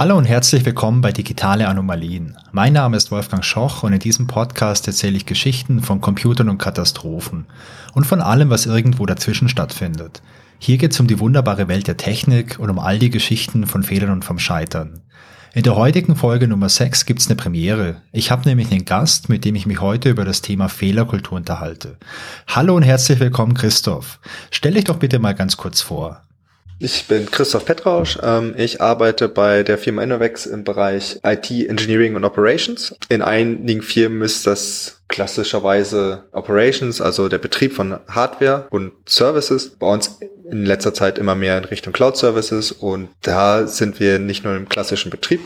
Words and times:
Hallo 0.00 0.16
und 0.16 0.24
herzlich 0.24 0.64
willkommen 0.64 1.02
bei 1.02 1.12
Digitale 1.12 1.68
Anomalien. 1.68 2.34
Mein 2.52 2.72
Name 2.72 2.96
ist 2.96 3.10
Wolfgang 3.10 3.44
Schoch 3.44 3.82
und 3.82 3.92
in 3.92 3.98
diesem 3.98 4.26
Podcast 4.26 4.86
erzähle 4.86 5.18
ich 5.18 5.26
Geschichten 5.26 5.82
von 5.82 6.00
Computern 6.00 6.48
und 6.48 6.56
Katastrophen 6.56 7.44
und 7.92 8.06
von 8.06 8.22
allem, 8.22 8.48
was 8.48 8.64
irgendwo 8.64 9.04
dazwischen 9.04 9.50
stattfindet. 9.50 10.22
Hier 10.58 10.78
geht 10.78 10.92
es 10.92 11.00
um 11.00 11.06
die 11.06 11.20
wunderbare 11.20 11.68
Welt 11.68 11.86
der 11.86 11.98
Technik 11.98 12.58
und 12.58 12.70
um 12.70 12.78
all 12.78 12.98
die 12.98 13.10
Geschichten 13.10 13.66
von 13.66 13.82
Fehlern 13.82 14.08
und 14.08 14.24
vom 14.24 14.38
Scheitern. 14.38 15.02
In 15.52 15.64
der 15.64 15.76
heutigen 15.76 16.16
Folge 16.16 16.48
Nummer 16.48 16.70
6 16.70 17.04
gibt's 17.04 17.26
eine 17.26 17.36
Premiere. 17.36 18.00
Ich 18.10 18.30
habe 18.30 18.48
nämlich 18.48 18.72
einen 18.72 18.86
Gast, 18.86 19.28
mit 19.28 19.44
dem 19.44 19.54
ich 19.54 19.66
mich 19.66 19.82
heute 19.82 20.08
über 20.08 20.24
das 20.24 20.40
Thema 20.40 20.70
Fehlerkultur 20.70 21.36
unterhalte. 21.36 21.98
Hallo 22.46 22.74
und 22.74 22.84
herzlich 22.84 23.20
willkommen, 23.20 23.52
Christoph. 23.52 24.18
Stell 24.50 24.72
dich 24.72 24.84
doch 24.84 24.96
bitte 24.96 25.18
mal 25.18 25.34
ganz 25.34 25.58
kurz 25.58 25.82
vor. 25.82 26.22
Ich 26.82 27.06
bin 27.08 27.30
Christoph 27.30 27.66
Petrausch. 27.66 28.18
Ähm, 28.22 28.54
ich 28.56 28.80
arbeite 28.80 29.28
bei 29.28 29.62
der 29.62 29.76
Firma 29.76 30.02
Innovex 30.02 30.46
im 30.46 30.64
Bereich 30.64 31.20
IT, 31.22 31.50
Engineering 31.50 32.16
und 32.16 32.24
Operations. 32.24 32.94
In 33.10 33.20
einigen 33.20 33.82
Firmen 33.82 34.22
ist 34.22 34.46
das 34.46 35.02
klassischerweise 35.08 36.24
Operations, 36.32 37.02
also 37.02 37.28
der 37.28 37.36
Betrieb 37.36 37.74
von 37.74 37.98
Hardware 38.08 38.66
und 38.70 38.92
Services. 39.06 39.76
Bei 39.78 39.92
uns 39.92 40.20
in 40.50 40.64
letzter 40.64 40.94
Zeit 40.94 41.18
immer 41.18 41.34
mehr 41.34 41.58
in 41.58 41.66
Richtung 41.66 41.92
Cloud 41.92 42.16
Services 42.16 42.72
und 42.72 43.10
da 43.20 43.66
sind 43.66 44.00
wir 44.00 44.18
nicht 44.18 44.44
nur 44.44 44.56
im 44.56 44.68
klassischen 44.68 45.10
Betrieb. 45.10 45.40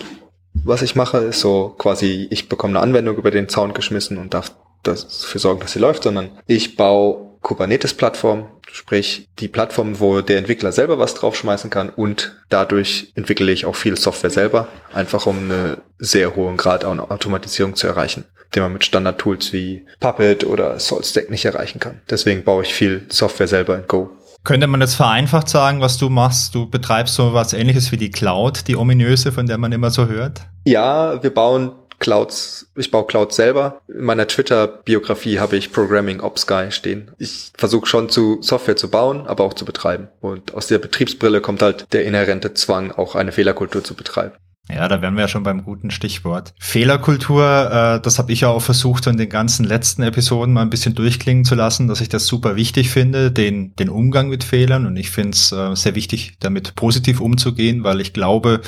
Was 0.62 0.82
ich 0.82 0.94
mache, 0.94 1.18
ist 1.18 1.40
so 1.40 1.74
quasi, 1.76 2.28
ich 2.30 2.48
bekomme 2.48 2.78
eine 2.78 2.86
Anwendung 2.86 3.16
über 3.16 3.32
den 3.32 3.48
Zaun 3.48 3.74
geschmissen 3.74 4.18
und 4.18 4.34
darf 4.34 4.52
dafür 4.84 5.40
sorgen, 5.40 5.60
dass 5.60 5.72
sie 5.72 5.80
läuft, 5.80 6.04
sondern 6.04 6.30
ich 6.46 6.76
baue 6.76 7.33
Kubernetes-Plattform, 7.44 8.46
sprich 8.72 9.28
die 9.38 9.48
Plattform, 9.48 10.00
wo 10.00 10.20
der 10.22 10.38
Entwickler 10.38 10.72
selber 10.72 10.98
was 10.98 11.14
draufschmeißen 11.14 11.70
kann 11.70 11.90
und 11.90 12.34
dadurch 12.48 13.12
entwickle 13.14 13.52
ich 13.52 13.66
auch 13.66 13.76
viel 13.76 13.96
Software 13.96 14.30
selber, 14.30 14.66
einfach 14.92 15.26
um 15.26 15.38
einen 15.38 15.76
sehr 15.98 16.34
hohen 16.34 16.56
Grad 16.56 16.84
an 16.84 16.98
Automatisierung 16.98 17.76
zu 17.76 17.86
erreichen, 17.86 18.24
den 18.54 18.64
man 18.64 18.72
mit 18.72 18.84
Standard-Tools 18.84 19.52
wie 19.52 19.86
Puppet 20.00 20.44
oder 20.44 20.80
SaltStack 20.80 21.30
nicht 21.30 21.44
erreichen 21.44 21.78
kann. 21.78 22.00
Deswegen 22.10 22.42
baue 22.42 22.64
ich 22.64 22.74
viel 22.74 23.06
Software 23.10 23.48
selber 23.48 23.76
in 23.76 23.86
Go. 23.86 24.10
Könnte 24.42 24.66
man 24.66 24.82
jetzt 24.82 24.96
vereinfacht 24.96 25.48
sagen, 25.48 25.80
was 25.80 25.96
du 25.96 26.10
machst? 26.10 26.54
Du 26.54 26.68
betreibst 26.68 27.14
so 27.14 27.32
was 27.32 27.54
ähnliches 27.54 27.92
wie 27.92 27.96
die 27.96 28.10
Cloud, 28.10 28.68
die 28.68 28.76
ominöse, 28.76 29.32
von 29.32 29.46
der 29.46 29.56
man 29.56 29.72
immer 29.72 29.90
so 29.90 30.06
hört? 30.06 30.42
Ja, 30.64 31.22
wir 31.22 31.32
bauen 31.32 31.72
Clouds, 31.98 32.68
ich 32.76 32.90
baue 32.90 33.06
Clouds 33.06 33.36
selber. 33.36 33.80
In 33.88 34.04
meiner 34.04 34.26
Twitter-Biografie 34.26 35.38
habe 35.38 35.56
ich 35.56 35.72
Programming 35.72 36.20
Ops 36.20 36.46
Guy 36.46 36.70
stehen. 36.70 37.10
Ich 37.18 37.52
versuche 37.56 37.86
schon 37.86 38.08
zu 38.08 38.38
Software 38.42 38.76
zu 38.76 38.90
bauen, 38.90 39.26
aber 39.26 39.44
auch 39.44 39.54
zu 39.54 39.64
betreiben. 39.64 40.08
Und 40.20 40.54
aus 40.54 40.66
der 40.66 40.78
Betriebsbrille 40.78 41.40
kommt 41.40 41.62
halt 41.62 41.86
der 41.92 42.04
inhärente 42.04 42.54
Zwang, 42.54 42.92
auch 42.92 43.14
eine 43.14 43.32
Fehlerkultur 43.32 43.82
zu 43.84 43.94
betreiben. 43.94 44.32
Ja, 44.70 44.88
da 44.88 45.02
wären 45.02 45.14
wir 45.14 45.22
ja 45.22 45.28
schon 45.28 45.42
beim 45.42 45.62
guten 45.62 45.90
Stichwort. 45.90 46.54
Fehlerkultur, 46.58 47.70
äh, 47.70 48.00
das 48.00 48.18
habe 48.18 48.32
ich 48.32 48.42
ja 48.42 48.48
auch 48.48 48.62
versucht, 48.62 49.06
in 49.06 49.18
den 49.18 49.28
ganzen 49.28 49.64
letzten 49.64 50.02
Episoden 50.02 50.54
mal 50.54 50.62
ein 50.62 50.70
bisschen 50.70 50.94
durchklingen 50.94 51.44
zu 51.44 51.54
lassen, 51.54 51.86
dass 51.86 52.00
ich 52.00 52.08
das 52.08 52.26
super 52.26 52.56
wichtig 52.56 52.90
finde, 52.90 53.30
den, 53.30 53.74
den 53.74 53.90
Umgang 53.90 54.28
mit 54.28 54.42
Fehlern. 54.42 54.86
Und 54.86 54.96
ich 54.96 55.10
finde 55.10 55.32
es 55.32 55.52
äh, 55.52 55.74
sehr 55.74 55.94
wichtig, 55.94 56.38
damit 56.40 56.74
positiv 56.76 57.20
umzugehen, 57.20 57.84
weil 57.84 58.00
ich 58.00 58.14
glaube, 58.14 58.62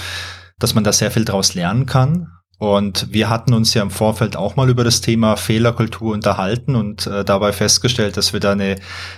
dass 0.58 0.74
man 0.74 0.84
da 0.84 0.92
sehr 0.92 1.10
viel 1.10 1.24
draus 1.24 1.54
lernen 1.54 1.86
kann. 1.86 2.28
Und 2.58 3.12
wir 3.12 3.28
hatten 3.28 3.52
uns 3.52 3.74
ja 3.74 3.82
im 3.82 3.90
Vorfeld 3.90 4.34
auch 4.34 4.56
mal 4.56 4.70
über 4.70 4.82
das 4.82 5.02
Thema 5.02 5.36
Fehlerkultur 5.36 6.14
unterhalten 6.14 6.74
und 6.74 7.06
äh, 7.06 7.22
dabei 7.24 7.52
festgestellt, 7.52 8.16
dass 8.16 8.32
wir 8.32 8.40
da 8.40 8.52
eine, 8.52 8.76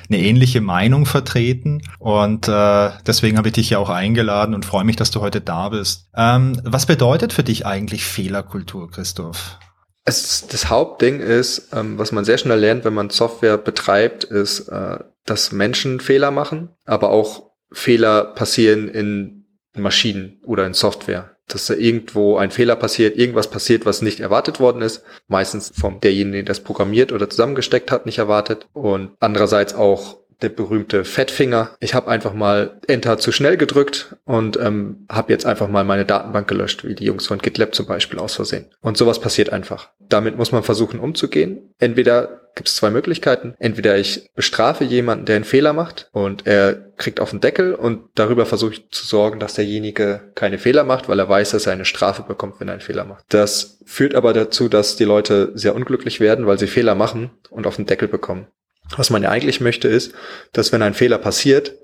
eine 0.08 0.19
ähnliche 0.19 0.61
Meinung 0.61 1.06
vertreten. 1.06 1.83
Und 2.00 2.48
äh, 2.48 2.91
deswegen 3.06 3.39
habe 3.39 3.48
ich 3.48 3.55
dich 3.55 3.70
ja 3.70 3.78
auch 3.78 3.91
eingeladen 3.91 4.55
und 4.55 4.64
freue 4.64 4.84
mich, 4.84 4.97
dass 4.97 5.12
du 5.12 5.20
heute 5.20 5.41
da 5.41 5.69
bist. 5.69 6.09
Ähm, 6.16 6.61
was 6.64 6.86
bedeutet 6.86 7.33
für 7.33 7.44
dich 7.44 7.65
eigentlich 7.65 8.04
Fehlerkultur, 8.04 8.91
Christoph? 8.91 9.59
Es, 10.04 10.47
das 10.48 10.69
Hauptding 10.69 11.21
ist, 11.21 11.69
ähm, 11.72 11.97
was 11.97 12.10
man 12.10 12.25
sehr 12.25 12.38
schnell 12.38 12.59
lernt, 12.59 12.84
wenn 12.84 12.94
man 12.94 13.10
Software 13.10 13.59
betreibt, 13.59 14.25
ist, 14.25 14.69
äh, 14.69 14.98
dass 15.27 15.53
Menschen 15.53 16.00
Fehler 16.00 16.32
machen, 16.32 16.71
aber 16.87 17.10
auch 17.10 17.50
Fehler 17.71 18.25
passieren 18.25 18.88
in 18.88 19.44
Maschinen 19.77 20.41
oder 20.44 20.66
in 20.66 20.75
Software 20.75 21.38
dass 21.48 21.66
da 21.66 21.75
irgendwo 21.75 22.36
ein 22.36 22.50
Fehler 22.50 22.76
passiert, 22.76 23.16
irgendwas 23.16 23.50
passiert, 23.50 23.86
was 23.86 24.03
nicht 24.03 24.20
erwartet 24.20 24.60
worden 24.60 24.82
ist. 24.82 25.03
Meistens 25.26 25.72
vom 25.75 26.00
derjenige, 26.00 26.44
der 26.44 26.54
das 26.54 26.60
programmiert 26.60 27.12
oder 27.12 27.28
zusammengesteckt 27.28 27.91
hat, 27.91 28.06
nicht 28.06 28.19
erwartet. 28.19 28.66
Und 28.72 29.10
andererseits 29.19 29.75
auch 29.75 30.19
der 30.42 30.50
berühmte 30.50 31.04
Fettfinger. 31.04 31.70
Ich 31.81 31.94
habe 31.94 32.09
einfach 32.09 32.32
mal 32.32 32.78
Enter 32.86 33.19
zu 33.19 33.32
schnell 33.32 33.56
gedrückt 33.56 34.16
und 34.25 34.56
ähm, 34.56 35.06
habe 35.09 35.32
jetzt 35.32 35.47
einfach 35.47 35.69
mal 35.69 35.84
meine 35.84 36.04
Datenbank 36.04 36.47
gelöscht, 36.47 36.84
wie 36.84 36.94
die 36.94 37.04
Jungs 37.04 37.26
von 37.26 37.38
GitLab 37.38 37.75
zum 37.75 37.86
Beispiel 37.86 38.20
aus 38.20 38.36
Versehen. 38.36 38.66
Und 38.80 38.97
sowas 38.97 39.20
passiert 39.20 39.50
einfach. 39.53 39.91
Damit 40.09 40.36
muss 40.36 40.53
man 40.53 40.62
versuchen 40.62 41.00
umzugehen. 41.00 41.75
Entweder 41.78 42.47
gibt 42.58 42.69
es 42.69 42.74
zwei 42.76 42.91
Möglichkeiten. 42.91 43.54
Entweder 43.58 43.96
ich 43.96 44.28
bestrafe 44.34 44.84
jemanden, 44.84 45.24
der 45.24 45.36
einen 45.36 45.44
Fehler 45.44 45.72
macht 45.72 46.10
und 46.12 46.46
er 46.46 46.74
kriegt 46.96 47.20
auf 47.20 47.30
den 47.30 47.41
Deckel 47.41 47.72
und 47.72 48.10
darüber 48.16 48.44
versuche 48.46 48.72
ich 48.72 48.91
zu 48.91 49.06
sorgen, 49.06 49.38
dass 49.38 49.54
derjenige 49.54 50.32
keine 50.34 50.58
Fehler 50.58 50.82
macht, 50.82 51.08
weil 51.08 51.20
er 51.20 51.28
weiß, 51.28 51.52
dass 51.52 51.66
er 51.66 51.72
eine 51.72 51.84
Strafe 51.84 52.22
bekommt, 52.22 52.58
wenn 52.58 52.68
er 52.68 52.72
einen 52.72 52.80
Fehler 52.80 53.04
macht. 53.04 53.24
Das 53.28 53.78
führt 53.86 54.16
aber 54.16 54.32
dazu, 54.32 54.68
dass 54.68 54.97
die 54.97 55.04
Leute 55.04 55.52
sehr 55.54 55.74
unglücklich 55.74 56.18
werden, 56.18 56.47
weil 56.47 56.58
sie 56.58 56.66
Fehler 56.66 56.97
machen 56.97 57.30
und 57.48 57.66
auf 57.66 57.76
den 57.76 57.86
Deckel 57.86 58.08
bekommen. 58.08 58.48
Was 58.97 59.10
man 59.10 59.22
ja 59.22 59.30
eigentlich 59.30 59.60
möchte, 59.60 59.86
ist, 59.86 60.12
dass 60.52 60.72
wenn 60.72 60.82
ein 60.82 60.94
Fehler 60.94 61.18
passiert, 61.18 61.74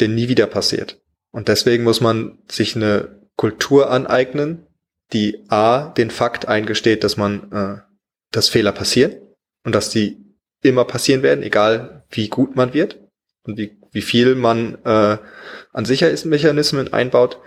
der 0.00 0.08
nie 0.08 0.28
wieder 0.28 0.48
passiert. 0.48 1.00
Und 1.30 1.46
deswegen 1.46 1.84
muss 1.84 2.00
man 2.00 2.38
sich 2.50 2.74
eine 2.74 3.20
Kultur 3.36 3.90
aneignen, 3.90 4.66
die 5.12 5.44
A, 5.48 5.90
den 5.90 6.10
Fakt 6.10 6.48
eingesteht, 6.48 7.04
dass 7.04 7.16
man, 7.16 7.52
äh, 7.52 7.76
dass 8.32 8.48
Fehler 8.48 8.72
passieren 8.72 9.14
und 9.64 9.74
dass 9.74 9.90
die 9.90 10.23
immer 10.64 10.84
passieren 10.84 11.22
werden, 11.22 11.42
egal 11.42 12.04
wie 12.10 12.28
gut 12.28 12.56
man 12.56 12.74
wird 12.74 12.98
und 13.44 13.58
wie, 13.58 13.76
wie 13.92 14.02
viel 14.02 14.34
man 14.34 14.78
äh, 14.84 15.18
an 15.72 15.84
Sicherheitsmechanismen 15.84 16.92
einbaut, 16.92 17.38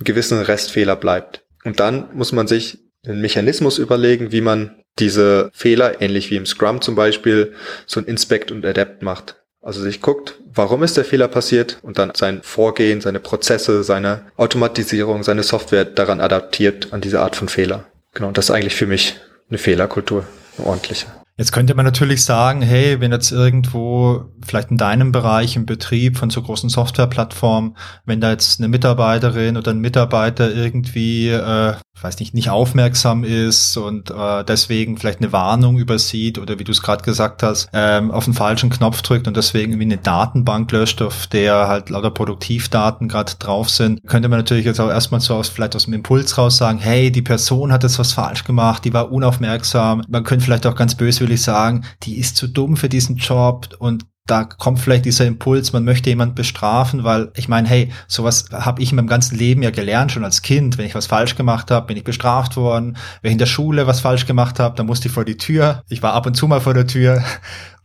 ein 0.00 0.04
gewissen 0.04 0.40
Restfehler 0.40 0.96
bleibt. 0.96 1.44
Und 1.64 1.80
dann 1.80 2.08
muss 2.14 2.32
man 2.32 2.46
sich 2.46 2.78
einen 3.06 3.20
Mechanismus 3.20 3.78
überlegen, 3.78 4.32
wie 4.32 4.40
man 4.40 4.82
diese 4.98 5.50
Fehler, 5.52 6.00
ähnlich 6.00 6.30
wie 6.30 6.36
im 6.36 6.46
Scrum 6.46 6.80
zum 6.80 6.94
Beispiel, 6.94 7.54
so 7.86 8.00
ein 8.00 8.06
Inspect 8.06 8.50
und 8.50 8.64
Adapt 8.64 9.02
macht. 9.02 9.36
Also 9.62 9.82
sich 9.82 10.00
guckt, 10.00 10.38
warum 10.52 10.82
ist 10.82 10.96
der 10.96 11.04
Fehler 11.04 11.28
passiert 11.28 11.78
und 11.82 11.98
dann 11.98 12.12
sein 12.14 12.42
Vorgehen, 12.42 13.00
seine 13.00 13.20
Prozesse, 13.20 13.82
seine 13.82 14.26
Automatisierung, 14.36 15.22
seine 15.22 15.42
Software 15.42 15.84
daran 15.84 16.20
adaptiert 16.20 16.92
an 16.92 17.02
diese 17.02 17.20
Art 17.20 17.36
von 17.36 17.48
Fehler. 17.48 17.84
Genau, 18.14 18.30
das 18.30 18.46
ist 18.46 18.50
eigentlich 18.50 18.74
für 18.74 18.86
mich 18.86 19.16
eine 19.50 19.58
Fehlerkultur, 19.58 20.24
eine 20.56 20.66
ordentliche. 20.66 21.06
Jetzt 21.40 21.52
könnte 21.52 21.74
man 21.74 21.86
natürlich 21.86 22.22
sagen, 22.22 22.60
hey, 22.60 23.00
wenn 23.00 23.12
jetzt 23.12 23.32
irgendwo, 23.32 24.26
vielleicht 24.44 24.70
in 24.70 24.76
deinem 24.76 25.10
Bereich 25.10 25.56
im 25.56 25.64
Betrieb 25.64 26.18
von 26.18 26.28
so 26.28 26.42
großen 26.42 26.68
Softwareplattformen, 26.68 27.78
wenn 28.04 28.20
da 28.20 28.30
jetzt 28.30 28.60
eine 28.60 28.68
Mitarbeiterin 28.68 29.56
oder 29.56 29.70
ein 29.70 29.78
Mitarbeiter 29.78 30.54
irgendwie, 30.54 31.30
äh, 31.30 31.76
weiß 32.02 32.18
nicht, 32.20 32.34
nicht 32.34 32.50
aufmerksam 32.50 33.24
ist 33.24 33.76
und 33.76 34.10
äh, 34.10 34.44
deswegen 34.44 34.96
vielleicht 34.96 35.20
eine 35.20 35.32
Warnung 35.32 35.78
übersieht 35.78 36.38
oder 36.38 36.58
wie 36.58 36.64
du 36.64 36.72
es 36.72 36.82
gerade 36.82 37.02
gesagt 37.02 37.42
hast, 37.42 37.68
ähm, 37.72 38.10
auf 38.10 38.24
den 38.24 38.34
falschen 38.34 38.70
Knopf 38.70 39.02
drückt 39.02 39.28
und 39.28 39.36
deswegen 39.36 39.72
irgendwie 39.72 39.94
eine 39.94 40.02
Datenbank 40.02 40.70
löscht, 40.72 41.02
auf 41.02 41.26
der 41.26 41.68
halt 41.68 41.90
lauter 41.90 42.10
Produktivdaten 42.10 43.08
gerade 43.08 43.34
drauf 43.38 43.68
sind, 43.68 44.00
könnte 44.06 44.28
man 44.28 44.38
natürlich 44.38 44.64
jetzt 44.64 44.80
auch 44.80 44.88
erstmal 44.90 45.20
so 45.20 45.34
aus, 45.34 45.48
vielleicht 45.48 45.76
aus 45.76 45.84
dem 45.84 45.94
Impuls 45.94 46.36
raus 46.38 46.56
sagen, 46.56 46.78
hey, 46.78 47.10
die 47.10 47.22
Person 47.22 47.72
hat 47.72 47.82
jetzt 47.82 47.98
was 47.98 48.12
falsch 48.12 48.44
gemacht, 48.44 48.84
die 48.84 48.92
war 48.92 49.12
unaufmerksam. 49.12 50.02
Man 50.08 50.24
könnte 50.24 50.44
vielleicht 50.44 50.66
auch 50.66 50.74
ganz 50.74 50.96
natürlich 51.30 51.42
sagen, 51.42 51.84
die 52.02 52.18
ist 52.18 52.36
zu 52.36 52.48
dumm 52.48 52.76
für 52.76 52.88
diesen 52.88 53.16
Job 53.16 53.68
und 53.78 54.04
da 54.26 54.44
kommt 54.44 54.78
vielleicht 54.78 55.06
dieser 55.06 55.26
Impuls, 55.26 55.72
man 55.72 55.84
möchte 55.84 56.08
jemand 56.08 56.36
bestrafen, 56.36 57.02
weil 57.02 57.32
ich 57.34 57.48
meine, 57.48 57.68
hey, 57.68 57.92
sowas 58.06 58.46
habe 58.52 58.80
ich 58.80 58.90
in 58.90 58.96
meinem 58.96 59.08
ganzen 59.08 59.36
Leben 59.36 59.62
ja 59.62 59.70
gelernt, 59.70 60.12
schon 60.12 60.24
als 60.24 60.42
Kind. 60.42 60.78
Wenn 60.78 60.86
ich 60.86 60.94
was 60.94 61.06
falsch 61.06 61.34
gemacht 61.34 61.70
habe, 61.70 61.86
bin 61.86 61.96
ich 61.96 62.04
bestraft 62.04 62.56
worden. 62.56 62.96
Wenn 63.22 63.30
ich 63.30 63.34
in 63.34 63.38
der 63.38 63.46
Schule 63.46 63.86
was 63.86 64.00
falsch 64.00 64.26
gemacht 64.26 64.60
habe, 64.60 64.76
dann 64.76 64.86
musste 64.86 65.08
ich 65.08 65.14
vor 65.14 65.24
die 65.24 65.36
Tür. 65.36 65.82
Ich 65.88 66.02
war 66.02 66.12
ab 66.12 66.26
und 66.26 66.36
zu 66.36 66.46
mal 66.46 66.60
vor 66.60 66.74
der 66.74 66.86
Tür. 66.86 67.24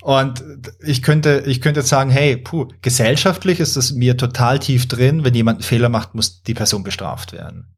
Und 0.03 0.43
ich 0.81 1.01
könnte, 1.01 1.43
ich 1.47 1.61
könnte 1.61 1.79
jetzt 1.79 1.89
sagen, 1.89 2.11
hey, 2.11 2.37
puh, 2.37 2.67
gesellschaftlich 2.83 3.59
ist 3.59 3.75
es 3.75 3.93
mir 3.93 4.17
total 4.17 4.59
tief 4.59 4.87
drin, 4.87 5.23
wenn 5.23 5.33
jemand 5.33 5.57
einen 5.57 5.63
Fehler 5.63 5.89
macht, 5.89 6.13
muss 6.13 6.43
die 6.43 6.53
Person 6.53 6.83
bestraft 6.83 7.33
werden. 7.33 7.75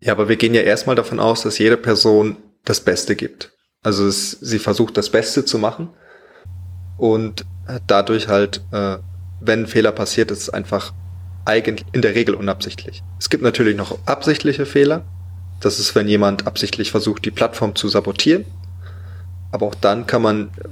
Ja, 0.00 0.14
aber 0.14 0.30
wir 0.30 0.36
gehen 0.36 0.54
ja 0.54 0.62
erstmal 0.62 0.96
davon 0.96 1.20
aus, 1.20 1.42
dass 1.42 1.58
jede 1.58 1.76
Person 1.76 2.38
das 2.64 2.80
Beste 2.80 3.16
gibt. 3.16 3.52
Also 3.82 4.06
es, 4.06 4.30
sie 4.30 4.58
versucht 4.58 4.96
das 4.96 5.10
Beste 5.10 5.44
zu 5.44 5.58
machen 5.58 5.90
und 7.02 7.44
dadurch 7.88 8.28
halt, 8.28 8.60
äh, 8.70 8.98
wenn 9.40 9.64
ein 9.64 9.66
Fehler 9.66 9.90
passiert, 9.90 10.30
ist 10.30 10.42
es 10.42 10.50
einfach 10.50 10.92
eigentlich 11.44 11.84
in 11.90 12.00
der 12.00 12.14
Regel 12.14 12.36
unabsichtlich. 12.36 13.02
Es 13.18 13.28
gibt 13.28 13.42
natürlich 13.42 13.76
noch 13.76 13.98
absichtliche 14.06 14.66
Fehler. 14.66 15.04
Das 15.58 15.80
ist, 15.80 15.96
wenn 15.96 16.06
jemand 16.06 16.46
absichtlich 16.46 16.92
versucht, 16.92 17.24
die 17.24 17.32
Plattform 17.32 17.74
zu 17.74 17.88
sabotieren. 17.88 18.44
Aber 19.50 19.66
auch 19.66 19.74
dann 19.74 20.06
kann 20.06 20.22
man 20.22 20.50
äh, 20.50 20.68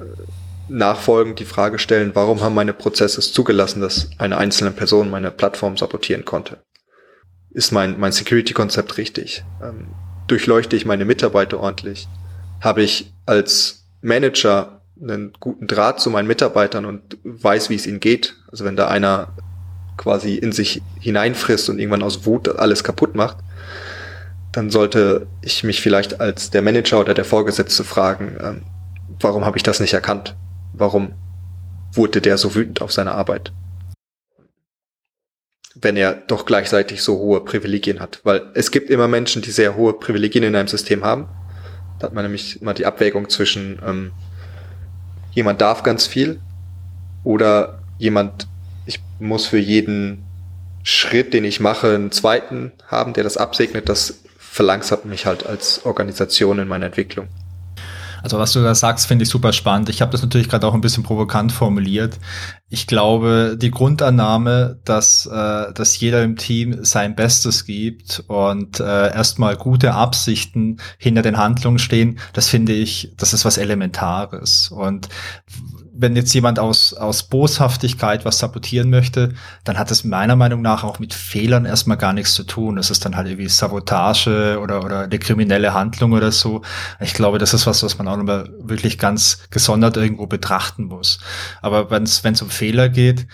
nachfolgend 0.68 1.40
die 1.40 1.44
Frage 1.44 1.80
stellen, 1.80 2.12
warum 2.14 2.42
haben 2.42 2.54
meine 2.54 2.74
Prozesse 2.74 3.18
es 3.18 3.32
zugelassen, 3.32 3.80
dass 3.80 4.08
eine 4.18 4.38
einzelne 4.38 4.70
Person 4.70 5.10
meine 5.10 5.32
Plattform 5.32 5.76
sabotieren 5.76 6.24
konnte. 6.24 6.58
ist 7.50 7.72
mein, 7.72 7.98
mein 7.98 8.12
Security-Konzept 8.12 8.98
richtig? 8.98 9.42
Ähm, 9.60 9.88
durchleuchte 10.28 10.76
ich 10.76 10.86
meine 10.86 11.04
Mitarbeiter 11.04 11.58
ordentlich? 11.58 12.06
Habe 12.60 12.84
ich 12.84 13.12
als 13.26 13.88
Manager 14.00 14.79
einen 15.02 15.32
guten 15.40 15.66
Draht 15.66 16.00
zu 16.00 16.10
meinen 16.10 16.28
Mitarbeitern 16.28 16.84
und 16.84 17.18
weiß, 17.24 17.70
wie 17.70 17.74
es 17.74 17.86
ihnen 17.86 18.00
geht? 18.00 18.36
Also 18.50 18.64
wenn 18.64 18.76
da 18.76 18.88
einer 18.88 19.28
quasi 19.96 20.34
in 20.34 20.52
sich 20.52 20.82
hineinfrisst 20.98 21.68
und 21.68 21.78
irgendwann 21.78 22.02
aus 22.02 22.24
Wut 22.26 22.48
alles 22.48 22.84
kaputt 22.84 23.14
macht, 23.14 23.38
dann 24.52 24.70
sollte 24.70 25.26
ich 25.42 25.62
mich 25.62 25.80
vielleicht 25.80 26.20
als 26.20 26.50
der 26.50 26.62
Manager 26.62 27.00
oder 27.00 27.14
der 27.14 27.24
Vorgesetzte 27.24 27.84
fragen, 27.84 28.36
ähm, 28.40 28.62
warum 29.20 29.44
habe 29.44 29.56
ich 29.56 29.62
das 29.62 29.80
nicht 29.80 29.92
erkannt? 29.92 30.36
Warum 30.72 31.12
wurde 31.92 32.20
der 32.20 32.38
so 32.38 32.54
wütend 32.54 32.82
auf 32.82 32.92
seine 32.92 33.12
Arbeit? 33.12 33.52
Wenn 35.74 35.96
er 35.96 36.14
doch 36.14 36.46
gleichzeitig 36.46 37.02
so 37.02 37.18
hohe 37.18 37.40
Privilegien 37.44 38.00
hat. 38.00 38.20
Weil 38.24 38.50
es 38.54 38.70
gibt 38.70 38.90
immer 38.90 39.08
Menschen, 39.08 39.42
die 39.42 39.50
sehr 39.50 39.76
hohe 39.76 39.92
Privilegien 39.92 40.44
in 40.44 40.56
einem 40.56 40.68
System 40.68 41.04
haben. 41.04 41.28
Da 41.98 42.06
hat 42.06 42.14
man 42.14 42.24
nämlich 42.24 42.60
immer 42.60 42.74
die 42.74 42.86
Abwägung 42.86 43.28
zwischen 43.28 43.80
ähm, 43.86 44.12
jemand 45.32 45.60
darf 45.60 45.82
ganz 45.82 46.06
viel 46.06 46.40
oder 47.24 47.80
jemand, 47.98 48.46
ich 48.86 49.00
muss 49.18 49.46
für 49.46 49.58
jeden 49.58 50.24
Schritt, 50.82 51.34
den 51.34 51.44
ich 51.44 51.60
mache, 51.60 51.94
einen 51.94 52.12
zweiten 52.12 52.72
haben, 52.86 53.12
der 53.12 53.24
das 53.24 53.36
absegnet. 53.36 53.88
Das 53.88 54.20
verlangsamt 54.38 55.04
mich 55.04 55.26
halt 55.26 55.46
als 55.46 55.84
Organisation 55.84 56.58
in 56.58 56.68
meiner 56.68 56.86
Entwicklung. 56.86 57.28
Also 58.22 58.38
was 58.38 58.52
du 58.52 58.62
da 58.62 58.74
sagst, 58.74 59.06
finde 59.06 59.24
ich 59.24 59.28
super 59.28 59.52
spannend. 59.52 59.88
Ich 59.88 60.02
habe 60.02 60.12
das 60.12 60.22
natürlich 60.22 60.48
gerade 60.48 60.66
auch 60.66 60.74
ein 60.74 60.80
bisschen 60.80 61.02
provokant 61.02 61.52
formuliert. 61.52 62.18
Ich 62.68 62.86
glaube, 62.86 63.56
die 63.60 63.70
Grundannahme, 63.70 64.78
dass, 64.84 65.26
äh, 65.26 65.72
dass 65.72 65.98
jeder 65.98 66.22
im 66.22 66.36
Team 66.36 66.84
sein 66.84 67.16
Bestes 67.16 67.64
gibt 67.64 68.22
und 68.28 68.80
äh, 68.80 69.12
erstmal 69.12 69.56
gute 69.56 69.94
Absichten 69.94 70.78
hinter 70.98 71.22
den 71.22 71.36
Handlungen 71.36 71.78
stehen, 71.78 72.18
das 72.32 72.48
finde 72.48 72.72
ich, 72.72 73.12
das 73.16 73.32
ist 73.32 73.44
was 73.44 73.58
Elementares. 73.58 74.70
Und 74.70 75.08
wenn 76.00 76.16
jetzt 76.16 76.32
jemand 76.32 76.58
aus, 76.58 76.94
aus 76.94 77.24
Boshaftigkeit 77.24 78.24
was 78.24 78.38
sabotieren 78.38 78.88
möchte, 78.88 79.34
dann 79.64 79.78
hat 79.78 79.90
es 79.90 80.02
meiner 80.02 80.34
Meinung 80.34 80.62
nach 80.62 80.82
auch 80.82 80.98
mit 80.98 81.12
Fehlern 81.12 81.66
erstmal 81.66 81.98
gar 81.98 82.14
nichts 82.14 82.34
zu 82.34 82.44
tun. 82.44 82.76
Das 82.76 82.90
ist 82.90 83.04
dann 83.04 83.16
halt 83.16 83.28
irgendwie 83.28 83.48
Sabotage 83.48 84.58
oder, 84.60 84.82
oder 84.82 85.00
eine 85.00 85.18
kriminelle 85.18 85.74
Handlung 85.74 86.12
oder 86.12 86.32
so. 86.32 86.62
Ich 87.00 87.12
glaube, 87.12 87.38
das 87.38 87.52
ist 87.52 87.66
was, 87.66 87.82
was 87.82 87.98
man 87.98 88.08
auch 88.08 88.16
nochmal 88.16 88.50
wirklich 88.60 88.98
ganz 88.98 89.40
gesondert 89.50 89.96
irgendwo 89.98 90.26
betrachten 90.26 90.84
muss. 90.84 91.20
Aber 91.60 91.90
wenn 91.90 92.04
es 92.04 92.42
um 92.42 92.50
Fehler 92.50 92.88
geht, 92.88 93.26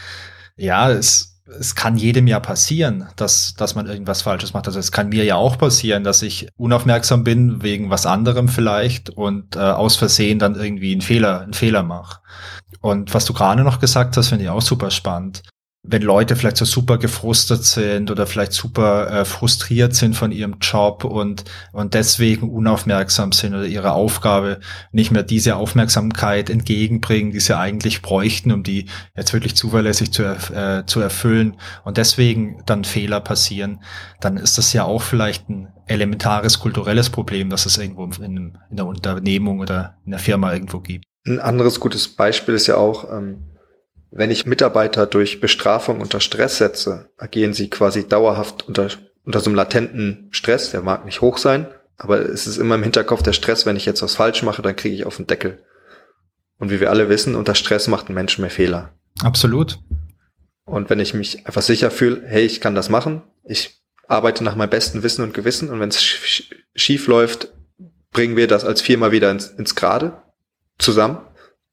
ja, 0.57 0.91
es, 0.91 1.36
es 1.46 1.75
kann 1.75 1.96
jedem 1.96 2.26
ja 2.26 2.40
passieren, 2.40 3.08
dass, 3.16 3.54
dass 3.54 3.75
man 3.75 3.87
irgendwas 3.87 4.22
Falsches 4.22 4.52
macht. 4.52 4.66
Also 4.66 4.78
es 4.78 4.93
kann 4.93 5.08
mir 5.08 5.25
ja 5.25 5.37
auch 5.37 5.58
passieren, 5.58 6.04
dass 6.04 6.22
ich 6.22 6.48
unaufmerksam 6.56 7.25
bin 7.25 7.62
wegen 7.62 7.90
was 7.90 8.06
anderem 8.06 8.48
vielleicht 8.48 9.10
und 9.10 9.56
äh, 9.56 9.60
aus 9.60 9.96
Versehen 9.96 10.38
dann 10.38 10.56
irgendwie 10.56 10.93
einen 10.93 11.02
Fehler, 11.02 11.40
einen 11.40 11.54
Fehler 11.54 11.82
mache. 11.82 12.20
Und 12.81 13.14
was 13.14 13.25
du 13.25 13.32
gerade 13.32 13.62
noch 13.62 13.78
gesagt 13.78 14.16
hast, 14.16 14.28
finde 14.28 14.44
ich 14.44 14.50
auch 14.50 14.62
super 14.62 14.90
spannend. 14.90 15.43
Wenn 15.88 16.03
Leute 16.03 16.37
vielleicht 16.37 16.56
so 16.56 16.65
super 16.65 16.99
gefrustet 16.99 17.65
sind 17.65 18.11
oder 18.11 18.27
vielleicht 18.27 18.53
super 18.53 19.11
äh, 19.11 19.25
frustriert 19.25 19.94
sind 19.94 20.15
von 20.15 20.33
ihrem 20.33 20.56
Job 20.61 21.05
und, 21.05 21.44
und 21.73 21.94
deswegen 21.94 22.50
unaufmerksam 22.50 23.33
sind 23.33 23.55
oder 23.55 23.67
ihre 23.67 23.93
Aufgabe 23.93 24.61
nicht 24.93 25.11
mehr 25.11 25.23
diese 25.23 25.56
Aufmerksamkeit 25.56 26.50
entgegenbringen, 26.50 27.33
die 27.33 27.41
sie 27.41 27.56
eigentlich 27.56 28.03
bräuchten, 28.03 28.53
um 28.53 28.62
die 28.62 28.87
jetzt 29.17 29.33
wirklich 29.33 29.55
zuverlässig 29.56 30.12
zu, 30.12 30.25
äh, 30.25 30.85
zu 30.87 31.00
erfüllen 31.00 31.56
und 31.85 31.97
deswegen 31.97 32.62
dann 32.67 32.85
Fehler 32.85 33.21
passieren, 33.21 33.82
dann 34.21 34.37
ist 34.37 34.59
das 34.59 34.73
ja 34.73 34.85
auch 34.85 35.03
vielleicht 35.03 35.49
ein 35.49 35.69
elementares 35.87 36.59
kulturelles 36.59 37.11
Problem, 37.11 37.50
das 37.50 37.67
es 37.67 37.79
irgendwo 37.79 38.05
in, 38.23 38.59
in 38.71 38.77
der 38.77 38.87
Unternehmung 38.87 39.61
oder 39.61 39.97
in 40.05 40.11
der 40.11 40.21
Firma 40.21 40.53
irgendwo 40.53 40.81
gibt. 40.81 41.05
Ein 41.27 41.41
anderes 41.41 41.81
gutes 41.81 42.09
Beispiel 42.09 42.55
ist 42.55 42.67
ja 42.67 42.77
auch, 42.77 43.11
ähm, 43.12 43.39
wenn 44.11 44.31
ich 44.31 44.47
Mitarbeiter 44.47 45.06
durch 45.06 45.41
Bestrafung 45.41 46.00
unter 46.00 46.20
Stress 46.20 46.58
setze, 46.58 47.11
agieren 47.17 47.53
sie 47.53 47.69
quasi 47.70 48.06
dauerhaft 48.08 48.67
unter, 48.67 48.88
unter 49.25 49.41
so 49.41 49.50
einem 49.50 49.56
latenten 49.56 50.29
Stress. 50.31 50.70
Der 50.70 50.82
mag 50.82 51.05
nicht 51.05 51.20
hoch 51.20 51.38
sein, 51.38 51.67
aber 51.97 52.20
es 52.20 52.47
ist 52.47 52.56
immer 52.56 52.76
im 52.76 52.82
Hinterkopf 52.82 53.23
der 53.23 53.32
Stress, 53.32 53.67
wenn 53.67 53.76
ich 53.76 53.87
jetzt 53.87 54.03
was 54.03 54.14
falsch 54.14 54.43
mache, 54.43 54.62
dann 54.62 54.76
kriege 54.76 54.94
ich 54.94 55.06
auf 55.06 55.17
den 55.17 55.26
Deckel. 55.26 55.62
Und 56.58 56.70
wie 56.70 56.81
wir 56.81 56.91
alle 56.91 57.08
wissen, 57.08 57.35
unter 57.35 57.55
Stress 57.55 57.88
macht 57.88 58.08
ein 58.08 58.14
Mensch 58.14 58.38
mehr 58.38 58.50
Fehler. 58.50 58.93
Absolut. 59.23 59.79
Und 60.64 60.91
wenn 60.91 61.00
ich 61.00 61.14
mich 61.14 61.47
einfach 61.47 61.62
sicher 61.62 61.91
fühle, 61.91 62.23
hey, 62.26 62.44
ich 62.44 62.61
kann 62.61 62.75
das 62.75 62.88
machen, 62.88 63.23
ich 63.44 63.81
arbeite 64.08 64.44
nach 64.44 64.56
meinem 64.56 64.70
besten 64.70 65.03
Wissen 65.03 65.23
und 65.23 65.35
Gewissen 65.35 65.69
und 65.70 65.81
wenn 65.81 65.88
es 65.88 66.03
schief 66.75 67.06
läuft, 67.06 67.53
bringen 68.12 68.37
wir 68.37 68.47
das 68.47 68.64
als 68.64 68.81
Firma 68.81 69.11
wieder 69.11 69.31
ins, 69.31 69.49
ins 69.49 69.75
Gerade 69.75 70.23
zusammen. 70.79 71.19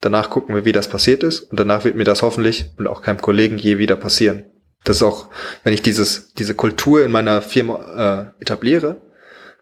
Danach 0.03 0.29
gucken 0.29 0.53
wir, 0.53 0.65
wie 0.65 0.73
das 0.73 0.89
passiert 0.89 1.23
ist 1.23 1.39
und 1.49 1.57
danach 1.57 1.85
wird 1.85 1.95
mir 1.95 2.03
das 2.03 2.23
hoffentlich 2.23 2.65
und 2.77 2.87
auch 2.87 3.01
keinem 3.01 3.21
Kollegen 3.21 3.57
je 3.57 3.77
wieder 3.77 3.95
passieren. 3.95 4.43
Das 4.83 4.97
ist 4.97 5.03
auch, 5.03 5.29
wenn 5.63 5.73
ich 5.73 5.81
dieses, 5.81 6.33
diese 6.33 6.55
Kultur 6.55 7.05
in 7.05 7.11
meiner 7.11 7.41
Firma 7.41 8.33
äh, 8.37 8.41
etabliere, 8.41 9.01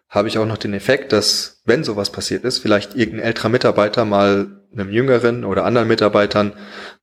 habe 0.09 0.29
ich 0.29 0.39
auch 0.39 0.47
noch 0.47 0.57
den 0.57 0.73
Effekt, 0.73 1.11
dass, 1.11 1.61
wenn 1.65 1.83
sowas 1.83 2.11
passiert 2.11 2.43
ist, 2.43 2.57
vielleicht 2.57 2.95
irgendein 2.95 3.27
älterer 3.27 3.49
Mitarbeiter 3.49 4.03
mal 4.03 4.47
einem 4.73 4.89
jüngeren 4.89 5.45
oder 5.45 5.63
anderen 5.63 5.87
Mitarbeitern 5.87 6.53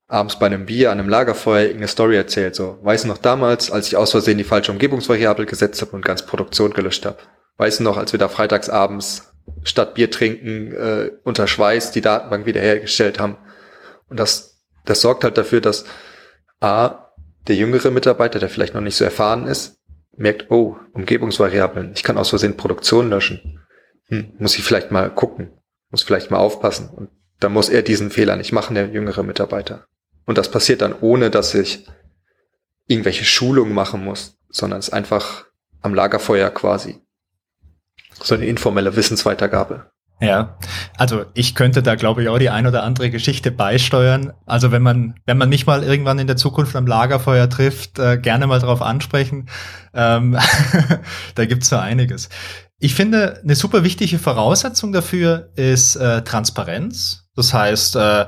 abends 0.08 0.40
bei 0.40 0.46
einem 0.46 0.66
Bier 0.66 0.90
an 0.90 0.98
einem 0.98 1.08
Lagerfeuer 1.08 1.60
irgendeine 1.60 1.86
Story 1.86 2.16
erzählt. 2.16 2.56
So, 2.56 2.80
weiß 2.82 3.04
noch 3.04 3.18
damals, 3.18 3.70
als 3.70 3.86
ich 3.86 3.96
aus 3.96 4.10
Versehen 4.10 4.38
die 4.38 4.42
falsche 4.42 4.72
Umgebungsvariable 4.72 5.46
gesetzt 5.46 5.80
habe 5.80 5.92
und 5.92 6.04
ganz 6.04 6.26
Produktion 6.26 6.72
gelöscht 6.72 7.06
habe. 7.06 7.18
Weiß 7.56 7.78
noch, 7.78 7.98
als 7.98 8.10
wir 8.10 8.18
da 8.18 8.26
freitags 8.26 8.68
abends 8.68 9.27
statt 9.68 9.94
Bier 9.94 10.10
trinken 10.10 10.72
äh, 10.72 11.10
unter 11.24 11.46
Schweiß 11.46 11.92
die 11.92 12.00
Datenbank 12.00 12.46
wiederhergestellt 12.46 13.20
haben. 13.20 13.36
Und 14.08 14.18
das, 14.18 14.62
das 14.84 15.00
sorgt 15.00 15.24
halt 15.24 15.38
dafür, 15.38 15.60
dass 15.60 15.84
A, 16.60 17.12
der 17.46 17.56
jüngere 17.56 17.90
Mitarbeiter, 17.90 18.38
der 18.38 18.48
vielleicht 18.48 18.74
noch 18.74 18.80
nicht 18.80 18.96
so 18.96 19.04
erfahren 19.04 19.46
ist, 19.46 19.78
merkt, 20.16 20.50
oh, 20.50 20.76
Umgebungsvariablen, 20.92 21.92
ich 21.94 22.02
kann 22.02 22.18
aus 22.18 22.30
Versehen 22.30 22.56
Produktion 22.56 23.10
löschen. 23.10 23.60
Hm, 24.06 24.32
muss 24.38 24.56
ich 24.56 24.64
vielleicht 24.64 24.90
mal 24.90 25.10
gucken, 25.10 25.52
muss 25.90 26.02
vielleicht 26.02 26.30
mal 26.30 26.38
aufpassen. 26.38 26.88
Und 26.88 27.10
dann 27.38 27.52
muss 27.52 27.68
er 27.68 27.82
diesen 27.82 28.10
Fehler 28.10 28.36
nicht 28.36 28.52
machen, 28.52 28.74
der 28.74 28.88
jüngere 28.88 29.22
Mitarbeiter. 29.22 29.86
Und 30.24 30.38
das 30.38 30.50
passiert 30.50 30.82
dann 30.82 30.94
ohne, 31.00 31.30
dass 31.30 31.54
ich 31.54 31.86
irgendwelche 32.86 33.24
Schulungen 33.24 33.74
machen 33.74 34.02
muss, 34.04 34.38
sondern 34.48 34.80
es 34.80 34.88
ist 34.88 34.94
einfach 34.94 35.46
am 35.80 35.94
Lagerfeuer 35.94 36.50
quasi 36.50 37.00
so 38.14 38.34
eine 38.34 38.46
informelle 38.46 38.96
Wissensweitergabe. 38.96 39.90
Ja, 40.20 40.58
also 40.96 41.26
ich 41.34 41.54
könnte 41.54 41.80
da 41.80 41.94
glaube 41.94 42.22
ich 42.22 42.28
auch 42.28 42.38
die 42.38 42.50
ein 42.50 42.66
oder 42.66 42.82
andere 42.82 43.10
Geschichte 43.10 43.52
beisteuern. 43.52 44.32
Also 44.46 44.72
wenn 44.72 44.82
man, 44.82 45.14
wenn 45.26 45.38
man 45.38 45.48
mich 45.48 45.66
mal 45.66 45.84
irgendwann 45.84 46.18
in 46.18 46.26
der 46.26 46.36
Zukunft 46.36 46.74
am 46.74 46.88
Lagerfeuer 46.88 47.48
trifft, 47.48 48.00
äh, 48.00 48.18
gerne 48.18 48.48
mal 48.48 48.58
drauf 48.58 48.82
ansprechen. 48.82 49.48
Ähm, 49.94 50.36
da 51.36 51.44
gibt's 51.44 51.68
so 51.68 51.76
einiges. 51.76 52.28
Ich 52.80 52.94
finde, 52.94 53.40
eine 53.44 53.54
super 53.54 53.84
wichtige 53.84 54.18
Voraussetzung 54.18 54.92
dafür 54.92 55.50
ist 55.54 55.94
äh, 55.94 56.22
Transparenz. 56.22 57.28
Das 57.36 57.54
heißt, 57.54 57.94
äh, 57.94 58.26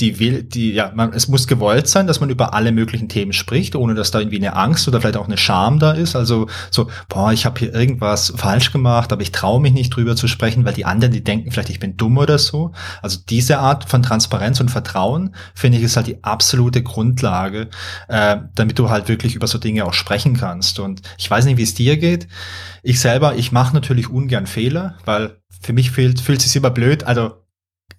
die 0.00 0.18
will, 0.18 0.42
die, 0.42 0.72
ja, 0.72 0.92
man, 0.94 1.12
es 1.14 1.26
muss 1.28 1.46
gewollt 1.46 1.88
sein, 1.88 2.06
dass 2.06 2.20
man 2.20 2.28
über 2.28 2.52
alle 2.52 2.70
möglichen 2.70 3.08
Themen 3.08 3.32
spricht, 3.32 3.74
ohne 3.74 3.94
dass 3.94 4.10
da 4.10 4.18
irgendwie 4.18 4.36
eine 4.36 4.54
Angst 4.54 4.86
oder 4.86 5.00
vielleicht 5.00 5.16
auch 5.16 5.26
eine 5.26 5.38
Scham 5.38 5.78
da 5.78 5.92
ist. 5.92 6.14
Also 6.14 6.48
so, 6.70 6.88
boah, 7.08 7.32
ich 7.32 7.46
habe 7.46 7.58
hier 7.58 7.74
irgendwas 7.74 8.34
falsch 8.36 8.72
gemacht, 8.72 9.12
aber 9.12 9.22
ich 9.22 9.32
traue 9.32 9.60
mich 9.60 9.72
nicht 9.72 9.90
drüber 9.90 10.14
zu 10.14 10.28
sprechen, 10.28 10.66
weil 10.66 10.74
die 10.74 10.84
anderen, 10.84 11.12
die 11.12 11.24
denken 11.24 11.50
vielleicht, 11.50 11.70
ich 11.70 11.80
bin 11.80 11.96
dumm 11.96 12.18
oder 12.18 12.38
so. 12.38 12.72
Also 13.00 13.20
diese 13.26 13.58
Art 13.58 13.88
von 13.88 14.02
Transparenz 14.02 14.60
und 14.60 14.70
Vertrauen, 14.70 15.34
finde 15.54 15.78
ich, 15.78 15.84
ist 15.84 15.96
halt 15.96 16.08
die 16.08 16.22
absolute 16.22 16.82
Grundlage, 16.82 17.68
äh, 18.08 18.36
damit 18.54 18.78
du 18.78 18.90
halt 18.90 19.08
wirklich 19.08 19.34
über 19.34 19.46
so 19.46 19.56
Dinge 19.56 19.86
auch 19.86 19.94
sprechen 19.94 20.36
kannst. 20.36 20.78
Und 20.78 21.00
ich 21.16 21.30
weiß 21.30 21.46
nicht, 21.46 21.56
wie 21.56 21.62
es 21.62 21.74
dir 21.74 21.96
geht. 21.96 22.28
Ich 22.82 23.00
selber, 23.00 23.34
ich 23.36 23.50
mache 23.50 23.74
natürlich 23.74 24.10
ungern 24.10 24.46
Fehler, 24.46 24.96
weil 25.06 25.38
für 25.62 25.72
mich 25.72 25.90
fühlt, 25.90 26.20
fühlt 26.20 26.42
sich 26.42 26.54
immer 26.54 26.70
blöd. 26.70 27.04
Also 27.04 27.45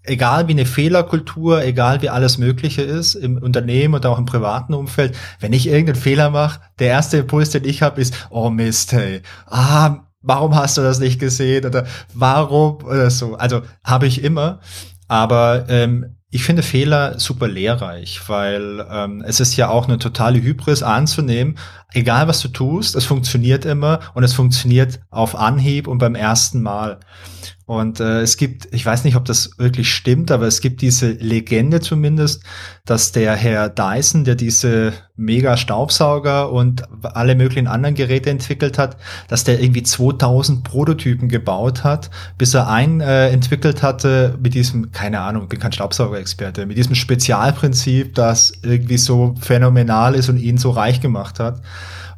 egal 0.04 0.48
wie 0.48 0.54
eine 0.54 0.66
Fehlerkultur, 0.66 1.64
egal 1.64 2.02
wie 2.02 2.10
alles 2.10 2.38
Mögliche 2.38 2.82
ist, 2.82 3.16
im 3.16 3.38
Unternehmen 3.38 3.96
und 3.96 4.06
auch 4.06 4.18
im 4.18 4.26
privaten 4.26 4.74
Umfeld, 4.74 5.16
wenn 5.40 5.54
ich 5.54 5.68
irgendeinen 5.68 6.02
Fehler 6.02 6.30
mache, 6.30 6.62
der 6.80 6.88
erste 6.88 7.18
Impuls, 7.18 7.50
den 7.50 7.66
ich 7.66 7.82
habe, 7.82 8.02
ist, 8.02 8.28
oh 8.30 8.50
Mist, 8.50 8.94
hey, 8.94 9.22
ah, 9.48 10.08
warum 10.22 10.56
hast 10.56 10.78
du 10.78 10.82
das 10.82 11.00
nicht 11.00 11.20
gesehen? 11.20 11.66
Oder 11.66 11.86
warum? 12.14 12.84
Oder 12.84 13.10
so. 13.10 13.36
Also 13.36 13.62
habe 13.84 14.08
ich 14.08 14.24
immer, 14.24 14.60
aber 15.08 15.66
ähm, 15.70 16.18
ich 16.30 16.44
finde 16.44 16.62
Fehler 16.62 17.20
super 17.20 17.48
lehrreich, 17.48 18.22
weil 18.28 18.86
ähm, 18.92 19.24
es 19.26 19.40
ist 19.40 19.56
ja 19.56 19.70
auch 19.70 19.88
eine 19.88 19.98
totale 19.98 20.42
Hybris 20.42 20.84
anzunehmen, 20.84 21.58
egal 21.94 22.28
was 22.28 22.42
du 22.42 22.50
tust, 22.50 22.96
es 22.96 23.06
funktioniert 23.06 23.66
immer 23.66 24.00
und 24.14 24.24
es 24.24 24.34
funktioniert 24.34 25.00
auf 25.10 25.36
Anhieb 25.36 25.88
und 25.88 25.98
beim 25.98 26.16
ersten 26.16 26.62
Mal. 26.62 27.00
Und 27.68 28.00
äh, 28.00 28.22
es 28.22 28.38
gibt, 28.38 28.70
ich 28.72 28.86
weiß 28.86 29.04
nicht, 29.04 29.18
ob 29.18 29.26
das 29.26 29.52
wirklich 29.58 29.94
stimmt, 29.94 30.32
aber 30.32 30.48
es 30.48 30.62
gibt 30.62 30.82
diese 30.82 31.12
Legende 31.12 31.82
zumindest, 31.82 32.44
dass 32.86 33.12
der 33.12 33.36
Herr 33.36 33.68
Dyson, 33.68 34.24
der 34.24 34.36
diese 34.36 34.94
mega 35.18 35.58
Staubsauger 35.58 36.50
und 36.50 36.84
alle 37.04 37.36
möglichen 37.36 37.68
anderen 37.68 37.94
Geräte 37.96 38.30
entwickelt 38.30 38.78
hat, 38.78 38.96
dass 39.28 39.44
der 39.44 39.60
irgendwie 39.60 39.84
2000 39.84 40.64
Prototypen 40.64 41.28
gebaut 41.28 41.84
hat, 41.84 42.10
bis 42.38 42.54
er 42.54 42.70
einen 42.70 43.02
äh, 43.02 43.32
entwickelt 43.32 43.84
hatte 43.84 44.38
mit 44.42 44.54
diesem, 44.54 44.94
keine 44.94 45.20
Ahnung, 45.20 45.50
bin 45.50 45.60
kein 45.60 45.74
Staubsaugerexperte, 45.74 46.68
mit 46.68 46.78
diesem 46.78 46.96
Spezialprinzip, 46.96 48.16
das 48.16 48.54
irgendwie 48.62 48.98
so 48.98 49.36
phänomenal 49.42 50.16
ist 50.16 50.30
und 50.30 50.38
ihn 50.38 50.58
so 50.58 50.70
reich 50.70 51.02
gemacht 51.02 51.42
hat. 51.42 51.62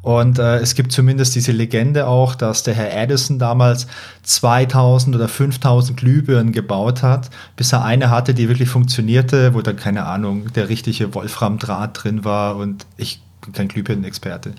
Und 0.02 0.38
äh, 0.38 0.58
es 0.58 0.74
gibt 0.74 0.92
zumindest 0.92 1.34
diese 1.34 1.52
Legende 1.52 2.06
auch, 2.06 2.34
dass 2.34 2.62
der 2.62 2.74
Herr 2.74 2.96
Edison 2.96 3.38
damals 3.38 3.86
2000 4.22 5.14
oder 5.14 5.28
5000 5.28 5.98
Glühbirnen 5.98 6.52
gebaut 6.52 7.02
hat, 7.02 7.28
bis 7.56 7.72
er 7.72 7.84
eine 7.84 8.10
hatte, 8.10 8.32
die 8.32 8.48
wirklich 8.48 8.70
funktionierte, 8.70 9.52
wo 9.52 9.60
dann 9.60 9.76
keine 9.76 10.06
Ahnung, 10.06 10.52
der 10.54 10.68
richtige 10.70 11.14
Wolframdraht 11.14 12.02
drin 12.02 12.24
war 12.24 12.56
und 12.56 12.86
ich 12.96 13.20
bin 13.42 13.52
kein 13.52 13.68
Glühbirnenexperte. 13.68 14.54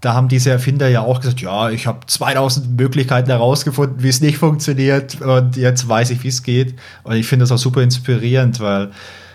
Da 0.00 0.14
haben 0.14 0.28
diese 0.28 0.50
Erfinder 0.50 0.88
ja 0.88 1.00
auch 1.00 1.20
gesagt, 1.20 1.40
ja, 1.40 1.70
ich 1.70 1.86
habe 1.86 2.00
2000 2.06 2.78
Möglichkeiten 2.78 3.30
herausgefunden, 3.30 4.02
wie 4.02 4.08
es 4.08 4.20
nicht 4.20 4.38
funktioniert 4.38 5.20
und 5.22 5.56
jetzt 5.56 5.88
weiß 5.88 6.10
ich, 6.10 6.22
wie 6.22 6.28
es 6.28 6.42
geht. 6.42 6.74
Und 7.04 7.16
ich 7.16 7.26
finde 7.26 7.44
das 7.44 7.52
auch 7.52 7.58
super 7.58 7.82
inspirierend, 7.82 8.60
weil 8.60 8.90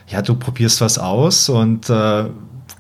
ja, 0.08 0.22
du 0.22 0.36
probierst 0.36 0.80
was 0.80 1.00
aus 1.00 1.50
und 1.50 1.90
äh, 1.90 2.26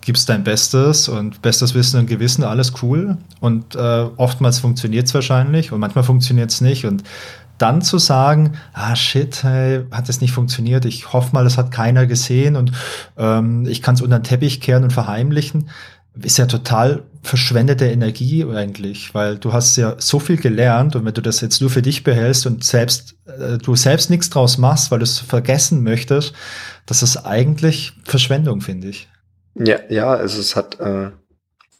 gibst 0.05 0.29
dein 0.29 0.43
Bestes 0.43 1.07
und 1.07 1.41
bestes 1.41 1.73
Wissen 1.73 1.99
und 1.99 2.07
Gewissen, 2.07 2.43
alles 2.43 2.73
cool. 2.81 3.17
Und 3.39 3.75
äh, 3.75 4.05
oftmals 4.17 4.59
funktioniert 4.59 5.07
es 5.07 5.13
wahrscheinlich 5.13 5.71
und 5.71 5.79
manchmal 5.79 6.03
funktioniert 6.03 6.51
es 6.51 6.61
nicht. 6.61 6.85
Und 6.85 7.03
dann 7.57 7.81
zu 7.81 7.97
sagen, 7.97 8.53
ah 8.73 8.95
shit, 8.95 9.43
hey, 9.43 9.85
hat 9.91 10.09
es 10.09 10.21
nicht 10.21 10.33
funktioniert, 10.33 10.85
ich 10.85 11.13
hoffe 11.13 11.29
mal, 11.33 11.43
das 11.43 11.57
hat 11.57 11.71
keiner 11.71 12.05
gesehen 12.05 12.55
und 12.55 12.71
ähm, 13.17 13.65
ich 13.67 13.81
kann 13.81 13.95
es 13.95 14.01
unter 14.01 14.19
den 14.19 14.23
Teppich 14.23 14.59
kehren 14.59 14.83
und 14.83 14.91
verheimlichen, 14.91 15.69
ist 16.21 16.37
ja 16.37 16.45
total 16.45 17.03
verschwendete 17.21 17.89
Energie 17.89 18.45
eigentlich, 18.45 19.15
weil 19.15 19.37
du 19.37 19.53
hast 19.53 19.77
ja 19.77 19.95
so 19.97 20.19
viel 20.19 20.37
gelernt 20.37 20.95
und 20.95 21.05
wenn 21.05 21.13
du 21.13 21.21
das 21.21 21.41
jetzt 21.41 21.61
nur 21.61 21.69
für 21.69 21.81
dich 21.81 22.03
behältst 22.03 22.45
und 22.45 22.63
selbst 22.63 23.15
äh, 23.25 23.57
du 23.57 23.75
selbst 23.75 24.09
nichts 24.09 24.29
draus 24.29 24.57
machst, 24.57 24.91
weil 24.91 24.99
du 24.99 25.03
es 25.03 25.19
vergessen 25.19 25.83
möchtest, 25.83 26.33
das 26.85 27.01
ist 27.01 27.17
eigentlich 27.17 27.93
Verschwendung, 28.03 28.61
finde 28.61 28.89
ich. 28.89 29.07
Ja, 29.55 29.79
ja, 29.89 30.13
also 30.13 30.39
es 30.39 30.55
hat 30.55 30.79
äh, 30.79 31.11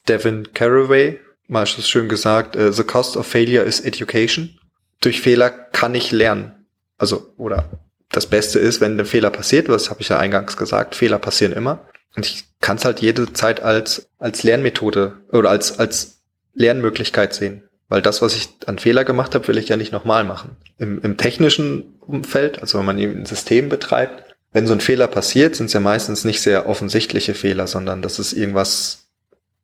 Devin 0.08 0.54
Caraway 0.54 1.20
mal 1.48 1.66
schön 1.66 2.10
gesagt, 2.10 2.56
äh, 2.56 2.72
the 2.72 2.84
cost 2.84 3.18
of 3.18 3.28
failure 3.28 3.64
is 3.64 3.80
education. 3.80 4.58
Durch 5.02 5.22
Fehler 5.22 5.50
kann 5.50 5.96
ich 5.96 6.12
lernen. 6.12 6.66
Also, 6.98 7.34
oder 7.38 7.70
das 8.10 8.28
Beste 8.28 8.60
ist, 8.60 8.80
wenn 8.80 9.00
ein 9.00 9.06
Fehler 9.06 9.32
passiert, 9.32 9.70
was 9.70 9.90
habe 9.90 10.02
ich 10.02 10.10
ja 10.10 10.20
eingangs 10.20 10.56
gesagt, 10.56 10.96
Fehler 10.96 11.20
passieren 11.20 11.54
immer. 11.54 11.86
Und 12.16 12.26
ich 12.26 12.46
kann 12.62 12.78
es 12.78 12.86
halt 12.86 13.02
jede 13.02 13.34
Zeit 13.34 13.62
als, 13.62 14.08
als 14.20 14.44
Lernmethode 14.44 15.18
oder 15.32 15.50
als, 15.50 15.80
als 15.80 16.22
Lernmöglichkeit 16.54 17.34
sehen. 17.34 17.64
Weil 17.90 18.02
das, 18.02 18.22
was 18.22 18.36
ich 18.36 18.50
an 18.68 18.80
Fehler 18.80 19.04
gemacht 19.04 19.36
habe, 19.36 19.48
will 19.48 19.58
ich 19.58 19.70
ja 19.70 19.78
nicht 19.78 19.92
nochmal 19.92 20.24
machen. 20.24 20.56
Im, 20.78 21.02
Im 21.02 21.18
technischen 21.18 21.96
Umfeld, 22.00 22.62
also 22.62 22.78
wenn 22.78 22.86
man 22.86 22.98
ein 22.98 23.26
System 23.26 23.70
betreibt, 23.70 24.33
wenn 24.54 24.68
so 24.68 24.74
ein 24.74 24.80
Fehler 24.80 25.08
passiert, 25.08 25.56
sind 25.56 25.66
es 25.66 25.74
ja 25.74 25.80
meistens 25.80 26.24
nicht 26.24 26.42
sehr 26.42 26.68
offensichtliche 26.70 27.34
Fehler, 27.34 27.68
sondern 27.68 28.02
das 28.02 28.20
ist 28.20 28.34
irgendwas 28.34 29.08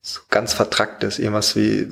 so 0.01 0.22
ganz 0.29 0.53
vertracktes, 0.53 1.19
irgendwas 1.19 1.55
wie, 1.55 1.88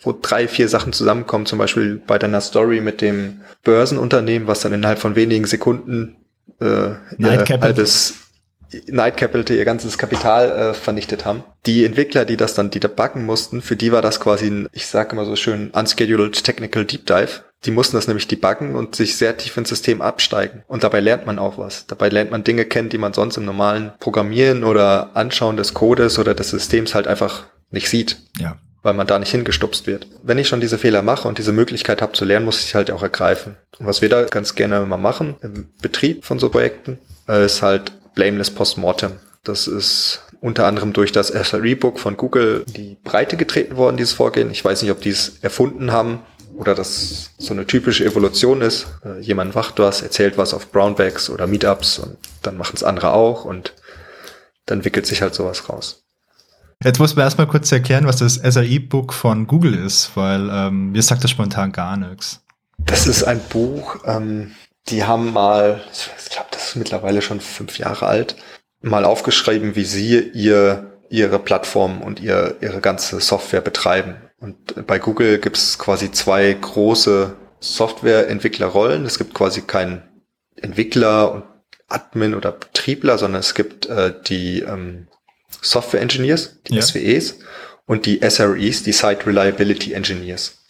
wo 0.00 0.12
drei, 0.12 0.48
vier 0.48 0.68
Sachen 0.68 0.92
zusammenkommen, 0.92 1.46
zum 1.46 1.58
Beispiel 1.58 2.00
bei 2.06 2.18
deiner 2.18 2.40
Story 2.40 2.80
mit 2.80 3.00
dem 3.00 3.40
Börsenunternehmen, 3.62 4.48
was 4.48 4.60
dann 4.60 4.72
innerhalb 4.72 4.98
von 4.98 5.16
wenigen 5.16 5.46
Sekunden 5.46 6.16
äh, 6.60 6.90
ihr 7.18 7.44
halbes 7.60 8.14
Night 8.86 9.16
Capital 9.16 9.56
ihr 9.56 9.64
ganzes 9.64 9.98
Kapital 9.98 10.50
äh, 10.50 10.74
vernichtet 10.74 11.24
haben. 11.24 11.44
Die 11.66 11.84
Entwickler, 11.84 12.24
die 12.24 12.36
das 12.36 12.54
dann, 12.54 12.70
die 12.70 12.80
da 12.80 12.88
backen 12.88 13.24
mussten, 13.26 13.62
für 13.62 13.76
die 13.76 13.92
war 13.92 14.02
das 14.02 14.18
quasi 14.18 14.46
ein, 14.46 14.68
ich 14.72 14.86
sage 14.86 15.12
immer 15.12 15.24
so 15.24 15.36
schön, 15.36 15.70
unscheduled 15.70 16.42
technical 16.42 16.84
deep 16.84 17.06
dive. 17.06 17.42
Die 17.64 17.70
mussten 17.70 17.96
das 17.96 18.08
nämlich 18.08 18.26
debuggen 18.26 18.74
und 18.74 18.96
sich 18.96 19.16
sehr 19.16 19.36
tief 19.36 19.56
ins 19.56 19.68
System 19.68 20.02
absteigen. 20.02 20.64
Und 20.66 20.82
dabei 20.82 21.00
lernt 21.00 21.26
man 21.26 21.38
auch 21.38 21.58
was. 21.58 21.86
Dabei 21.86 22.08
lernt 22.08 22.30
man 22.30 22.42
Dinge 22.42 22.64
kennen, 22.64 22.88
die 22.88 22.98
man 22.98 23.12
sonst 23.12 23.36
im 23.36 23.44
normalen 23.44 23.92
Programmieren 24.00 24.64
oder 24.64 25.10
Anschauen 25.14 25.56
des 25.56 25.72
Codes 25.72 26.18
oder 26.18 26.34
des 26.34 26.50
Systems 26.50 26.94
halt 26.94 27.06
einfach 27.06 27.44
nicht 27.70 27.88
sieht. 27.88 28.18
Ja. 28.38 28.56
Weil 28.82 28.94
man 28.94 29.06
da 29.06 29.18
nicht 29.18 29.30
hingestupst 29.30 29.86
wird. 29.86 30.08
Wenn 30.24 30.38
ich 30.38 30.48
schon 30.48 30.60
diese 30.60 30.76
Fehler 30.76 31.02
mache 31.02 31.28
und 31.28 31.38
diese 31.38 31.52
Möglichkeit 31.52 32.02
habe 32.02 32.14
zu 32.14 32.24
lernen, 32.24 32.46
muss 32.46 32.64
ich 32.64 32.74
halt 32.74 32.90
auch 32.90 33.02
ergreifen. 33.02 33.56
Und 33.78 33.86
was 33.86 34.02
wir 34.02 34.08
da 34.08 34.24
ganz 34.24 34.56
gerne 34.56 34.80
mal 34.80 34.96
machen 34.96 35.36
im 35.40 35.68
Betrieb 35.80 36.24
von 36.24 36.40
so 36.40 36.48
Projekten, 36.48 36.98
äh, 37.28 37.44
ist 37.44 37.62
halt 37.62 37.92
Blameless 38.16 38.50
Postmortem. 38.50 39.12
Das 39.44 39.68
ist 39.68 40.24
unter 40.40 40.66
anderem 40.66 40.92
durch 40.92 41.12
das 41.12 41.28
SRE-Book 41.28 42.00
von 42.00 42.16
Google 42.16 42.64
die 42.66 42.98
Breite 43.04 43.36
getreten 43.36 43.76
worden, 43.76 43.96
dieses 43.96 44.12
Vorgehen. 44.12 44.50
Ich 44.50 44.64
weiß 44.64 44.82
nicht, 44.82 44.90
ob 44.90 45.00
die 45.00 45.10
es 45.10 45.38
erfunden 45.42 45.92
haben 45.92 46.20
oder 46.62 46.76
das 46.76 47.30
so 47.38 47.52
eine 47.52 47.66
typische 47.66 48.04
Evolution 48.04 48.62
ist. 48.62 48.86
Äh, 49.04 49.20
jemand 49.20 49.54
macht 49.54 49.80
was, 49.80 50.00
erzählt 50.00 50.38
was 50.38 50.54
auf 50.54 50.70
Brownbacks 50.70 51.28
oder 51.28 51.48
Meetups 51.48 51.98
und 51.98 52.16
dann 52.42 52.56
machen 52.56 52.74
es 52.76 52.84
andere 52.84 53.12
auch 53.12 53.44
und 53.44 53.74
dann 54.66 54.78
entwickelt 54.78 55.06
sich 55.06 55.22
halt 55.22 55.34
sowas 55.34 55.68
raus. 55.68 56.04
Jetzt 56.84 57.00
muss 57.00 57.16
man 57.16 57.24
erstmal 57.24 57.48
kurz 57.48 57.70
erklären, 57.72 58.06
was 58.06 58.16
das 58.16 58.34
SRE-Book 58.34 59.12
von 59.12 59.46
Google 59.48 59.74
ist, 59.74 60.12
weil 60.14 60.48
ähm, 60.50 60.92
mir 60.92 61.02
sagt 61.02 61.24
das 61.24 61.32
spontan 61.32 61.72
gar 61.72 61.96
nichts. 61.96 62.40
Das 62.78 63.06
ist 63.06 63.24
ein 63.24 63.40
Buch, 63.40 63.96
ähm, 64.04 64.52
die 64.88 65.04
haben 65.04 65.32
mal, 65.32 65.80
ich 65.92 66.30
glaube, 66.30 66.48
das 66.52 66.68
ist 66.68 66.76
mittlerweile 66.76 67.22
schon 67.22 67.40
fünf 67.40 67.78
Jahre 67.78 68.06
alt, 68.06 68.36
mal 68.80 69.04
aufgeschrieben, 69.04 69.74
wie 69.76 69.84
sie 69.84 70.18
ihr, 70.18 70.92
ihre 71.08 71.38
Plattform 71.38 72.00
und 72.02 72.20
ihr, 72.20 72.56
ihre 72.60 72.80
ganze 72.80 73.20
Software 73.20 73.60
betreiben. 73.60 74.16
Und 74.42 74.86
bei 74.88 74.98
Google 74.98 75.38
gibt 75.38 75.56
es 75.56 75.78
quasi 75.78 76.10
zwei 76.10 76.52
große 76.52 77.36
Softwareentwicklerrollen. 77.60 79.06
Es 79.06 79.16
gibt 79.16 79.34
quasi 79.34 79.62
keinen 79.62 80.02
Entwickler 80.56 81.30
und 81.30 81.44
Admin 81.88 82.34
oder 82.34 82.50
Betriebler, 82.50 83.18
sondern 83.18 83.38
es 83.38 83.54
gibt 83.54 83.86
äh, 83.86 84.12
die 84.26 84.60
ähm, 84.60 85.06
Software 85.60 86.00
Engineers, 86.00 86.60
die 86.66 86.74
ja. 86.74 86.82
SWEs, 86.82 87.38
und 87.86 88.04
die 88.04 88.20
SREs, 88.28 88.82
die 88.82 88.92
Site 88.92 89.26
Reliability 89.26 89.92
Engineers. 89.92 90.64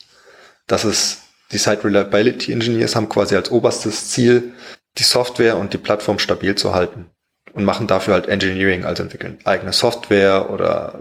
Das 0.66 0.84
ist, 0.84 1.22
die 1.50 1.58
Site 1.58 1.84
Reliability 1.84 2.52
Engineers 2.52 2.94
haben 2.94 3.08
quasi 3.08 3.36
als 3.36 3.50
oberstes 3.50 4.10
Ziel, 4.10 4.52
die 4.98 5.02
Software 5.02 5.56
und 5.56 5.72
die 5.72 5.78
Plattform 5.78 6.18
stabil 6.18 6.56
zu 6.56 6.74
halten 6.74 7.06
und 7.54 7.64
machen 7.64 7.86
dafür 7.86 8.12
halt 8.12 8.28
Engineering, 8.28 8.84
also 8.84 9.02
entwickeln 9.02 9.38
eigene 9.44 9.72
Software 9.72 10.50
oder 10.50 11.00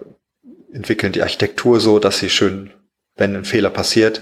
entwickeln 0.74 1.13
die 1.13 1.22
Architektur 1.22 1.80
so, 1.80 2.00
dass 2.00 2.20
sie 2.20 2.30
schön, 2.30 2.72
wenn 3.16 3.36
ein 3.36 3.46
Fehler 3.46 3.70
passiert, 3.70 4.22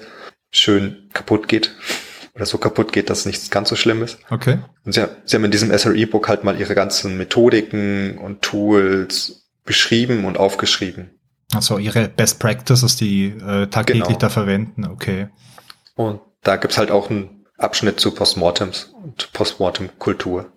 schön 0.51 1.10
kaputt 1.13 1.48
geht 1.48 1.75
oder 2.36 2.46
so 2.46 2.58
kaputt 2.58 2.91
geht, 2.91 3.10
dass 3.10 3.25
nichts 3.25 3.50
ganz 3.50 3.70
so 3.70 3.75
schlimm 3.75 4.03
ist. 4.03 4.20
Okay. 4.29 4.60
Und 4.86 4.94
sie, 4.94 5.06
sie 5.25 5.36
haben 5.36 5.46
in 5.46 5.51
diesem 5.51 5.75
SRE-Book 5.77 6.27
halt 6.27 6.44
mal 6.44 6.60
ihre 6.60 6.75
ganzen 6.75 7.18
Methodiken 7.18 8.18
und 8.18 8.41
Tools 8.41 9.48
beschrieben 9.65 10.25
und 10.25 10.38
aufgeschrieben. 10.38 11.12
Also 11.53 11.77
ihre 11.77 12.08
Best 12.10 12.39
Practices, 12.39 12.96
die 12.96 13.27
äh, 13.27 13.68
tagtäglich 13.68 14.06
genau. 14.06 14.20
da 14.20 14.29
verwenden, 14.29 14.86
okay. 14.86 15.29
Und 15.96 16.22
da 16.44 16.56
gibt's 16.56 16.77
halt 16.77 16.91
auch 16.91 17.10
einen 17.10 17.46
Abschnitt 17.58 18.00
zu 18.00 18.12
Postmortems 18.13 18.94
und 19.03 19.32
Postmortem-Kultur. 19.34 20.51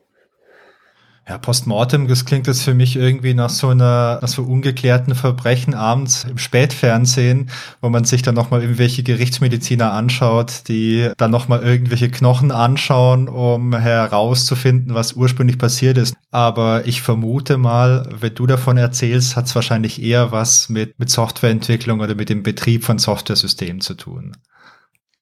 Ja, 1.28 1.38
Postmortem, 1.38 2.08
das 2.08 2.24
klingt 2.24 2.48
jetzt 2.48 2.62
für 2.62 2.74
mich 2.74 2.96
irgendwie 2.96 3.32
nach 3.32 3.48
so 3.48 3.68
einer, 3.68 4.18
nach 4.20 4.28
so 4.28 4.42
ungeklärten 4.42 5.14
Verbrechen 5.14 5.72
abends 5.72 6.24
im 6.24 6.36
Spätfernsehen, 6.36 7.48
wo 7.80 7.90
man 7.90 8.04
sich 8.04 8.22
dann 8.22 8.34
nochmal 8.34 8.62
irgendwelche 8.62 9.04
Gerichtsmediziner 9.04 9.92
anschaut, 9.92 10.64
die 10.66 11.10
dann 11.16 11.30
nochmal 11.30 11.62
irgendwelche 11.62 12.10
Knochen 12.10 12.50
anschauen, 12.50 13.28
um 13.28 13.72
herauszufinden, 13.72 14.94
was 14.94 15.12
ursprünglich 15.12 15.58
passiert 15.58 15.96
ist. 15.96 16.14
Aber 16.32 16.88
ich 16.88 17.02
vermute 17.02 17.56
mal, 17.56 18.08
wenn 18.18 18.34
du 18.34 18.48
davon 18.48 18.76
erzählst, 18.76 19.36
hat 19.36 19.46
es 19.46 19.54
wahrscheinlich 19.54 20.02
eher 20.02 20.32
was 20.32 20.68
mit, 20.70 20.98
mit 20.98 21.08
Softwareentwicklung 21.08 22.00
oder 22.00 22.16
mit 22.16 22.30
dem 22.30 22.42
Betrieb 22.42 22.82
von 22.82 22.98
Softwaresystemen 22.98 23.80
zu 23.80 23.94
tun. 23.94 24.32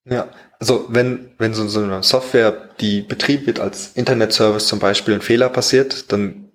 Ja, 0.05 0.29
also 0.59 0.85
wenn, 0.89 1.31
wenn 1.37 1.53
so, 1.53 1.67
so 1.67 1.81
eine 1.81 2.01
Software, 2.01 2.69
die 2.79 3.01
betrieben 3.01 3.45
wird 3.45 3.59
als 3.59 3.91
Internet-Service 3.93 4.67
zum 4.67 4.79
Beispiel 4.79 5.13
ein 5.13 5.21
Fehler 5.21 5.49
passiert, 5.49 6.11
dann 6.11 6.51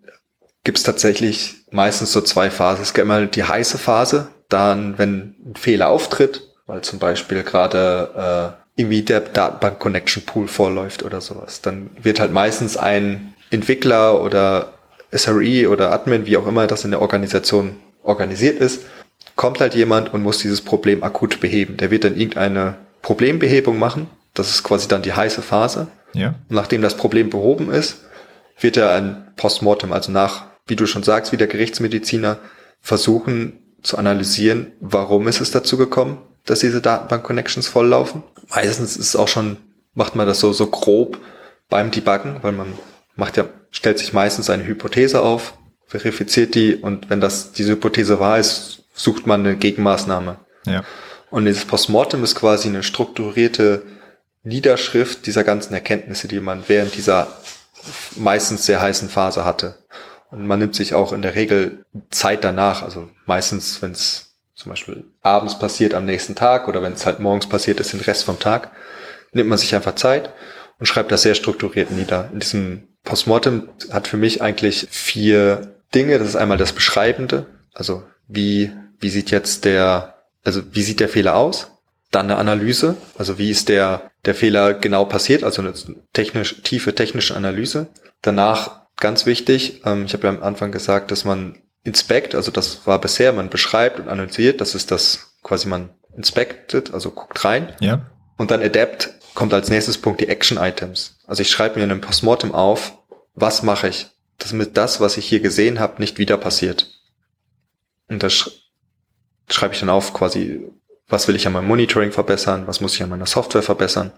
gibt 0.64 0.78
es 0.78 0.84
tatsächlich 0.84 1.64
meistens 1.70 2.12
so 2.12 2.20
zwei 2.20 2.50
Phasen. 2.50 2.82
Es 2.82 2.92
gibt 2.92 3.04
immer 3.04 3.26
die 3.26 3.44
heiße 3.44 3.78
Phase, 3.78 4.28
dann 4.48 4.98
wenn 4.98 5.36
ein 5.44 5.54
Fehler 5.56 5.88
auftritt, 5.88 6.42
weil 6.66 6.82
zum 6.82 6.98
Beispiel 6.98 7.44
gerade 7.44 8.56
äh, 8.76 8.80
irgendwie 8.80 9.02
der 9.02 9.20
Datenbank-Connection-Pool 9.20 10.48
vorläuft 10.48 11.04
oder 11.04 11.20
sowas, 11.20 11.62
dann 11.62 11.90
wird 12.02 12.18
halt 12.18 12.32
meistens 12.32 12.76
ein 12.76 13.34
Entwickler 13.50 14.20
oder 14.22 14.74
SRE 15.12 15.68
oder 15.70 15.92
Admin, 15.92 16.26
wie 16.26 16.36
auch 16.36 16.48
immer 16.48 16.66
das 16.66 16.84
in 16.84 16.90
der 16.90 17.00
Organisation 17.00 17.76
organisiert 18.02 18.60
ist, 18.60 18.84
kommt 19.36 19.60
halt 19.60 19.74
jemand 19.74 20.12
und 20.12 20.22
muss 20.22 20.38
dieses 20.38 20.62
Problem 20.62 21.04
akut 21.04 21.40
beheben. 21.40 21.76
Der 21.76 21.90
wird 21.92 22.04
dann 22.04 22.16
irgendeine 22.16 22.74
Problembehebung 23.06 23.78
machen, 23.78 24.08
Das 24.34 24.50
ist 24.50 24.64
quasi 24.64 24.88
dann 24.88 25.02
die 25.02 25.12
heiße 25.12 25.40
Phase. 25.40 25.86
Ja. 26.12 26.34
Nachdem 26.48 26.82
das 26.82 26.96
Problem 26.96 27.30
behoben 27.30 27.70
ist, 27.70 28.04
wird 28.58 28.76
er 28.76 28.90
ein 28.90 29.32
Postmortem, 29.36 29.92
also 29.92 30.10
nach, 30.10 30.46
wie 30.66 30.74
du 30.74 30.86
schon 30.86 31.04
sagst, 31.04 31.30
wie 31.30 31.36
der 31.36 31.46
Gerichtsmediziner 31.46 32.38
versuchen 32.80 33.60
zu 33.82 33.96
analysieren, 33.96 34.72
warum 34.80 35.28
ist 35.28 35.40
es 35.40 35.52
dazu 35.52 35.76
gekommen, 35.78 36.18
dass 36.44 36.58
diese 36.58 36.80
Datenbank-Connections 36.80 37.68
volllaufen. 37.68 38.24
Meistens 38.48 38.96
ist 38.96 39.10
es 39.10 39.16
auch 39.16 39.28
schon, 39.28 39.58
macht 39.94 40.16
man 40.16 40.26
das 40.26 40.40
so, 40.40 40.52
so 40.52 40.66
grob 40.66 41.18
beim 41.68 41.92
Debuggen, 41.92 42.42
weil 42.42 42.52
man 42.52 42.72
macht 43.14 43.36
ja, 43.36 43.44
stellt 43.70 44.00
sich 44.00 44.12
meistens 44.14 44.50
eine 44.50 44.66
Hypothese 44.66 45.22
auf, 45.22 45.54
verifiziert 45.86 46.56
die 46.56 46.74
und 46.74 47.08
wenn 47.08 47.20
das 47.20 47.52
diese 47.52 47.72
Hypothese 47.72 48.18
wahr 48.18 48.38
ist, 48.40 48.82
sucht 48.94 49.28
man 49.28 49.46
eine 49.46 49.56
Gegenmaßnahme. 49.56 50.40
Ja. 50.66 50.82
Und 51.30 51.46
dieses 51.46 51.64
Postmortem 51.64 52.22
ist 52.22 52.34
quasi 52.34 52.68
eine 52.68 52.82
strukturierte 52.82 53.82
Niederschrift 54.42 55.26
dieser 55.26 55.44
ganzen 55.44 55.74
Erkenntnisse, 55.74 56.28
die 56.28 56.40
man 56.40 56.64
während 56.68 56.94
dieser 56.94 57.28
meistens 58.16 58.66
sehr 58.66 58.80
heißen 58.80 59.08
Phase 59.08 59.44
hatte. 59.44 59.76
Und 60.30 60.46
man 60.46 60.58
nimmt 60.58 60.74
sich 60.74 60.94
auch 60.94 61.12
in 61.12 61.22
der 61.22 61.34
Regel 61.34 61.84
Zeit 62.10 62.44
danach, 62.44 62.82
also 62.82 63.08
meistens, 63.26 63.80
wenn 63.82 63.92
es 63.92 64.34
zum 64.54 64.70
Beispiel 64.70 65.04
abends 65.22 65.58
passiert 65.58 65.94
am 65.94 66.04
nächsten 66.04 66.34
Tag 66.34 66.66
oder 66.68 66.82
wenn 66.82 66.94
es 66.94 67.06
halt 67.06 67.20
morgens 67.20 67.48
passiert 67.48 67.78
ist, 67.78 67.92
den 67.92 68.00
Rest 68.00 68.24
vom 68.24 68.38
Tag, 68.38 68.72
nimmt 69.32 69.48
man 69.48 69.58
sich 69.58 69.74
einfach 69.74 69.94
Zeit 69.94 70.32
und 70.78 70.86
schreibt 70.86 71.12
das 71.12 71.22
sehr 71.22 71.34
strukturiert 71.34 71.90
nieder. 71.90 72.30
In 72.32 72.40
diesem 72.40 72.88
Postmortem 73.04 73.68
hat 73.90 74.08
für 74.08 74.16
mich 74.16 74.42
eigentlich 74.42 74.88
vier 74.90 75.76
Dinge. 75.94 76.18
Das 76.18 76.28
ist 76.28 76.36
einmal 76.36 76.58
das 76.58 76.72
Beschreibende, 76.72 77.46
also 77.74 78.02
wie, 78.28 78.72
wie 78.98 79.10
sieht 79.10 79.30
jetzt 79.30 79.64
der, 79.64 80.15
also 80.46 80.62
wie 80.72 80.82
sieht 80.82 81.00
der 81.00 81.08
Fehler 81.08 81.36
aus? 81.36 81.72
Dann 82.10 82.26
eine 82.26 82.36
Analyse, 82.36 82.96
also 83.18 83.36
wie 83.36 83.50
ist 83.50 83.68
der, 83.68 84.10
der 84.24 84.34
Fehler 84.34 84.74
genau 84.74 85.04
passiert, 85.04 85.42
also 85.42 85.60
eine 85.60 85.74
technisch, 86.12 86.62
tiefe 86.62 86.94
technische 86.94 87.36
Analyse. 87.36 87.88
Danach 88.22 88.86
ganz 88.96 89.26
wichtig, 89.26 89.82
ähm, 89.84 90.04
ich 90.06 90.12
habe 90.12 90.28
ja 90.28 90.32
am 90.32 90.42
Anfang 90.42 90.70
gesagt, 90.70 91.10
dass 91.10 91.24
man 91.24 91.58
inspect, 91.82 92.34
also 92.34 92.50
das 92.50 92.86
war 92.86 93.00
bisher, 93.00 93.32
man 93.32 93.50
beschreibt 93.50 93.98
und 93.98 94.08
analysiert, 94.08 94.60
das 94.60 94.74
ist 94.74 94.90
das 94.90 95.34
quasi 95.42 95.68
man 95.68 95.90
inspected, 96.16 96.94
also 96.94 97.10
guckt 97.10 97.44
rein. 97.44 97.74
Ja. 97.80 98.06
Und 98.36 98.50
dann 98.50 98.62
adapt 98.62 99.10
kommt 99.34 99.52
als 99.52 99.68
nächstes 99.68 99.98
Punkt 99.98 100.20
die 100.20 100.28
Action 100.28 100.58
Items. 100.58 101.18
Also 101.26 101.42
ich 101.42 101.50
schreibe 101.50 101.76
mir 101.78 101.84
in 101.84 101.90
einem 101.90 102.00
Postmortem 102.00 102.54
auf, 102.54 102.98
was 103.34 103.62
mache 103.62 103.88
ich, 103.88 104.06
damit 104.38 104.76
das, 104.76 105.00
was 105.00 105.16
ich 105.16 105.26
hier 105.26 105.40
gesehen 105.40 105.80
habe, 105.80 106.00
nicht 106.00 106.18
wieder 106.18 106.38
passiert. 106.38 106.88
Und 108.08 108.22
das 108.22 108.65
schreibe 109.48 109.74
ich 109.74 109.80
dann 109.80 109.90
auf 109.90 110.12
quasi, 110.12 110.66
was 111.08 111.28
will 111.28 111.36
ich 111.36 111.46
an 111.46 111.52
meinem 111.52 111.68
Monitoring 111.68 112.12
verbessern, 112.12 112.66
was 112.66 112.80
muss 112.80 112.94
ich 112.94 113.02
an 113.02 113.10
meiner 113.10 113.26
Software 113.26 113.62
verbessern. 113.62 114.12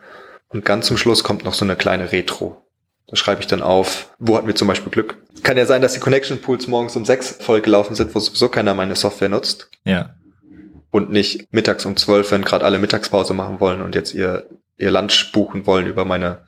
Und 0.48 0.64
ganz 0.64 0.86
zum 0.86 0.96
Schluss 0.96 1.24
kommt 1.24 1.44
noch 1.44 1.54
so 1.54 1.64
eine 1.64 1.76
kleine 1.76 2.12
Retro. 2.12 2.64
Da 3.06 3.16
schreibe 3.16 3.40
ich 3.40 3.46
dann 3.46 3.62
auf, 3.62 4.14
wo 4.18 4.36
hatten 4.36 4.46
wir 4.46 4.54
zum 4.54 4.68
Beispiel 4.68 4.90
Glück. 4.90 5.16
Kann 5.42 5.56
ja 5.56 5.66
sein, 5.66 5.80
dass 5.80 5.94
die 5.94 6.00
Connection 6.00 6.40
Pools 6.40 6.66
morgens 6.66 6.94
um 6.96 7.04
sechs 7.04 7.30
vollgelaufen 7.30 7.96
sind, 7.96 8.14
wo 8.14 8.20
sowieso 8.20 8.48
keiner 8.48 8.74
meine 8.74 8.96
Software 8.96 9.30
nutzt. 9.30 9.70
Ja. 9.84 10.14
Und 10.90 11.10
nicht 11.10 11.52
mittags 11.52 11.84
um 11.86 11.96
zwölf, 11.96 12.30
wenn 12.30 12.42
gerade 12.42 12.64
alle 12.64 12.78
Mittagspause 12.78 13.34
machen 13.34 13.60
wollen 13.60 13.82
und 13.82 13.94
jetzt 13.94 14.14
ihr, 14.14 14.48
ihr 14.76 14.90
Lunch 14.90 15.32
buchen 15.32 15.66
wollen 15.66 15.86
über 15.86 16.04
meine 16.04 16.46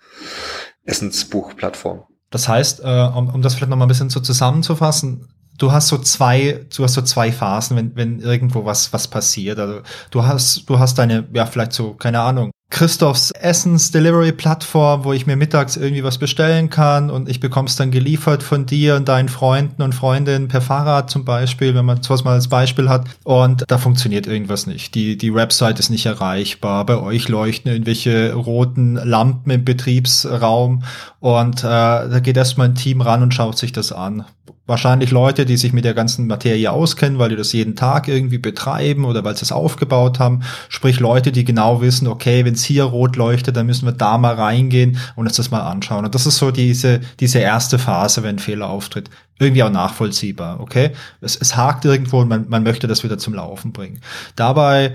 Essensbuchplattform. 0.84 2.04
Das 2.30 2.48
heißt, 2.48 2.80
äh, 2.80 3.08
um, 3.14 3.28
um 3.28 3.42
das 3.42 3.54
vielleicht 3.54 3.70
noch 3.70 3.76
mal 3.76 3.86
ein 3.86 3.88
bisschen 3.88 4.10
so 4.10 4.20
zusammenzufassen, 4.20 5.28
du 5.60 5.70
hast 5.70 5.88
so 5.88 5.98
zwei, 5.98 6.66
du 6.74 6.82
hast 6.82 6.94
so 6.94 7.02
zwei 7.02 7.30
Phasen, 7.30 7.76
wenn, 7.76 7.94
wenn 7.94 8.20
irgendwo 8.20 8.64
was, 8.64 8.92
was 8.92 9.06
passiert. 9.06 9.58
Also 9.58 9.82
du 10.10 10.24
hast, 10.24 10.68
du 10.68 10.78
hast 10.78 10.98
deine, 10.98 11.28
ja, 11.32 11.46
vielleicht 11.46 11.72
so, 11.72 11.94
keine 11.94 12.20
Ahnung, 12.20 12.50
Christophs 12.70 13.32
Essens-Delivery-Plattform, 13.32 15.04
wo 15.04 15.12
ich 15.12 15.26
mir 15.26 15.36
mittags 15.36 15.76
irgendwie 15.76 16.04
was 16.04 16.18
bestellen 16.18 16.70
kann 16.70 17.10
und 17.10 17.28
ich 17.28 17.40
bekomme 17.40 17.66
es 17.66 17.74
dann 17.74 17.90
geliefert 17.90 18.44
von 18.44 18.64
dir 18.64 18.94
und 18.94 19.08
deinen 19.08 19.28
Freunden 19.28 19.82
und 19.82 19.92
Freundinnen 19.92 20.46
per 20.46 20.60
Fahrrad 20.60 21.10
zum 21.10 21.24
Beispiel, 21.24 21.74
wenn 21.74 21.84
man 21.84 22.00
sowas 22.02 22.22
mal 22.22 22.34
als 22.34 22.48
Beispiel 22.48 22.88
hat. 22.88 23.06
Und 23.24 23.64
da 23.66 23.76
funktioniert 23.76 24.28
irgendwas 24.28 24.68
nicht. 24.68 24.94
Die, 24.94 25.18
die 25.18 25.34
Website 25.34 25.80
ist 25.80 25.90
nicht 25.90 26.06
erreichbar. 26.06 26.86
Bei 26.86 26.96
euch 26.96 27.28
leuchten 27.28 27.72
irgendwelche 27.72 28.32
roten 28.34 28.94
Lampen 28.94 29.50
im 29.50 29.64
Betriebsraum 29.64 30.84
und 31.20 31.60
äh, 31.60 31.66
da 31.66 32.20
geht 32.20 32.36
erstmal 32.36 32.68
ein 32.68 32.74
Team 32.74 33.00
ran 33.00 33.22
und 33.22 33.34
schaut 33.34 33.58
sich 33.58 33.72
das 33.72 33.92
an 33.92 34.24
wahrscheinlich 34.70 35.10
Leute, 35.10 35.44
die 35.44 35.56
sich 35.56 35.72
mit 35.72 35.84
der 35.84 35.94
ganzen 35.94 36.28
Materie 36.28 36.70
auskennen, 36.70 37.18
weil 37.18 37.28
die 37.28 37.36
das 37.36 37.52
jeden 37.52 37.74
Tag 37.74 38.06
irgendwie 38.06 38.38
betreiben 38.38 39.04
oder 39.04 39.24
weil 39.24 39.36
sie 39.36 39.42
es 39.42 39.52
aufgebaut 39.52 40.20
haben. 40.20 40.42
Sprich 40.68 41.00
Leute, 41.00 41.32
die 41.32 41.44
genau 41.44 41.82
wissen, 41.82 42.06
okay, 42.06 42.44
wenn 42.44 42.54
es 42.54 42.62
hier 42.62 42.84
rot 42.84 43.16
leuchtet, 43.16 43.56
dann 43.56 43.66
müssen 43.66 43.84
wir 43.86 43.92
da 43.92 44.16
mal 44.16 44.36
reingehen 44.36 44.98
und 45.16 45.26
uns 45.26 45.36
das 45.36 45.50
mal 45.50 45.62
anschauen. 45.62 46.04
Und 46.04 46.14
das 46.14 46.24
ist 46.24 46.38
so 46.38 46.52
diese, 46.52 47.00
diese 47.18 47.40
erste 47.40 47.80
Phase, 47.80 48.22
wenn 48.22 48.36
ein 48.36 48.38
Fehler 48.38 48.70
auftritt 48.70 49.10
irgendwie 49.40 49.62
auch 49.62 49.70
nachvollziehbar, 49.70 50.60
okay? 50.60 50.90
Es, 51.22 51.34
es 51.34 51.56
hakt 51.56 51.86
irgendwo 51.86 52.20
und 52.20 52.28
man, 52.28 52.46
man 52.48 52.62
möchte 52.62 52.86
das 52.86 53.02
wieder 53.02 53.16
zum 53.16 53.32
Laufen 53.32 53.72
bringen. 53.72 54.00
Dabei 54.36 54.92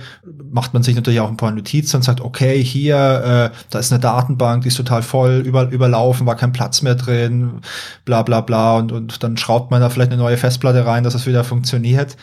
macht 0.51 0.73
man 0.73 0.83
sich 0.83 0.95
natürlich 0.95 1.19
auch 1.19 1.29
ein 1.29 1.35
paar 1.35 1.51
Notizen 1.51 1.97
und 1.97 2.03
sagt, 2.03 2.21
okay, 2.21 2.63
hier, 2.63 3.51
äh, 3.51 3.57
da 3.71 3.79
ist 3.79 3.91
eine 3.91 3.99
Datenbank, 3.99 4.61
die 4.61 4.67
ist 4.67 4.77
total 4.77 5.01
voll, 5.01 5.41
über, 5.43 5.69
überlaufen, 5.71 6.27
war 6.27 6.35
kein 6.35 6.53
Platz 6.53 6.83
mehr 6.83 6.93
drin, 6.93 7.61
bla 8.05 8.21
bla 8.21 8.41
bla 8.41 8.77
und, 8.77 8.91
und 8.91 9.23
dann 9.23 9.35
schraubt 9.35 9.71
man 9.71 9.81
da 9.81 9.89
vielleicht 9.89 10.11
eine 10.11 10.21
neue 10.21 10.37
Festplatte 10.37 10.85
rein, 10.85 11.03
dass 11.03 11.15
es 11.15 11.25
wieder 11.25 11.43
funktioniert. 11.43 12.15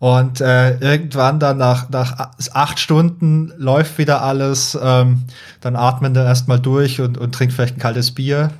Und 0.00 0.40
äh, 0.40 0.76
irgendwann 0.78 1.38
dann 1.38 1.58
nach, 1.58 1.88
nach 1.90 2.32
acht 2.52 2.80
Stunden 2.80 3.52
läuft 3.58 3.98
wieder 3.98 4.22
alles, 4.22 4.76
ähm, 4.82 5.24
dann 5.60 5.76
atmet 5.76 6.16
er 6.16 6.24
erstmal 6.24 6.58
durch 6.58 7.00
und, 7.00 7.16
und 7.16 7.32
trinkt 7.32 7.54
vielleicht 7.54 7.76
ein 7.76 7.80
kaltes 7.80 8.10
Bier, 8.10 8.50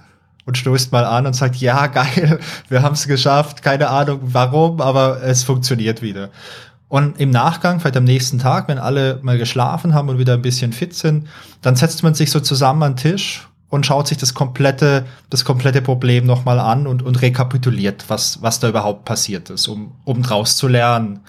und 0.50 0.58
stoßt 0.58 0.90
mal 0.90 1.04
an 1.04 1.26
und 1.26 1.34
sagt, 1.34 1.56
ja, 1.56 1.86
geil, 1.86 2.40
wir 2.68 2.82
haben 2.82 2.94
es 2.94 3.06
geschafft, 3.06 3.62
keine 3.62 3.88
Ahnung 3.88 4.18
warum, 4.22 4.80
aber 4.80 5.22
es 5.22 5.44
funktioniert 5.44 6.02
wieder. 6.02 6.30
Und 6.88 7.20
im 7.20 7.30
Nachgang, 7.30 7.78
vielleicht 7.78 7.96
am 7.96 8.04
nächsten 8.04 8.40
Tag, 8.40 8.66
wenn 8.66 8.78
alle 8.78 9.20
mal 9.22 9.38
geschlafen 9.38 9.94
haben 9.94 10.08
und 10.08 10.18
wieder 10.18 10.34
ein 10.34 10.42
bisschen 10.42 10.72
fit 10.72 10.92
sind, 10.92 11.28
dann 11.62 11.76
setzt 11.76 12.02
man 12.02 12.14
sich 12.14 12.32
so 12.32 12.40
zusammen 12.40 12.82
an 12.82 12.92
den 12.94 12.96
Tisch 12.96 13.48
und 13.68 13.86
schaut 13.86 14.08
sich 14.08 14.18
das 14.18 14.34
komplette, 14.34 15.06
das 15.30 15.44
komplette 15.44 15.82
Problem 15.82 16.26
nochmal 16.26 16.58
an 16.58 16.88
und, 16.88 17.04
und 17.04 17.22
rekapituliert, 17.22 18.06
was, 18.08 18.42
was 18.42 18.58
da 18.58 18.68
überhaupt 18.68 19.04
passiert 19.04 19.50
ist, 19.50 19.68
um, 19.68 19.92
um 20.04 20.20
draus 20.22 20.56
zu 20.56 20.66
lernen. 20.66 21.20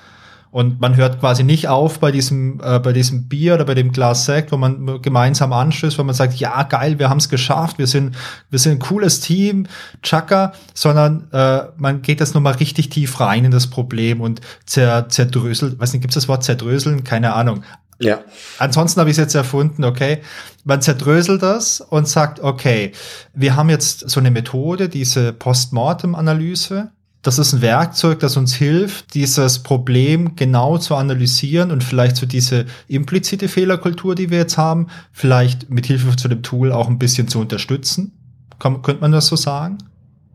Und 0.51 0.81
man 0.81 0.97
hört 0.97 1.21
quasi 1.21 1.43
nicht 1.43 1.69
auf 1.69 1.99
bei 1.99 2.11
diesem, 2.11 2.59
äh, 2.61 2.79
bei 2.79 2.91
diesem 2.91 3.29
Bier 3.29 3.53
oder 3.53 3.63
bei 3.63 3.73
dem 3.73 3.93
Glas 3.93 4.25
Sekt, 4.25 4.51
wo 4.51 4.57
man 4.57 5.01
gemeinsam 5.01 5.53
anstößt, 5.53 5.97
wo 5.97 6.03
man 6.03 6.13
sagt, 6.13 6.33
ja, 6.35 6.63
geil, 6.63 6.99
wir 6.99 7.09
haben 7.09 7.19
es 7.19 7.29
geschafft, 7.29 7.77
wir 7.77 7.87
sind, 7.87 8.17
wir 8.49 8.59
sind 8.59 8.73
ein 8.73 8.79
cooles 8.79 9.21
Team, 9.21 9.67
Chaka, 10.03 10.51
sondern 10.73 11.29
äh, 11.31 11.63
man 11.77 12.01
geht 12.01 12.19
jetzt 12.19 12.35
nochmal 12.35 12.55
richtig 12.55 12.89
tief 12.89 13.21
rein 13.21 13.45
in 13.45 13.51
das 13.51 13.67
Problem 13.67 14.19
und 14.19 14.41
zer, 14.65 15.07
zerdröselt, 15.07 15.79
weiß 15.79 15.93
nicht, 15.93 16.01
gibt 16.01 16.11
es 16.11 16.15
das 16.15 16.27
Wort 16.27 16.43
zerdröseln? 16.43 17.05
Keine 17.05 17.33
Ahnung. 17.33 17.63
Ja. 18.01 18.19
Ansonsten 18.57 18.99
habe 18.99 19.09
ich 19.09 19.13
es 19.13 19.19
jetzt 19.19 19.35
erfunden, 19.35 19.85
okay. 19.85 20.21
Man 20.65 20.81
zerdröselt 20.81 21.43
das 21.43 21.79
und 21.81 22.07
sagt, 22.07 22.41
okay, 22.41 22.91
wir 23.33 23.55
haben 23.55 23.69
jetzt 23.69 24.09
so 24.09 24.19
eine 24.19 24.31
Methode, 24.31 24.89
diese 24.89 25.31
Postmortem-Analyse, 25.31 26.91
das 27.21 27.37
ist 27.37 27.53
ein 27.53 27.61
Werkzeug, 27.61 28.19
das 28.19 28.35
uns 28.35 28.55
hilft, 28.55 29.13
dieses 29.13 29.59
Problem 29.59 30.35
genau 30.35 30.77
zu 30.79 30.95
analysieren 30.95 31.69
und 31.69 31.83
vielleicht 31.83 32.15
so 32.15 32.25
diese 32.25 32.65
implizite 32.87 33.47
Fehlerkultur, 33.47 34.15
die 34.15 34.31
wir 34.31 34.39
jetzt 34.39 34.57
haben, 34.57 34.87
vielleicht 35.11 35.69
mit 35.69 35.85
Hilfe 35.85 36.15
zu 36.15 36.27
dem 36.27 36.41
Tool 36.41 36.71
auch 36.71 36.87
ein 36.87 36.97
bisschen 36.97 37.27
zu 37.27 37.39
unterstützen. 37.39 38.17
Kann, 38.59 38.81
könnte 38.81 39.01
man 39.01 39.11
das 39.11 39.27
so 39.27 39.35
sagen? 39.35 39.77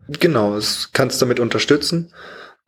Genau, 0.09 0.57
es 0.57 0.91
kannst 0.93 1.21
damit 1.21 1.41
unterstützen. 1.41 2.13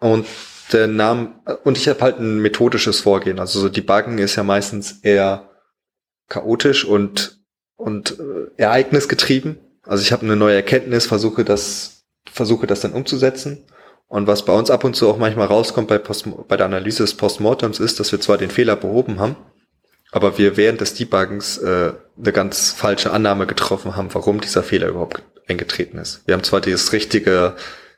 Und 0.00 0.26
der 0.72 0.88
Name, 0.88 1.35
und 1.62 1.78
ich 1.78 1.88
habe 1.88 2.00
halt 2.00 2.18
ein 2.18 2.40
methodisches 2.40 3.00
Vorgehen. 3.00 3.38
Also 3.38 3.61
so 3.61 3.68
Debuggen 3.68 4.18
ist 4.18 4.35
ja 4.35 4.42
meistens 4.42 4.98
eher 5.02 5.48
chaotisch 6.28 6.85
und, 6.85 7.38
und 7.76 8.18
äh, 8.18 8.62
ereignisgetrieben. 8.62 9.59
Also 9.85 10.02
ich 10.02 10.11
habe 10.11 10.24
eine 10.24 10.35
neue 10.35 10.57
Erkenntnis, 10.57 11.07
versuche 11.07 11.44
das, 11.44 12.02
versuche 12.28 12.66
das 12.66 12.81
dann 12.81 12.92
umzusetzen 12.92 13.64
und 14.09 14.27
was 14.27 14.44
bei 14.44 14.53
uns 14.55 14.71
ab 14.71 14.85
und 14.85 14.97
zu 14.97 15.09
auch 15.09 15.18
manchmal 15.18 15.47
rauskommt 15.47 15.88
bei, 15.88 15.99
Post, 15.99 16.27
bei 16.49 16.57
der 16.57 16.66
Analyse 16.66 17.03
des 17.03 17.14
Postmortems 17.14 17.79
ist, 17.79 18.01
dass 18.01 18.11
wir 18.11 18.21
zwar 18.21 18.38
den 18.38 18.51
Fehler 18.51 18.75
behoben 18.75 19.21
haben, 19.21 19.37
aber 20.11 20.38
wir 20.38 20.57
während 20.57 20.81
des 20.81 20.94
Debuggens 20.94 21.59
äh, 21.59 21.92
eine 22.18 22.33
ganz 22.33 22.73
falsche 22.73 23.12
Annahme 23.12 23.47
getroffen 23.47 23.97
haben, 23.97 24.12
warum 24.14 24.40
dieser 24.40 24.62
Fehler 24.62 24.88
überhaupt 24.88 25.23
eingetreten 25.47 25.99
ist. 25.99 26.23
Wir 26.27 26.35
haben 26.35 26.44
zwar 26.44 26.61
das 26.61 26.92
richtige, 26.92 27.57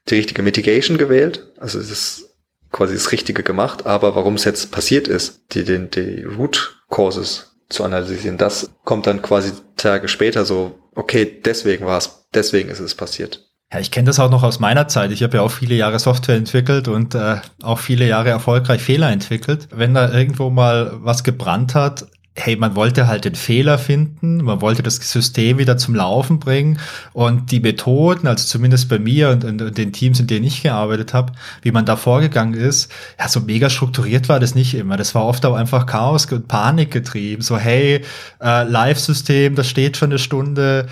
die 0.09 0.16
richtige 0.16 0.42
Mitigation 0.42 0.99
gewählt, 0.99 1.53
also 1.59 1.79
es 1.79 1.90
ist 1.90 2.31
quasi 2.73 2.94
das 2.94 3.12
Richtige 3.12 3.42
gemacht, 3.42 3.87
aber 3.87 4.14
warum 4.14 4.35
es 4.35 4.44
jetzt 4.44 4.70
passiert 4.70 5.09
ist, 5.09 5.42
die, 5.53 5.64
den, 5.64 5.90
die 5.90 6.25
Root 6.25 6.83
Causes 6.88 7.57
zu 7.68 7.85
analysieren, 7.85 8.37
das 8.37 8.70
kommt 8.85 9.07
dann 9.07 9.23
quasi 9.23 9.53
Tage 9.77 10.09
später 10.09 10.44
so, 10.44 10.79
okay, 10.94 11.40
deswegen 11.44 11.87
war 11.87 11.99
es, 11.99 12.27
deswegen 12.35 12.68
ist 12.68 12.81
es 12.81 12.94
passiert. 12.94 13.49
Ja, 13.72 13.78
ich 13.78 13.92
kenne 13.92 14.06
das 14.06 14.18
auch 14.18 14.30
noch 14.30 14.42
aus 14.42 14.59
meiner 14.59 14.88
Zeit. 14.88 15.12
Ich 15.12 15.22
habe 15.22 15.37
ja 15.37 15.42
auch 15.42 15.50
viele 15.50 15.76
Jahre 15.76 16.00
Software 16.00 16.35
entwickelt 16.37 16.88
und 16.88 17.14
äh, 17.14 17.37
auch 17.62 17.78
viele 17.78 18.06
Jahre 18.06 18.30
erfolgreich 18.30 18.83
Fehler 18.83 19.11
entwickelt. 19.11 19.68
Wenn 19.70 19.94
da 19.94 20.12
irgendwo 20.12 20.50
mal 20.50 20.92
was 21.02 21.22
gebrannt 21.22 21.76
hat, 21.76 22.06
hey, 22.37 22.57
man 22.57 22.77
wollte 22.77 23.09
halt 23.09 23.25
den 23.25 23.35
Fehler 23.35 23.77
finden, 23.77 24.43
man 24.45 24.61
wollte 24.61 24.83
das 24.83 24.97
System 24.97 25.59
wieder 25.59 25.77
zum 25.77 25.95
Laufen 25.97 26.38
bringen 26.38 26.79
und 27.12 27.51
die 27.51 27.61
Methoden, 27.61 28.29
also 28.29 28.47
zumindest 28.47 28.88
bei 28.88 28.99
mir 28.99 29.31
und, 29.31 29.45
und, 29.45 29.61
und 29.61 29.77
den 29.77 29.93
Teams, 29.93 30.21
in 30.21 30.29
denen 30.29 30.45
ich 30.47 30.62
gearbeitet 30.62 31.12
habe, 31.12 31.33
wie 31.62 31.73
man 31.73 31.85
da 31.85 31.97
vorgegangen 31.97 32.55
ist, 32.55 32.90
ja, 33.19 33.29
so 33.29 33.40
mega 33.40 33.69
strukturiert 33.69 34.29
war 34.29 34.38
das 34.38 34.55
nicht 34.55 34.75
immer. 34.75 34.97
Das 34.97 35.14
war 35.14 35.27
oft 35.27 35.45
auch 35.45 35.55
einfach 35.55 35.87
Chaos 35.87 36.27
und 36.27 36.47
Panik 36.47 36.93
getrieben. 36.93 37.43
So, 37.43 37.59
hey, 37.59 38.03
äh, 38.40 38.62
Live-System, 38.64 39.57
das 39.57 39.69
steht 39.69 39.97
schon 39.97 40.11
eine 40.11 40.19
Stunde, 40.19 40.87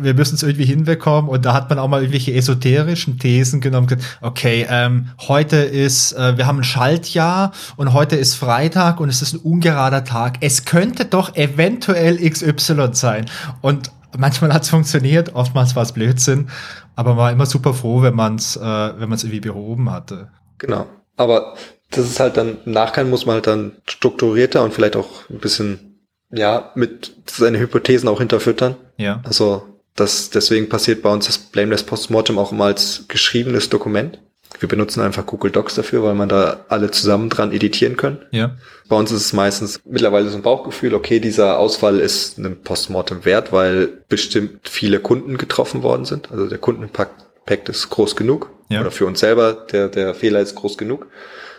wir 0.00 0.14
müssen 0.14 0.36
es 0.36 0.42
irgendwie 0.44 0.66
hinbekommen 0.66 1.28
und 1.28 1.44
da 1.44 1.52
hat 1.52 1.68
man 1.68 1.78
auch 1.78 1.88
mal 1.88 2.00
irgendwelche 2.00 2.32
esoterischen 2.32 3.18
Thesen 3.18 3.60
genommen. 3.60 3.88
Okay, 4.20 4.66
ähm, 4.70 5.10
heute 5.26 5.56
ist, 5.56 6.12
äh, 6.12 6.38
wir 6.38 6.46
haben 6.46 6.60
ein 6.60 6.64
Schaltjahr 6.64 7.52
und 7.76 7.92
heute 7.92 8.16
ist 8.16 8.34
Freitag 8.36 9.00
und 9.00 9.08
es 9.08 9.20
ist 9.20 9.34
ein 9.34 9.40
ungerader 9.40 10.04
Tag. 10.04 10.38
Es 10.40 10.64
könnte 10.64 10.75
doch 11.10 11.34
eventuell 11.36 12.18
XY 12.18 12.90
sein. 12.92 13.26
Und 13.62 13.90
manchmal 14.16 14.52
hat 14.52 14.62
es 14.62 14.70
funktioniert, 14.70 15.34
oftmals 15.34 15.76
war 15.76 15.82
es 15.82 15.92
Blödsinn, 15.92 16.50
aber 16.94 17.10
man 17.10 17.18
war 17.18 17.32
immer 17.32 17.46
super 17.46 17.74
froh, 17.74 18.02
wenn 18.02 18.14
man 18.14 18.36
es 18.36 18.56
äh, 18.56 18.60
wenn 18.60 19.08
man 19.08 19.12
es 19.12 19.24
irgendwie 19.24 19.40
behoben 19.40 19.90
hatte. 19.90 20.30
Genau. 20.58 20.86
Aber 21.16 21.54
das 21.90 22.06
ist 22.06 22.20
halt 22.20 22.36
dann, 22.36 22.58
im 22.64 22.72
Nachgang 22.72 23.10
muss 23.10 23.26
man 23.26 23.36
halt 23.36 23.46
dann 23.46 23.76
strukturierter 23.86 24.62
und 24.62 24.74
vielleicht 24.74 24.96
auch 24.96 25.28
ein 25.30 25.38
bisschen, 25.38 26.00
ja, 26.30 26.72
mit 26.74 27.14
seine 27.26 27.58
Hypothesen 27.58 28.08
auch 28.08 28.18
hinterfüttern. 28.18 28.76
Ja. 28.96 29.20
Also, 29.24 29.62
das, 29.94 30.30
deswegen 30.30 30.68
passiert 30.68 31.02
bei 31.02 31.10
uns 31.10 31.26
das 31.26 31.38
Blameless 31.38 31.84
Postmortem 31.84 32.38
auch 32.38 32.52
immer 32.52 32.66
als 32.66 33.04
geschriebenes 33.08 33.70
Dokument. 33.70 34.18
Wir 34.58 34.68
benutzen 34.68 35.00
einfach 35.02 35.26
Google 35.26 35.50
Docs 35.50 35.74
dafür, 35.74 36.02
weil 36.02 36.14
man 36.14 36.28
da 36.28 36.64
alle 36.68 36.90
zusammen 36.90 37.28
dran 37.28 37.52
editieren 37.52 37.96
können. 37.96 38.18
Ja. 38.30 38.52
Bei 38.88 38.96
uns 38.96 39.10
ist 39.12 39.24
es 39.26 39.32
meistens 39.32 39.80
mittlerweile 39.84 40.28
so 40.28 40.36
ein 40.36 40.42
Bauchgefühl, 40.42 40.94
okay, 40.94 41.20
dieser 41.20 41.58
Ausfall 41.58 41.98
ist 42.00 42.38
einem 42.38 42.62
Postmortem 42.62 43.24
wert, 43.24 43.52
weil 43.52 43.88
bestimmt 44.08 44.68
viele 44.68 45.00
Kunden 45.00 45.36
getroffen 45.36 45.82
worden 45.82 46.04
sind. 46.04 46.30
Also 46.30 46.46
der 46.46 46.58
Kundenpakt 46.58 47.68
ist 47.68 47.90
groß 47.90 48.16
genug. 48.16 48.50
Ja. 48.68 48.80
Oder 48.80 48.90
für 48.90 49.06
uns 49.06 49.20
selber, 49.20 49.52
der, 49.52 49.88
der 49.88 50.14
Fehler 50.14 50.40
ist 50.40 50.54
groß 50.54 50.78
genug. 50.78 51.06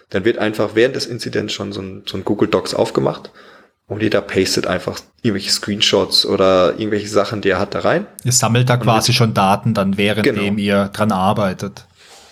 Dann 0.10 0.26
wird 0.26 0.38
einfach 0.38 0.72
während 0.74 0.96
des 0.96 1.06
Inzidents 1.06 1.54
schon 1.54 1.74
so 1.74 1.82
ein, 1.82 2.04
so 2.06 2.18
ein 2.18 2.24
Google 2.26 2.48
Docs 2.48 2.74
aufgemacht 2.74 3.32
und 3.88 4.02
jeder 4.02 4.22
pastet 4.22 4.68
einfach 4.68 5.00
irgendwelche 5.22 5.52
Screenshots 5.52 6.26
oder 6.26 6.74
irgendwelche 6.78 7.08
Sachen, 7.08 7.42
die 7.42 7.50
er 7.50 7.60
hat, 7.60 7.74
da 7.76 7.80
rein. 7.80 8.06
Ihr 8.24 8.32
sammelt 8.32 8.70
da 8.70 8.78
quasi 8.78 9.14
schon 9.14 9.34
Daten 9.34 9.74
dann, 9.74 9.98
währenddem 9.98 10.36
Genau. 10.56 10.58
ihr 10.58 10.90
dran 10.94 11.12
arbeitet. 11.12 11.86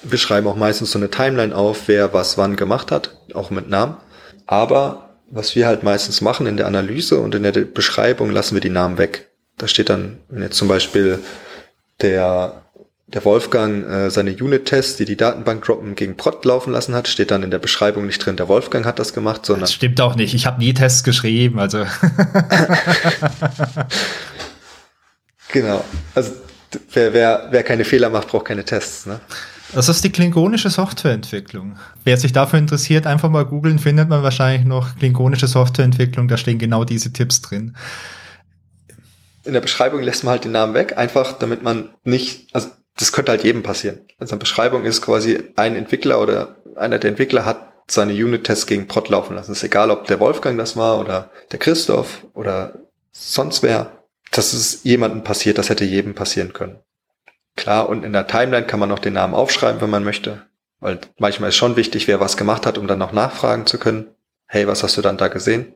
Wir 0.07 0.17
schreiben 0.17 0.47
auch 0.47 0.55
meistens 0.55 0.91
so 0.91 0.99
eine 0.99 1.09
Timeline 1.09 1.55
auf, 1.55 1.87
wer 1.87 2.13
was 2.13 2.37
wann 2.37 2.55
gemacht 2.55 2.91
hat, 2.91 3.17
auch 3.33 3.49
mit 3.49 3.69
Namen. 3.69 3.97
Aber 4.45 5.15
was 5.29 5.55
wir 5.55 5.67
halt 5.67 5.83
meistens 5.83 6.21
machen 6.21 6.45
in 6.45 6.57
der 6.57 6.67
Analyse 6.67 7.19
und 7.19 7.33
in 7.35 7.43
der 7.43 7.51
Beschreibung, 7.51 8.29
lassen 8.29 8.55
wir 8.55 8.61
die 8.61 8.69
Namen 8.69 8.97
weg. 8.97 9.29
Da 9.57 9.67
steht 9.67 9.89
dann, 9.89 10.19
wenn 10.29 10.43
jetzt 10.43 10.57
zum 10.57 10.67
Beispiel 10.67 11.19
der, 12.01 12.61
der 13.07 13.25
Wolfgang 13.25 13.89
äh, 13.89 14.09
seine 14.11 14.31
Unit-Tests, 14.31 14.97
die 14.97 15.05
die 15.05 15.17
Datenbank 15.17 15.63
droppen, 15.63 15.95
gegen 15.95 16.17
Prot 16.17 16.45
laufen 16.45 16.71
lassen 16.71 16.93
hat, 16.93 17.07
steht 17.07 17.31
dann 17.31 17.41
in 17.41 17.51
der 17.51 17.59
Beschreibung 17.59 18.05
nicht 18.05 18.23
drin, 18.23 18.35
der 18.37 18.47
Wolfgang 18.47 18.85
hat 18.85 18.99
das 18.99 19.13
gemacht, 19.13 19.45
sondern 19.45 19.61
Das 19.61 19.73
stimmt 19.73 19.99
auch 20.01 20.15
nicht. 20.15 20.33
Ich 20.33 20.45
habe 20.45 20.59
nie 20.59 20.73
Tests 20.73 21.03
geschrieben, 21.03 21.59
also 21.59 21.79
genau. 25.51 25.83
Also 26.13 26.31
wer, 26.91 27.13
wer, 27.13 27.47
wer 27.51 27.63
keine 27.63 27.85
Fehler 27.85 28.09
macht, 28.09 28.27
braucht 28.29 28.45
keine 28.45 28.65
Tests. 28.65 29.05
Ne? 29.05 29.19
das 29.73 29.89
ist 29.89 30.03
die 30.03 30.11
klingonische 30.11 30.69
Softwareentwicklung. 30.69 31.77
Wer 32.03 32.17
sich 32.17 32.31
dafür 32.33 32.59
interessiert, 32.59 33.07
einfach 33.07 33.29
mal 33.29 33.45
googeln, 33.45 33.79
findet 33.79 34.09
man 34.09 34.23
wahrscheinlich 34.23 34.65
noch 34.65 34.97
klingonische 34.97 35.47
Softwareentwicklung, 35.47 36.27
da 36.27 36.37
stehen 36.37 36.59
genau 36.59 36.83
diese 36.83 37.11
Tipps 37.11 37.41
drin. 37.41 37.75
in 39.43 39.53
der 39.53 39.61
Beschreibung 39.61 40.01
lässt 40.01 40.23
man 40.23 40.31
halt 40.31 40.45
den 40.45 40.53
Namen 40.53 40.73
weg, 40.73 40.97
einfach 40.97 41.33
damit 41.33 41.61
man 41.61 41.89
nicht, 42.03 42.47
also 42.53 42.69
das 42.97 43.11
könnte 43.11 43.31
halt 43.31 43.43
jedem 43.43 43.63
passieren. 43.63 43.99
Also 44.17 44.33
eine 44.33 44.39
Beschreibung 44.39 44.85
ist 44.85 45.01
quasi 45.01 45.43
ein 45.55 45.75
Entwickler 45.75 46.21
oder 46.21 46.55
einer 46.75 46.97
der 46.97 47.09
Entwickler 47.09 47.45
hat 47.45 47.73
seine 47.87 48.13
Unit-Tests 48.13 48.65
gegen 48.65 48.87
Prot 48.87 49.09
laufen 49.09 49.35
lassen. 49.35 49.51
ist 49.51 49.63
egal, 49.63 49.91
ob 49.91 50.07
der 50.07 50.19
Wolfgang 50.19 50.57
das 50.57 50.75
war 50.75 50.99
oder 50.99 51.29
der 51.51 51.59
Christoph 51.59 52.25
oder 52.33 52.79
sonst 53.11 53.61
wer. 53.61 53.91
Das 54.35 54.53
ist 54.53 54.83
jemandem 54.83 55.23
passiert, 55.23 55.57
das 55.57 55.69
hätte 55.69 55.85
jedem 55.85 56.13
passieren 56.13 56.51
können. 56.51 56.79
Klar, 57.55 57.87
und 57.87 58.03
in 58.03 58.11
der 58.11 58.27
Timeline 58.27 58.67
kann 58.67 58.81
man 58.81 58.89
noch 58.89 58.99
den 58.99 59.13
Namen 59.13 59.33
aufschreiben, 59.33 59.79
wenn 59.79 59.89
man 59.89 60.03
möchte. 60.03 60.45
Weil 60.81 60.99
manchmal 61.17 61.49
ist 61.49 61.55
schon 61.55 61.77
wichtig, 61.77 62.09
wer 62.09 62.19
was 62.19 62.35
gemacht 62.35 62.65
hat, 62.65 62.77
um 62.77 62.85
dann 62.85 62.99
noch 62.99 63.13
nachfragen 63.13 63.65
zu 63.65 63.79
können. 63.79 64.13
Hey, 64.45 64.67
was 64.67 64.83
hast 64.83 64.97
du 64.97 65.01
dann 65.01 65.15
da 65.15 65.29
gesehen? 65.29 65.73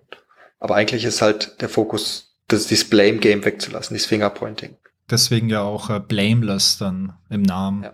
Aber 0.60 0.76
eigentlich 0.76 1.06
ist 1.06 1.22
halt 1.22 1.62
der 1.62 1.70
Fokus, 1.70 2.36
das, 2.50 2.68
dieses 2.68 2.90
Blame 2.90 3.20
Game 3.20 3.46
wegzulassen, 3.46 3.96
dieses 3.96 4.10
Fingerpointing. 4.10 4.76
Deswegen 5.10 5.50
ja 5.50 5.62
auch 5.62 5.90
äh, 5.90 6.00
blameless 6.00 6.78
dann 6.78 7.14
im 7.30 7.42
Namen. 7.42 7.84
Ja. 7.84 7.92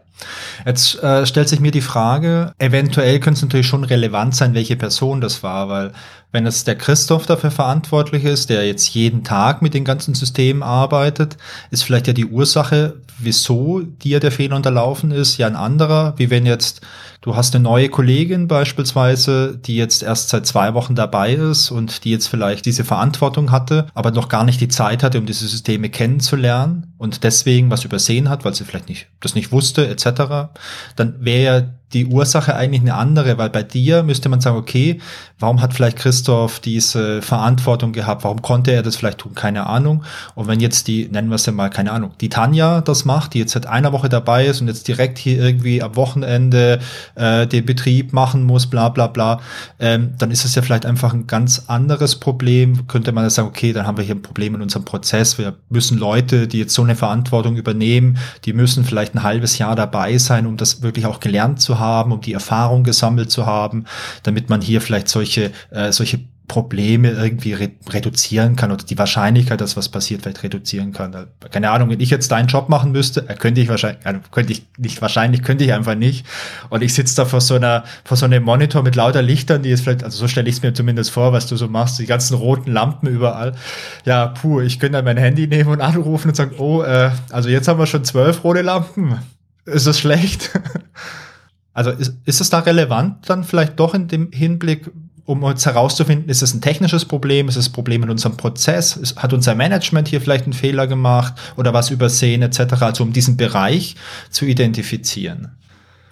Jetzt 0.65 1.01
äh, 1.03 1.25
stellt 1.25 1.49
sich 1.49 1.59
mir 1.59 1.71
die 1.71 1.81
Frage, 1.81 2.53
eventuell 2.57 3.19
könnte 3.19 3.37
es 3.37 3.43
natürlich 3.43 3.67
schon 3.67 3.83
relevant 3.83 4.35
sein, 4.35 4.53
welche 4.53 4.75
Person 4.75 5.21
das 5.21 5.43
war, 5.43 5.69
weil 5.69 5.91
wenn 6.31 6.45
es 6.45 6.63
der 6.63 6.75
Christoph 6.75 7.25
dafür 7.25 7.51
verantwortlich 7.51 8.25
ist, 8.25 8.49
der 8.49 8.65
jetzt 8.65 8.89
jeden 8.89 9.23
Tag 9.23 9.61
mit 9.61 9.73
den 9.73 9.85
ganzen 9.85 10.15
Systemen 10.15 10.63
arbeitet, 10.63 11.37
ist 11.71 11.83
vielleicht 11.83 12.07
ja 12.07 12.13
die 12.13 12.25
Ursache, 12.25 12.97
wieso 13.25 13.81
dir 13.81 14.19
der 14.19 14.31
Fehler 14.31 14.55
unterlaufen 14.55 15.11
ist, 15.11 15.37
ja 15.37 15.47
ein 15.47 15.55
anderer, 15.55 16.13
wie 16.17 16.29
wenn 16.29 16.45
jetzt 16.45 16.81
du 17.21 17.35
hast 17.35 17.55
eine 17.55 17.63
neue 17.63 17.89
Kollegin 17.89 18.47
beispielsweise, 18.47 19.57
die 19.57 19.75
jetzt 19.75 20.03
erst 20.03 20.29
seit 20.29 20.45
zwei 20.45 20.75
Wochen 20.75 20.93
dabei 20.93 21.33
ist 21.33 21.71
und 21.71 22.03
die 22.05 22.11
jetzt 22.11 22.27
vielleicht 22.27 22.65
diese 22.65 22.83
Verantwortung 22.83 23.51
hatte, 23.51 23.87
aber 23.95 24.11
noch 24.11 24.29
gar 24.29 24.45
nicht 24.45 24.61
die 24.61 24.67
Zeit 24.67 25.01
hatte, 25.01 25.17
um 25.17 25.25
diese 25.25 25.47
Systeme 25.47 25.89
kennenzulernen 25.89 26.93
und 26.99 27.23
deswegen 27.23 27.71
was 27.71 27.83
übersehen 27.83 28.29
hat, 28.29 28.45
weil 28.45 28.53
sie 28.53 28.63
vielleicht 28.63 28.89
nicht 28.89 29.07
das 29.19 29.33
nicht 29.33 29.51
wusste 29.51 29.87
etc., 29.87 30.51
dann 30.95 31.15
wäre 31.19 31.43
ja 31.43 31.67
die 31.93 32.07
Ursache 32.07 32.55
eigentlich 32.55 32.81
eine 32.81 32.95
andere, 32.95 33.37
weil 33.37 33.49
bei 33.49 33.63
dir 33.63 34.03
müsste 34.03 34.27
man 34.27 34.41
sagen, 34.41 34.57
okay, 34.57 34.99
warum 35.39 35.61
hat 35.61 35.73
vielleicht 35.73 35.97
Christoph 35.97 36.59
diese 36.59 37.21
Verantwortung 37.21 37.93
gehabt? 37.93 38.23
Warum 38.23 38.41
konnte 38.41 38.71
er 38.71 38.83
das 38.83 38.95
vielleicht 38.95 39.19
tun? 39.19 39.35
Keine 39.35 39.67
Ahnung. 39.67 40.03
Und 40.33 40.47
wenn 40.47 40.59
jetzt 40.59 40.87
die, 40.87 41.07
nennen 41.07 41.29
wir 41.29 41.35
es 41.35 41.45
ja 41.45 41.51
mal, 41.51 41.69
keine 41.69 41.91
Ahnung, 41.91 42.11
die 42.21 42.29
Tanja 42.29 42.81
das 42.81 43.05
macht, 43.05 43.33
die 43.33 43.39
jetzt 43.39 43.53
seit 43.53 43.67
einer 43.67 43.91
Woche 43.91 44.09
dabei 44.09 44.45
ist 44.45 44.61
und 44.61 44.67
jetzt 44.67 44.87
direkt 44.87 45.17
hier 45.17 45.39
irgendwie 45.39 45.81
am 45.81 45.95
Wochenende 45.95 46.79
äh, 47.15 47.47
den 47.47 47.65
Betrieb 47.65 48.13
machen 48.13 48.43
muss, 48.43 48.67
bla 48.67 48.89
bla 48.89 49.07
bla, 49.07 49.39
ähm, 49.79 50.15
dann 50.17 50.31
ist 50.31 50.43
es 50.43 50.55
ja 50.55 50.61
vielleicht 50.61 50.85
einfach 50.85 51.13
ein 51.13 51.27
ganz 51.27 51.65
anderes 51.67 52.15
Problem. 52.15 52.87
Könnte 52.87 53.11
man 53.11 53.23
ja 53.23 53.29
sagen, 53.29 53.47
okay, 53.47 53.73
dann 53.73 53.85
haben 53.85 53.97
wir 53.97 54.03
hier 54.03 54.15
ein 54.15 54.21
Problem 54.21 54.55
in 54.55 54.61
unserem 54.61 54.85
Prozess. 54.85 55.37
Wir 55.37 55.55
müssen 55.69 55.97
Leute, 55.97 56.47
die 56.47 56.59
jetzt 56.59 56.73
so 56.73 56.83
eine 56.83 56.95
Verantwortung 56.95 57.55
übernehmen, 57.57 58.17
die 58.45 58.53
müssen 58.53 58.85
vielleicht 58.85 59.15
ein 59.15 59.23
halbes 59.23 59.57
Jahr 59.57 59.75
dabei 59.75 60.17
sein, 60.17 60.45
um 60.45 60.57
das 60.57 60.81
wirklich 60.81 61.05
auch 61.05 61.19
gelernt 61.19 61.61
zu 61.61 61.74
haben, 61.79 62.11
um 62.11 62.21
die 62.21 62.33
Erfahrung 62.33 62.83
gesammelt 62.83 63.31
zu 63.31 63.45
haben, 63.45 63.85
damit 64.23 64.49
man 64.49 64.61
hier 64.61 64.81
vielleicht 64.81 65.09
solche, 65.09 65.51
äh, 65.71 65.91
solche 65.91 66.19
Probleme 66.47 67.09
irgendwie 67.09 67.53
re 67.53 67.71
reduzieren 67.89 68.55
kann 68.55 68.71
oder 68.71 68.85
die 68.85 68.97
Wahrscheinlichkeit, 68.97 69.61
dass 69.61 69.77
was 69.77 69.89
passiert, 69.89 70.21
vielleicht 70.21 70.43
reduzieren 70.43 70.91
kann. 70.91 71.27
Keine 71.51 71.71
Ahnung, 71.71 71.89
wenn 71.89 71.99
ich 71.99 72.09
jetzt 72.09 72.31
deinen 72.31 72.47
Job 72.47 72.69
machen 72.69 72.91
müsste, 72.91 73.27
äh, 73.27 73.35
könnte 73.35 73.61
ich 73.61 73.67
wahrscheinlich, 73.67 74.05
äh, 74.05 74.19
könnte 74.31 74.53
ich 74.53 74.65
nicht 74.77 75.01
wahrscheinlich, 75.01 75.43
könnte 75.43 75.63
ich 75.63 75.73
einfach 75.73 75.95
nicht. 75.95 76.25
Und 76.69 76.83
ich 76.83 76.93
sitze 76.93 77.15
da 77.15 77.25
vor 77.25 77.41
so 77.41 77.55
einer, 77.55 77.83
vor 78.03 78.17
so 78.17 78.25
einem 78.25 78.43
Monitor 78.43 78.83
mit 78.83 78.95
lauter 78.95 79.21
Lichtern, 79.21 79.63
die 79.63 79.71
ist 79.71 79.81
vielleicht, 79.81 80.03
also 80.03 80.17
so 80.17 80.27
stelle 80.27 80.47
ich 80.47 80.55
es 80.55 80.61
mir 80.61 80.73
zumindest 80.73 81.11
vor, 81.11 81.33
was 81.33 81.47
du 81.47 81.55
so 81.55 81.67
machst, 81.67 81.99
die 81.99 82.05
ganzen 82.05 82.35
roten 82.35 82.71
Lampen 82.71 83.07
überall. 83.07 83.53
Ja, 84.05 84.27
puh, 84.27 84.61
ich 84.61 84.79
könnte 84.79 84.97
dann 84.97 85.05
mein 85.05 85.17
Handy 85.17 85.47
nehmen 85.47 85.69
und 85.69 85.81
anrufen 85.81 86.29
und 86.29 86.35
sagen, 86.35 86.55
oh, 86.57 86.83
äh, 86.83 87.11
also 87.31 87.49
jetzt 87.49 87.67
haben 87.67 87.79
wir 87.79 87.87
schon 87.87 88.03
zwölf 88.03 88.43
rote 88.43 88.61
Lampen. 88.61 89.17
Ist 89.65 89.87
das 89.87 89.99
schlecht? 89.99 90.51
Also 91.75 91.91
ist, 91.91 92.13
ist 92.25 92.41
es 92.41 92.49
da 92.49 92.59
relevant 92.59 93.29
dann 93.29 93.43
vielleicht 93.43 93.79
doch 93.79 93.93
in 93.93 94.07
dem 94.07 94.31
Hinblick, 94.31 94.89
um 95.25 95.43
uns 95.43 95.65
herauszufinden, 95.65 96.29
ist 96.29 96.41
es 96.41 96.53
ein 96.53 96.61
technisches 96.61 97.03
Problem, 97.05 97.49
ist 97.49 97.57
es 97.57 97.69
ein 97.69 97.73
Problem 97.73 98.01
in 98.03 98.09
unserem 98.09 98.37
Prozess, 98.37 98.95
ist, 98.95 99.17
hat 99.21 99.33
unser 99.33 99.55
Management 99.55 100.07
hier 100.07 100.21
vielleicht 100.21 100.45
einen 100.45 100.53
Fehler 100.53 100.87
gemacht 100.87 101.33
oder 101.57 101.73
was 101.73 101.89
übersehen 101.89 102.41
etc., 102.41 102.81
also 102.81 103.03
um 103.03 103.11
diesen 103.11 103.35
Bereich 103.35 103.95
zu 104.31 104.45
identifizieren. 104.45 105.57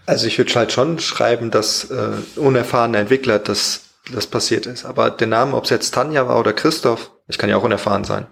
Also 0.06 0.28
ich 0.28 0.38
würde 0.38 0.54
halt 0.56 0.72
schon 0.74 1.00
schreiben, 1.00 1.50
dass 1.50 1.86
äh, 1.86 2.12
unerfahrene 2.36 2.98
Entwickler 2.98 3.40
das, 3.40 3.84
das 4.12 4.28
passiert 4.28 4.66
ist. 4.66 4.84
Aber 4.84 5.10
der 5.10 5.28
Name, 5.28 5.56
ob 5.56 5.64
es 5.64 5.70
jetzt 5.70 5.94
Tanja 5.94 6.28
war 6.28 6.40
oder 6.40 6.52
Christoph, 6.52 7.12
ich 7.30 7.38
kann 7.38 7.50
ja 7.50 7.56
auch 7.56 7.64
unerfahren 7.64 8.04
sein, 8.04 8.26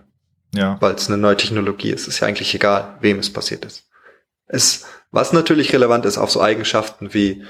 Ja. 0.54 0.76
weil 0.82 0.96
es 0.96 1.08
eine 1.08 1.18
neue 1.18 1.38
Technologie 1.38 1.92
ist. 1.92 2.10
Ist 2.10 2.20
ja 2.20 2.28
eigentlich 2.28 2.54
egal, 2.54 2.98
wem 3.00 3.20
es 3.20 3.32
passiert 3.32 3.64
ist. 3.64 3.86
Es, 4.48 4.84
was 5.12 5.34
natürlich 5.34 5.74
relevant 5.74 6.06
ist, 6.06 6.18
auch 6.18 6.30
so 6.30 6.42
Eigenschaften 6.42 7.14
wie 7.14 7.44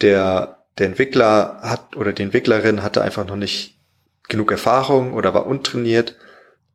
der, 0.00 0.64
der 0.78 0.86
Entwickler 0.86 1.60
hat 1.62 1.96
oder 1.96 2.12
die 2.12 2.22
Entwicklerin 2.22 2.82
hatte 2.82 3.02
einfach 3.02 3.26
noch 3.26 3.36
nicht 3.36 3.78
genug 4.28 4.50
Erfahrung 4.50 5.14
oder 5.14 5.34
war 5.34 5.46
untrainiert. 5.46 6.16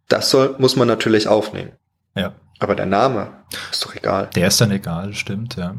Das 0.08 0.30
soll, 0.30 0.56
muss 0.58 0.75
man 0.75 0.88
natürlich 0.88 1.27
aufnehmen. 1.27 1.71
Ja. 2.15 2.34
Aber 2.60 2.75
der 2.75 2.86
Name 2.86 3.43
ist 3.71 3.86
doch 3.86 3.95
egal. 3.95 4.30
Der 4.36 4.47
ist 4.47 4.60
dann 4.60 4.71
egal, 4.71 5.13
stimmt, 5.13 5.56
ja. 5.56 5.75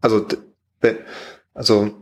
Also, 0.00 0.26
also 1.54 1.94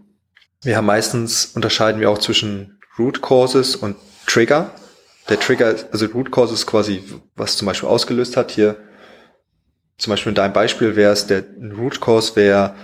wir 0.63 0.77
haben 0.77 0.87
meistens 0.87 1.47
unterscheiden 1.55 2.01
wir 2.01 2.11
auch 2.11 2.19
zwischen 2.19 2.81
Root 2.99 3.23
Causes 3.23 3.77
und 3.77 3.97
Trigger. 4.27 4.71
der 5.29 5.39
Trigger, 5.39 5.75
also 5.93 6.07
Root 6.07 6.33
Cause 6.33 6.55
ist 6.55 6.67
quasi, 6.67 7.03
was 7.37 7.57
zum 7.57 7.67
Beispiel 7.67 7.89
ausgelöst 7.89 8.37
hat. 8.37 8.51
Hier, 8.51 8.77
zum 9.99 10.11
Beispiel 10.11 10.31
in 10.31 10.37
deinem 10.37 10.53
Beispiel 10.53 10.97
wäre 10.97 11.13
es, 11.13 11.27
der 11.27 11.45
Root 11.77 12.01
Cause 12.01 12.35
wäre, 12.37 12.75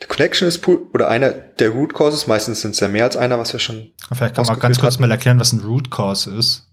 der 0.00 0.08
Connection 0.08 0.46
ist 0.46 0.58
pool, 0.58 0.86
oder 0.92 1.08
einer 1.08 1.30
der 1.30 1.70
Root 1.70 1.94
Causes, 1.94 2.26
meistens 2.26 2.60
sind 2.60 2.72
es 2.72 2.80
ja 2.80 2.88
mehr 2.88 3.04
als 3.04 3.16
einer, 3.16 3.38
was 3.38 3.52
wir 3.52 3.60
schon. 3.60 3.92
Vielleicht 4.12 4.34
kann 4.34 4.44
man 4.46 4.58
ganz 4.58 4.78
kurz 4.78 4.94
hatten. 4.94 5.02
mal 5.02 5.10
erklären, 5.10 5.40
was 5.40 5.52
ein 5.52 5.60
Root 5.60 5.90
Cause 5.90 6.34
ist. 6.36 6.66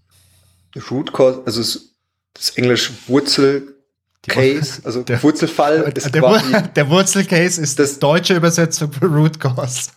Root 0.90 1.12
Cause, 1.12 1.42
also 1.46 1.80
das 2.34 2.50
Englisch 2.56 2.90
Wurzel 3.06 3.74
Case, 4.26 4.82
also 4.84 5.02
der, 5.04 5.22
Wurzelfall 5.22 5.92
ist 5.94 6.14
der, 6.14 6.20
quasi, 6.20 6.52
der 6.76 6.90
Wurzelcase 6.90 7.60
ist 7.62 7.78
das 7.78 7.98
deutsche 7.98 8.34
Übersetzung 8.34 8.92
für 8.92 9.06
Root 9.06 9.40
Cause. 9.40 9.90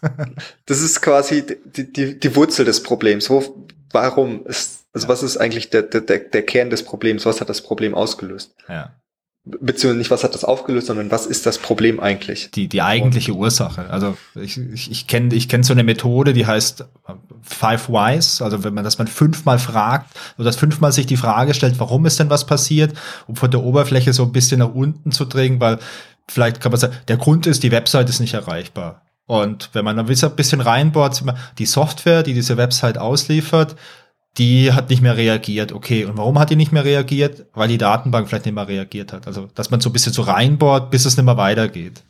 das 0.66 0.82
ist 0.82 1.02
quasi 1.02 1.44
die, 1.66 1.92
die, 1.92 2.20
die 2.20 2.36
Wurzel 2.36 2.66
des 2.66 2.82
Problems. 2.84 3.30
Wo, 3.30 3.68
warum 3.92 4.46
ist, 4.46 4.86
also 4.94 5.08
was 5.10 5.24
ist 5.24 5.38
eigentlich 5.38 5.70
der, 5.70 5.84
der, 5.84 6.02
der 6.02 6.46
Kern 6.46 6.70
des 6.70 6.84
Problems? 6.84 7.26
Was 7.26 7.42
hat 7.42 7.50
das 7.50 7.62
Problem 7.62 7.94
ausgelöst? 7.94 8.56
Ja 8.70 8.94
beziehungsweise 9.62 9.98
nicht, 9.98 10.12
was 10.12 10.24
hat 10.24 10.34
das 10.34 10.44
aufgelöst, 10.44 10.88
sondern 10.88 11.12
was 11.12 11.26
ist 11.26 11.46
das 11.46 11.58
Problem 11.58 12.00
eigentlich? 12.00 12.52
Die, 12.52 12.68
die 12.68 12.82
eigentliche 12.82 13.34
Ursache. 13.34 13.90
Also 13.90 14.18
ich, 14.36 14.58
ich, 14.58 14.92
ich 14.92 15.08
kenne 15.08 15.34
ich 15.34 15.48
kenn 15.50 15.64
so 15.64 15.74
eine 15.74 15.84
Methode, 15.84 16.34
die 16.34 16.46
heißt 16.46 16.86
Five 17.42 17.90
Whys, 17.90 18.42
also 18.42 18.64
wenn 18.64 18.74
man 18.74 18.84
das 18.84 18.98
man 18.98 19.08
fünfmal 19.08 19.60
fragt, 19.60 20.10
oder 20.38 20.46
das 20.46 20.56
fünfmal 20.56 20.92
sich 20.92 21.06
die 21.06 21.18
Frage 21.18 21.54
stellt, 21.54 21.80
warum 21.80 22.06
ist 22.06 22.20
denn 22.20 22.30
was 22.30 22.46
passiert, 22.46 22.94
um 23.28 23.36
von 23.36 23.52
der 23.52 23.64
Oberfläche 23.64 24.14
so 24.14 24.24
ein 24.24 24.32
bisschen 24.32 24.60
nach 24.60 24.74
unten 24.74 25.12
zu 25.12 25.26
drehen, 25.26 25.60
weil 25.60 25.80
vielleicht 26.28 26.60
kann 26.62 26.72
man 26.72 26.80
sagen, 26.80 26.96
der 27.08 27.18
Grund 27.18 27.48
ist, 27.48 27.64
die 27.64 27.72
Website 27.72 28.10
ist 28.10 28.20
nicht 28.20 28.34
erreichbar. 28.34 29.04
Und 29.26 29.70
wenn 29.74 29.84
man 29.84 30.00
ein 30.00 30.06
bisschen 30.06 30.62
reinbohrt, 30.62 31.22
die 31.58 31.66
Software, 31.66 32.24
die 32.24 32.34
diese 32.34 32.56
Website 32.56 32.98
ausliefert, 32.98 33.76
die 34.38 34.72
hat 34.72 34.90
nicht 34.90 35.02
mehr 35.02 35.18
reagiert. 35.18 35.72
Okay, 35.72 36.06
und 36.06 36.18
warum 36.18 36.38
hat 36.38 36.50
die 36.50 36.56
nicht 36.56 36.72
mehr 36.72 36.86
reagiert? 36.86 37.46
Weil 37.54 37.68
die 37.68 37.78
Datenbank 37.78 38.28
vielleicht 38.28 38.46
nicht 38.46 38.56
mehr 38.56 38.68
reagiert 38.68 39.14
hat. 39.14 39.28
Also, 39.28 39.48
dass 39.56 39.72
man 39.72 39.80
so 39.80 39.90
ein 39.90 39.94
bisschen 39.94 40.14
so 40.14 40.22
reinbohrt, 40.22 40.92
bis 40.92 41.06
es 41.06 41.18
nicht 41.18 41.26
mehr 41.26 41.38
weitergeht. 41.38 42.04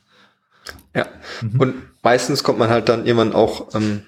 Ja, 0.93 1.05
mhm. 1.41 1.59
und 1.59 1.75
meistens 2.03 2.43
kommt 2.43 2.59
man 2.59 2.69
halt 2.69 2.89
dann 2.89 3.05
irgendwann 3.05 3.33
auch 3.33 3.73
ähm, 3.73 4.03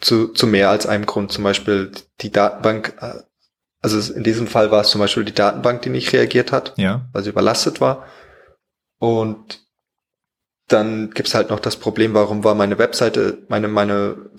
zu, 0.00 0.28
zu 0.28 0.46
mehr 0.46 0.70
als 0.70 0.86
einem 0.86 1.06
Grund. 1.06 1.32
Zum 1.32 1.44
Beispiel 1.44 1.92
die 2.20 2.30
Datenbank, 2.30 2.94
äh, 3.00 3.22
also 3.82 4.12
in 4.12 4.22
diesem 4.22 4.46
Fall 4.46 4.70
war 4.70 4.82
es 4.82 4.90
zum 4.90 5.00
Beispiel 5.00 5.24
die 5.24 5.34
Datenbank, 5.34 5.82
die 5.82 5.90
nicht 5.90 6.12
reagiert 6.12 6.52
hat, 6.52 6.74
ja. 6.76 7.08
weil 7.12 7.22
sie 7.22 7.30
überlastet 7.30 7.80
war. 7.80 8.06
Und 8.98 9.60
dann 10.68 11.10
gibt's 11.10 11.34
halt 11.34 11.50
noch 11.50 11.60
das 11.60 11.76
Problem, 11.76 12.14
warum 12.14 12.44
war 12.44 12.54
meine 12.54 12.78
Webseite, 12.78 13.42
meine, 13.48 13.68
meine 13.68 14.30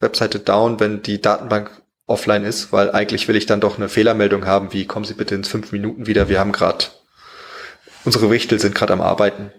Webseite 0.00 0.40
down, 0.40 0.80
wenn 0.80 1.02
die 1.02 1.20
Datenbank 1.20 1.70
offline 2.10 2.44
ist, 2.44 2.72
weil 2.72 2.90
eigentlich 2.92 3.28
will 3.28 3.36
ich 3.36 3.46
dann 3.46 3.60
doch 3.60 3.78
eine 3.78 3.88
Fehlermeldung 3.88 4.46
haben, 4.46 4.72
wie 4.72 4.86
kommen 4.86 5.04
Sie 5.04 5.14
bitte 5.14 5.34
ins 5.34 5.48
fünf 5.48 5.72
Minuten 5.72 6.06
wieder, 6.06 6.28
wir 6.28 6.38
haben 6.38 6.52
gerade, 6.52 6.86
unsere 8.04 8.30
Wichtel 8.30 8.60
sind 8.60 8.74
gerade 8.74 8.92
am 8.92 9.00
Arbeiten. 9.00 9.52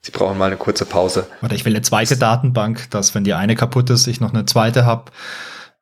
Sie 0.00 0.12
brauchen 0.12 0.38
mal 0.38 0.46
eine 0.46 0.56
kurze 0.56 0.84
Pause. 0.84 1.26
Oder 1.42 1.54
ich 1.54 1.64
will 1.64 1.72
eine 1.74 1.82
zweite 1.82 2.16
Datenbank, 2.16 2.88
dass 2.90 3.14
wenn 3.14 3.24
die 3.24 3.34
eine 3.34 3.56
kaputt 3.56 3.90
ist, 3.90 4.06
ich 4.06 4.20
noch 4.20 4.32
eine 4.32 4.46
zweite 4.46 4.86
habe, 4.86 5.10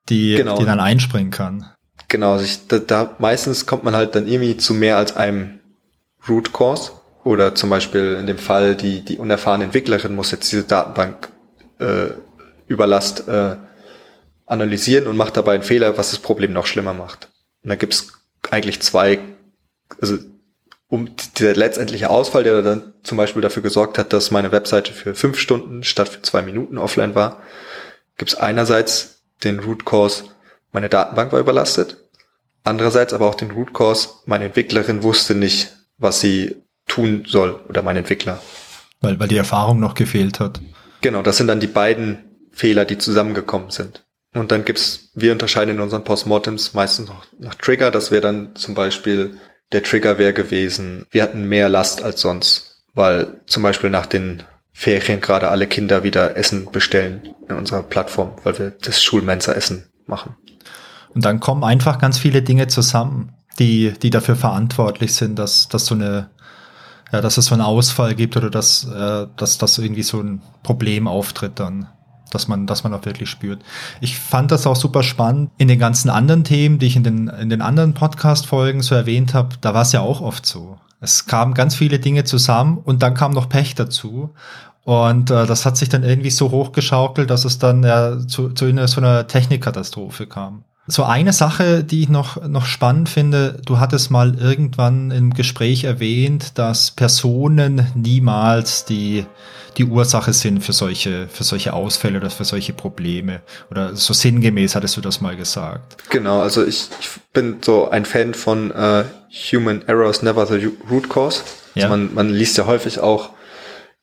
die, 0.08 0.36
genau. 0.36 0.58
die 0.58 0.64
dann 0.64 0.80
einspringen 0.80 1.30
kann. 1.30 1.66
Genau, 2.08 2.32
also 2.32 2.44
ich, 2.44 2.66
da, 2.66 2.78
da 2.78 3.14
meistens 3.18 3.66
kommt 3.66 3.84
man 3.84 3.94
halt 3.94 4.14
dann 4.14 4.26
irgendwie 4.26 4.56
zu 4.56 4.72
mehr 4.72 4.96
als 4.96 5.16
einem 5.16 5.60
Root 6.28 6.52
Cause. 6.52 6.92
Oder 7.24 7.54
zum 7.54 7.70
Beispiel 7.70 8.16
in 8.20 8.26
dem 8.26 8.38
Fall, 8.38 8.76
die, 8.76 9.04
die 9.04 9.18
unerfahrene 9.18 9.64
Entwicklerin 9.64 10.14
muss 10.14 10.30
jetzt 10.30 10.50
diese 10.50 10.62
Datenbank 10.62 11.28
äh, 11.80 12.10
Überlast 12.68 13.28
äh, 13.28 13.56
analysieren 14.46 15.06
und 15.06 15.16
macht 15.16 15.36
dabei 15.36 15.54
einen 15.54 15.62
Fehler, 15.62 15.98
was 15.98 16.10
das 16.10 16.20
Problem 16.20 16.52
noch 16.52 16.66
schlimmer 16.66 16.94
macht. 16.94 17.28
Und 17.62 17.70
da 17.70 17.76
gibt's 17.76 18.12
eigentlich 18.50 18.80
zwei, 18.80 19.18
also 20.00 20.18
um 20.88 21.10
der 21.40 21.56
letztendliche 21.56 22.10
Ausfall, 22.10 22.44
der 22.44 22.62
dann 22.62 22.94
zum 23.02 23.18
Beispiel 23.18 23.42
dafür 23.42 23.62
gesorgt 23.62 23.98
hat, 23.98 24.12
dass 24.12 24.30
meine 24.30 24.52
Webseite 24.52 24.92
für 24.92 25.14
fünf 25.14 25.38
Stunden 25.38 25.82
statt 25.82 26.08
für 26.08 26.22
zwei 26.22 26.42
Minuten 26.42 26.78
offline 26.78 27.14
war, 27.14 27.42
gibt's 28.16 28.36
einerseits 28.36 29.24
den 29.42 29.58
Root 29.58 29.84
Cause, 29.84 30.24
meine 30.72 30.88
Datenbank 30.88 31.32
war 31.32 31.40
überlastet, 31.40 31.96
andererseits 32.62 33.12
aber 33.12 33.26
auch 33.26 33.34
den 33.34 33.50
Root 33.50 33.74
Cause, 33.74 34.10
meine 34.26 34.44
Entwicklerin 34.44 35.02
wusste 35.02 35.34
nicht, 35.34 35.72
was 35.98 36.20
sie 36.20 36.56
tun 36.86 37.24
soll 37.26 37.60
oder 37.68 37.82
mein 37.82 37.96
Entwickler. 37.96 38.40
Weil, 39.00 39.18
weil 39.18 39.28
die 39.28 39.36
Erfahrung 39.36 39.80
noch 39.80 39.94
gefehlt 39.94 40.38
hat. 40.38 40.60
Genau, 41.00 41.22
das 41.22 41.36
sind 41.36 41.48
dann 41.48 41.60
die 41.60 41.66
beiden 41.66 42.48
Fehler, 42.52 42.84
die 42.84 42.96
zusammengekommen 42.96 43.70
sind. 43.70 44.05
Und 44.36 44.52
dann 44.52 44.66
gibt's, 44.66 45.08
wir 45.14 45.32
unterscheiden 45.32 45.76
in 45.76 45.80
unseren 45.80 46.04
Postmortems 46.04 46.74
meistens 46.74 47.08
noch 47.08 47.24
nach 47.38 47.54
Trigger. 47.54 47.90
Das 47.90 48.10
wäre 48.10 48.20
dann 48.20 48.54
zum 48.54 48.74
Beispiel, 48.74 49.38
der 49.72 49.82
Trigger 49.82 50.18
wäre 50.18 50.34
gewesen, 50.34 51.06
wir 51.10 51.22
hatten 51.22 51.48
mehr 51.48 51.70
Last 51.70 52.02
als 52.02 52.20
sonst, 52.20 52.82
weil 52.92 53.40
zum 53.46 53.62
Beispiel 53.62 53.88
nach 53.88 54.04
den 54.04 54.42
Ferien 54.72 55.22
gerade 55.22 55.48
alle 55.48 55.66
Kinder 55.66 56.02
wieder 56.02 56.36
Essen 56.36 56.70
bestellen 56.70 57.34
in 57.48 57.56
unserer 57.56 57.82
Plattform, 57.82 58.32
weil 58.44 58.58
wir 58.58 58.70
das 58.72 59.02
Schulmensa-Essen 59.02 59.86
machen. 60.06 60.36
Und 61.14 61.24
dann 61.24 61.40
kommen 61.40 61.64
einfach 61.64 61.98
ganz 61.98 62.18
viele 62.18 62.42
Dinge 62.42 62.66
zusammen, 62.66 63.32
die, 63.58 63.94
die 64.02 64.10
dafür 64.10 64.36
verantwortlich 64.36 65.14
sind, 65.14 65.38
dass, 65.38 65.68
dass 65.68 65.86
so 65.86 65.94
eine, 65.94 66.28
ja, 67.10 67.22
dass 67.22 67.38
es 67.38 67.46
so 67.46 67.54
einen 67.54 67.62
Ausfall 67.62 68.14
gibt 68.14 68.36
oder 68.36 68.50
dass, 68.50 68.84
äh, 68.84 69.26
dass, 69.38 69.56
dass 69.56 69.78
irgendwie 69.78 70.02
so 70.02 70.20
ein 70.20 70.42
Problem 70.62 71.08
auftritt 71.08 71.52
dann 71.58 71.88
dass 72.30 72.48
man, 72.48 72.66
dass 72.66 72.84
man 72.84 72.92
auch 72.94 73.04
wirklich 73.04 73.30
spürt. 73.30 73.62
Ich 74.00 74.18
fand 74.18 74.50
das 74.50 74.66
auch 74.66 74.76
super 74.76 75.02
spannend. 75.02 75.50
In 75.58 75.68
den 75.68 75.78
ganzen 75.78 76.10
anderen 76.10 76.44
Themen, 76.44 76.78
die 76.78 76.86
ich 76.86 76.96
in 76.96 77.04
den, 77.04 77.28
in 77.28 77.50
den 77.50 77.62
anderen 77.62 77.94
Podcast-Folgen 77.94 78.82
so 78.82 78.94
erwähnt 78.94 79.34
habe, 79.34 79.56
da 79.60 79.74
war 79.74 79.82
es 79.82 79.92
ja 79.92 80.00
auch 80.00 80.20
oft 80.20 80.46
so. 80.46 80.78
Es 81.00 81.26
kamen 81.26 81.54
ganz 81.54 81.74
viele 81.74 81.98
Dinge 81.98 82.24
zusammen 82.24 82.78
und 82.78 83.02
dann 83.02 83.14
kam 83.14 83.32
noch 83.32 83.48
Pech 83.48 83.74
dazu. 83.74 84.30
Und 84.84 85.30
äh, 85.30 85.46
das 85.46 85.66
hat 85.66 85.76
sich 85.76 85.88
dann 85.88 86.04
irgendwie 86.04 86.30
so 86.30 86.50
hochgeschaukelt, 86.50 87.28
dass 87.28 87.44
es 87.44 87.58
dann 87.58 87.82
ja, 87.82 88.18
zu, 88.26 88.50
zu 88.50 88.66
einer, 88.66 88.86
so 88.86 89.00
einer 89.00 89.26
Technikkatastrophe 89.26 90.26
kam. 90.26 90.62
So 90.88 91.02
eine 91.02 91.32
Sache, 91.32 91.82
die 91.82 92.02
ich 92.02 92.08
noch, 92.08 92.40
noch 92.46 92.64
spannend 92.64 93.08
finde, 93.08 93.60
du 93.64 93.80
hattest 93.80 94.12
mal 94.12 94.36
irgendwann 94.36 95.10
im 95.10 95.34
Gespräch 95.34 95.82
erwähnt, 95.82 96.58
dass 96.58 96.92
Personen 96.92 97.88
niemals 97.96 98.84
die, 98.84 99.26
die 99.76 99.84
Ursache 99.84 100.32
sind 100.32 100.62
für 100.62 100.72
solche, 100.72 101.28
für 101.28 101.44
solche 101.44 101.74
Ausfälle 101.74 102.18
oder 102.18 102.30
für 102.30 102.44
solche 102.44 102.72
Probleme. 102.72 103.42
Oder 103.70 103.94
so 103.94 104.14
sinngemäß 104.14 104.74
hattest 104.74 104.96
du 104.96 105.00
das 105.00 105.20
mal 105.20 105.36
gesagt. 105.36 105.96
Genau, 106.10 106.40
also 106.40 106.64
ich, 106.64 106.88
ich 106.98 107.08
bin 107.32 107.58
so 107.62 107.90
ein 107.90 108.04
Fan 108.06 108.32
von 108.32 108.70
uh, 108.70 109.04
Human 109.52 109.86
Errors 109.86 110.22
Never 110.22 110.46
the 110.46 110.70
Root 110.90 111.10
Cause. 111.10 111.42
Also 111.74 111.80
ja. 111.80 111.88
man, 111.88 112.14
man 112.14 112.30
liest 112.30 112.56
ja 112.56 112.66
häufig 112.66 113.00
auch 113.00 113.30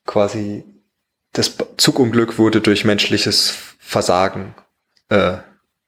quasi, 0.06 0.64
das 1.32 1.56
Zugunglück 1.76 2.38
wurde 2.38 2.60
durch 2.60 2.84
menschliches 2.84 3.54
Versagen 3.78 4.54
äh, 5.08 5.38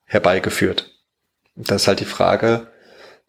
herbeigeführt. 0.04 0.90
Das 1.54 1.82
ist 1.82 1.88
halt 1.88 2.00
die 2.00 2.06
Frage, 2.06 2.66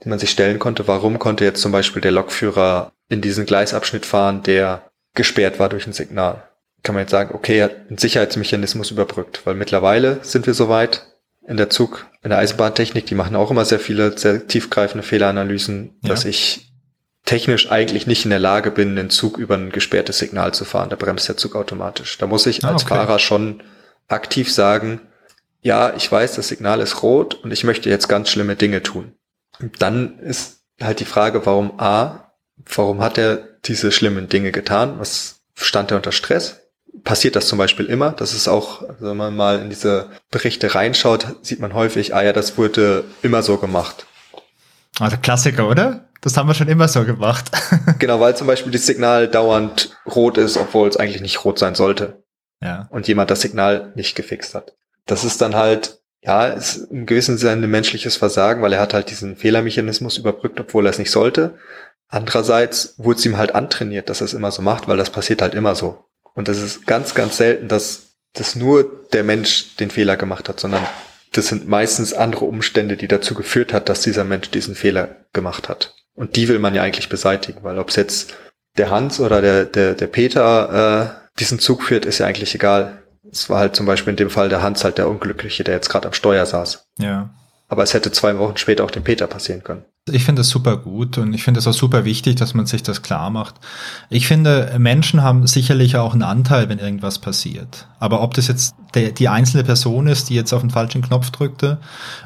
die 0.04 0.10
man 0.10 0.20
sich 0.20 0.32
stellen 0.32 0.58
konnte, 0.58 0.88
warum 0.88 1.20
konnte 1.20 1.46
jetzt 1.46 1.62
zum 1.62 1.72
Beispiel 1.72 2.02
der 2.02 2.12
Lokführer 2.12 2.92
in 3.10 3.22
diesen 3.22 3.46
Gleisabschnitt 3.46 4.06
fahren, 4.06 4.44
der 4.44 4.90
gesperrt 5.18 5.60
war 5.60 5.68
durch 5.68 5.86
ein 5.86 5.94
Signal. 5.94 6.48
Kann 6.84 6.96
man 6.96 7.02
jetzt 7.02 7.12
sagen, 7.12 7.36
okay, 7.36 7.58
er 7.58 7.66
hat 7.66 7.76
einen 7.90 7.98
Sicherheitsmechanismus 7.98 8.92
überbrückt, 8.92 9.42
weil 9.46 9.56
mittlerweile 9.56 10.20
sind 10.22 10.46
wir 10.46 10.54
soweit 10.54 11.06
in 11.46 11.58
der 11.58 11.70
Zug, 11.70 12.06
in 12.24 12.30
der 12.30 12.40
Eisenbahntechnik, 12.40 13.06
die 13.06 13.16
machen 13.16 13.36
auch 13.36 13.52
immer 13.52 13.66
sehr 13.66 13.80
viele, 13.80 14.18
sehr 14.18 14.48
tiefgreifende 14.48 15.06
Fehleranalysen, 15.06 15.98
ja. 16.02 16.10
dass 16.10 16.24
ich 16.24 16.72
technisch 17.26 17.72
eigentlich 17.72 18.08
nicht 18.08 18.24
in 18.26 18.30
der 18.30 18.40
Lage 18.40 18.72
bin, 18.72 18.96
den 18.96 19.10
Zug 19.10 19.38
über 19.38 19.56
ein 19.56 19.72
gesperrtes 19.72 20.20
Signal 20.20 20.54
zu 20.54 20.64
fahren. 20.64 20.90
Da 20.90 20.96
bremst 20.96 21.28
der 21.28 21.36
Zug 21.36 21.56
automatisch. 21.56 22.18
Da 22.18 22.28
muss 22.28 22.46
ich 22.46 22.64
ah, 22.64 22.70
als 22.70 22.84
okay. 22.84 22.96
Fahrer 22.96 23.20
schon 23.20 23.64
aktiv 24.08 24.54
sagen, 24.54 25.02
ja, 25.62 25.94
ich 25.96 26.10
weiß, 26.10 26.36
das 26.36 26.48
Signal 26.48 26.80
ist 26.80 27.02
rot 27.02 27.34
und 27.34 27.52
ich 27.52 27.64
möchte 27.64 27.90
jetzt 27.90 28.08
ganz 28.08 28.30
schlimme 28.30 28.56
Dinge 28.56 28.84
tun. 28.84 29.14
Und 29.60 29.82
dann 29.82 30.20
ist 30.20 30.62
halt 30.82 31.00
die 31.00 31.06
Frage, 31.06 31.46
warum 31.46 31.80
A, 31.80 32.27
warum 32.76 33.02
hat 33.02 33.18
er 33.18 33.38
diese 33.66 33.92
schlimmen 33.92 34.30
Dinge 34.30 34.52
getan? 34.52 35.00
Was 35.00 35.42
stand 35.56 35.92
er 35.92 35.98
unter 35.98 36.12
Stress? 36.12 36.62
Passiert 37.04 37.36
das 37.36 37.48
zum 37.48 37.58
Beispiel 37.58 37.86
immer? 37.86 38.12
Das 38.12 38.34
ist 38.34 38.48
auch, 38.48 38.84
wenn 39.00 39.18
man 39.18 39.36
mal 39.36 39.60
in 39.60 39.70
diese 39.70 40.10
Berichte 40.32 40.74
reinschaut, 40.74 41.36
sieht 41.42 41.60
man 41.60 41.74
häufig, 41.74 42.16
ah 42.16 42.24
ja, 42.24 42.34
das 42.34 42.58
wurde 42.58 43.04
immer 43.22 43.44
so 43.44 43.58
gemacht. 43.58 44.06
Also 45.00 45.18
Klassiker, 45.18 45.70
oder? 45.70 46.08
Das 46.22 46.36
haben 46.36 46.48
wir 46.48 46.56
schon 46.56 46.68
immer 46.68 46.88
so 46.88 47.06
gemacht. 47.06 47.52
genau, 48.00 48.20
weil 48.20 48.36
zum 48.36 48.48
Beispiel 48.48 48.72
das 48.72 48.88
Signal 48.88 49.28
dauernd 49.28 49.96
rot 50.08 50.38
ist, 50.38 50.58
obwohl 50.58 50.90
es 50.90 50.98
eigentlich 50.98 51.22
nicht 51.22 51.46
rot 51.46 51.60
sein 51.60 51.76
sollte. 51.76 52.24
Ja. 52.62 52.88
Und 52.90 53.08
jemand 53.08 53.30
das 53.30 53.42
Signal 53.42 53.92
nicht 53.96 54.16
gefixt 54.16 54.56
hat 54.56 54.74
das 55.08 55.24
ist 55.24 55.42
dann 55.42 55.56
halt, 55.56 56.00
ja, 56.22 56.48
ist 56.48 56.92
im 56.92 57.06
gewissen 57.06 57.38
Sinne 57.38 57.66
ein 57.66 57.72
menschliches 57.72 58.18
Versagen, 58.18 58.62
weil 58.62 58.74
er 58.74 58.82
hat 58.82 58.94
halt 58.94 59.10
diesen 59.10 59.36
Fehlermechanismus 59.36 60.18
überbrückt, 60.18 60.60
obwohl 60.60 60.86
er 60.86 60.92
es 60.92 61.00
nicht 61.00 61.12
sollte. 61.12 61.58
Andererseits 62.10 62.96
wurde 62.98 63.20
es 63.20 63.26
ihm 63.26 63.38
halt 63.38 63.54
antrainiert, 63.54 64.10
dass 64.10 64.22
er 64.22 64.26
es 64.26 64.34
immer 64.34 64.52
so 64.52 64.62
macht, 64.62 64.88
weil 64.88 64.98
das 64.98 65.10
passiert 65.10 65.42
halt 65.42 65.54
immer 65.54 65.76
so. 65.76 66.06
Und 66.34 66.48
das 66.48 66.62
ist 66.62 66.88
ganz, 66.88 67.16
ganz 67.16 67.38
selten, 67.38 67.68
dass, 67.68 68.14
dass 68.34 68.56
nur 68.56 69.08
der 69.12 69.24
Mensch 69.24 69.76
den 69.78 69.90
Fehler 69.90 70.16
gemacht 70.16 70.48
hat, 70.48 70.60
sondern 70.60 70.86
das 71.34 71.48
sind 71.48 71.68
meistens 71.68 72.14
andere 72.14 72.46
Umstände, 72.46 72.96
die 72.96 73.08
dazu 73.08 73.34
geführt 73.34 73.74
hat, 73.74 73.90
dass 73.90 74.02
dieser 74.02 74.24
Mensch 74.24 74.50
diesen 74.52 74.76
Fehler 74.76 75.26
gemacht 75.34 75.68
hat. 75.68 75.96
Und 76.16 76.36
die 76.36 76.48
will 76.48 76.60
man 76.60 76.74
ja 76.74 76.84
eigentlich 76.84 77.10
beseitigen, 77.10 77.64
weil 77.64 77.78
ob 77.78 77.90
es 77.90 77.96
jetzt 77.96 78.34
der 78.78 78.90
Hans 78.90 79.20
oder 79.20 79.42
der, 79.42 79.66
der, 79.66 79.94
der 79.94 80.08
Peter 80.08 81.20
äh, 81.34 81.40
diesen 81.40 81.60
Zug 81.60 81.84
führt, 81.84 82.06
ist 82.06 82.20
ja 82.20 82.26
eigentlich 82.26 82.56
egal. 82.56 83.04
Es 83.30 83.50
war 83.50 83.60
halt 83.60 83.76
zum 83.76 83.86
Beispiel 83.86 84.12
in 84.12 84.18
dem 84.18 84.30
Fall 84.30 84.50
der 84.50 84.62
Hans 84.62 84.84
halt 84.84 84.98
der 84.98 85.10
Unglückliche, 85.10 85.64
der 85.64 85.76
jetzt 85.76 85.90
gerade 85.90 86.08
am 86.08 86.14
Steuer 86.14 86.46
saß. 86.46 86.88
Ja. 86.98 87.30
Aber 87.68 87.84
es 87.84 87.94
hätte 87.94 88.12
zwei 88.12 88.38
Wochen 88.38 88.58
später 88.58 88.84
auch 88.84 88.92
dem 88.92 89.04
Peter 89.04 89.28
passieren 89.28 89.64
können. 89.64 89.84
Ich 90.08 90.24
finde 90.24 90.42
das 90.42 90.50
super 90.50 90.78
gut 90.78 91.18
und 91.18 91.34
ich 91.34 91.44
finde 91.44 91.60
es 91.60 91.68
auch 91.68 91.74
super 91.74 92.06
wichtig, 92.06 92.36
dass 92.36 92.54
man 92.54 92.66
sich 92.66 92.84
das 92.84 93.02
klar 93.02 93.30
macht. 93.30 93.56
Ich 94.10 94.28
finde, 94.28 94.76
Menschen 94.78 95.22
haben 95.22 95.48
sicherlich 95.48 95.98
auch 95.98 96.14
einen 96.14 96.24
Anteil, 96.24 96.70
wenn 96.70 96.80
irgendwas 96.80 97.20
passiert. 97.20 97.88
Aber 98.00 98.22
ob 98.22 98.34
das 98.34 98.48
jetzt 98.48 98.76
der, 98.98 99.12
die 99.12 99.30
einzelne 99.30 99.64
Person 99.64 100.08
ist, 100.08 100.30
die 100.30 100.36
jetzt 100.36 100.54
auf 100.54 100.62
den 100.62 100.70
falschen 100.70 101.02
Knopf 101.02 101.30
drückte, 101.32 101.80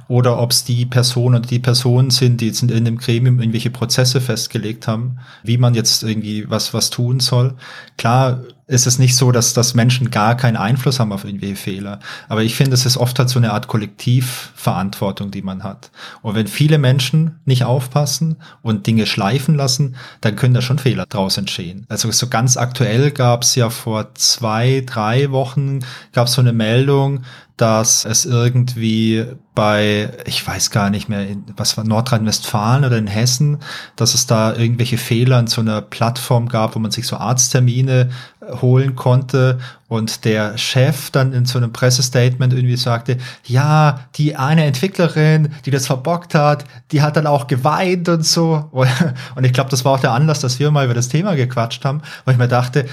oder 0.08 0.40
ob 0.40 0.52
es 0.52 0.64
die 0.64 0.86
Person 0.86 1.36
oder 1.36 1.48
die 1.48 1.60
Personen 1.60 2.10
sind, 2.10 2.42
die 2.42 2.48
jetzt 2.48 2.64
in 2.64 2.72
einem 2.72 2.98
Gremium 2.98 3.40
irgendwelche 3.40 3.70
Prozesse 3.70 4.22
festgelegt 4.22 4.88
haben, 4.88 5.20
wie 5.44 5.58
man 5.58 5.74
jetzt 5.74 6.04
irgendwie 6.04 6.50
was, 6.50 6.74
was 6.74 6.90
tun 6.90 7.20
soll. 7.20 7.56
Klar, 7.98 8.42
ist 8.72 8.88
es 8.88 9.00
nicht 9.00 9.18
so, 9.18 9.34
dass, 9.34 9.54
dass 9.54 9.74
Menschen 9.74 10.12
gar 10.12 10.38
keinen 10.38 10.56
Einfluss 10.56 11.00
haben 11.00 11.12
auf 11.12 11.26
irgendwelche 11.26 11.58
Fehler. 11.58 12.00
Aber 12.30 12.42
ich 12.44 12.56
finde, 12.56 12.74
es 12.74 12.86
ist 12.86 12.96
oft 12.96 13.20
halt 13.20 13.28
so 13.28 13.38
eine 13.38 13.52
Art 13.52 13.68
Kollektivverantwortung, 13.68 15.30
die 15.30 15.42
man 15.42 15.64
hat. 15.64 15.92
Und 16.22 16.36
wenn 16.36 16.48
viele 16.48 16.78
Menschen 16.78 17.42
nicht 17.44 17.66
aufpassen 17.66 18.38
und 18.62 18.88
Dinge 18.88 19.06
schleifen 19.08 19.56
lassen, 19.56 19.98
dann 20.22 20.38
können 20.38 20.54
da 20.54 20.62
schon 20.62 20.80
Fehler 20.80 21.06
draus 21.06 21.38
entstehen. 21.38 21.86
Also 21.90 22.10
so 22.12 22.28
ganz 22.28 22.56
aktuell 22.56 23.12
gab 23.12 23.44
es 23.44 23.56
ja 23.56 23.70
vor 23.70 24.16
zwei, 24.16 24.84
drei 24.86 25.32
Wochen 25.32 25.80
gab 26.14 26.28
es 26.28 26.34
so 26.34 26.42
eine 26.42 26.54
Meldung, 26.62 27.24
dass 27.58 28.06
es 28.06 28.26
irgendwie 28.26 29.26
bei, 29.54 30.10
ich 30.26 30.46
weiß 30.46 30.72
gar 30.72 30.90
nicht 30.90 31.10
mehr, 31.10 31.28
was 31.58 31.78
war 31.78 31.84
Nordrhein-Westfalen 31.84 32.86
oder 32.86 32.98
in 32.98 33.08
Hessen, 33.08 33.60
dass 33.96 34.14
es 34.14 34.26
da 34.26 34.56
irgendwelche 34.56 34.98
Fehler 34.98 35.40
in 35.40 35.48
so 35.48 35.62
einer 35.62 35.82
Plattform 35.82 36.50
gab, 36.50 36.76
wo 36.76 36.80
man 36.80 36.92
sich 36.92 37.06
so 37.06 37.18
Arzttermine 37.18 38.10
holen 38.62 38.96
konnte 38.96 39.60
und 39.88 40.26
der 40.26 40.58
Chef 40.58 41.12
dann 41.12 41.34
in 41.34 41.46
so 41.46 41.58
einem 41.58 41.72
Pressestatement 41.72 42.54
irgendwie 42.54 42.78
sagte, 42.78 43.18
ja, 43.46 44.00
die 44.16 44.36
eine 44.36 44.66
Entwicklerin, 44.66 45.50
die 45.66 45.72
das 45.72 45.86
verbockt 45.86 46.34
hat, 46.34 46.66
die 46.92 47.02
hat 47.02 47.16
dann 47.16 47.28
auch 47.28 47.46
geweint 47.46 48.10
und 48.10 48.26
so. 48.26 48.70
Und 49.36 49.44
ich 49.44 49.54
glaube, 49.54 49.70
das 49.70 49.86
war 49.86 49.94
auch 49.94 50.00
der 50.00 50.14
Anlass, 50.14 50.40
dass 50.40 50.60
wir 50.60 50.72
mal 50.72 50.86
über 50.86 50.94
das 50.94 51.10
Thema 51.10 51.36
gequatscht 51.36 51.86
haben, 51.86 52.02
weil 52.26 52.34
ich 52.34 52.40
mir 52.40 52.48
dachte, 52.48 52.86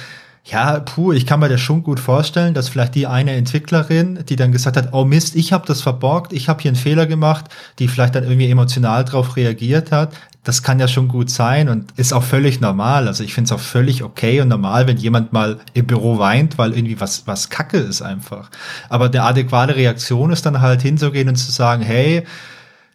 ja, 0.51 0.81
puh, 0.81 1.13
ich 1.13 1.27
kann 1.27 1.41
mir 1.41 1.49
das 1.49 1.61
schon 1.61 1.83
gut 1.83 2.01
vorstellen, 2.01 2.55
dass 2.55 2.69
vielleicht 2.69 2.95
die 2.95 3.07
eine 3.07 3.33
Entwicklerin, 3.33 4.25
die 4.29 4.37
dann 4.37 4.51
gesagt 4.51 4.77
hat, 4.77 4.93
oh 4.93 5.05
Mist, 5.05 5.37
ich 5.37 5.53
habe 5.53 5.67
das 5.67 5.83
verborgt, 5.83 6.33
ich 6.33 6.49
habe 6.49 6.63
hier 6.63 6.71
einen 6.71 6.77
Fehler 6.77 7.07
gemacht, 7.07 7.47
die 7.79 7.89
vielleicht 7.89 8.15
dann 8.15 8.25
irgendwie 8.25 8.51
emotional 8.51 9.05
drauf 9.05 9.37
reagiert 9.37 9.93
hat, 9.93 10.15
das 10.45 10.63
kann 10.63 10.81
ja 10.81 10.89
schon 10.89 11.09
gut 11.09 11.29
sein 11.29 11.69
und 11.69 11.93
ist 11.97 12.15
auch 12.15 12.23
völlig 12.23 12.61
normal. 12.61 13.07
Also 13.07 13.23
ich 13.23 13.35
finde 13.35 13.49
es 13.49 13.53
auch 13.53 13.61
völlig 13.61 14.03
okay 14.03 14.41
und 14.41 14.49
normal, 14.49 14.87
wenn 14.87 14.97
jemand 14.97 15.35
mal 15.35 15.59
im 15.75 15.87
Büro 15.87 16.19
weint, 16.19 16.57
weil 16.57 16.73
irgendwie 16.73 16.99
was, 16.99 17.27
was 17.27 17.51
Kacke 17.51 17.77
ist 17.77 18.01
einfach. 18.01 18.49
Aber 18.89 19.07
eine 19.07 19.23
adäquate 19.23 19.77
Reaktion 19.77 20.33
ist 20.33 20.47
dann 20.47 20.63
halt 20.63 20.81
hinzugehen 20.81 21.29
und 21.29 21.37
zu 21.37 21.53
sagen, 21.53 21.83
hey, 21.83 22.25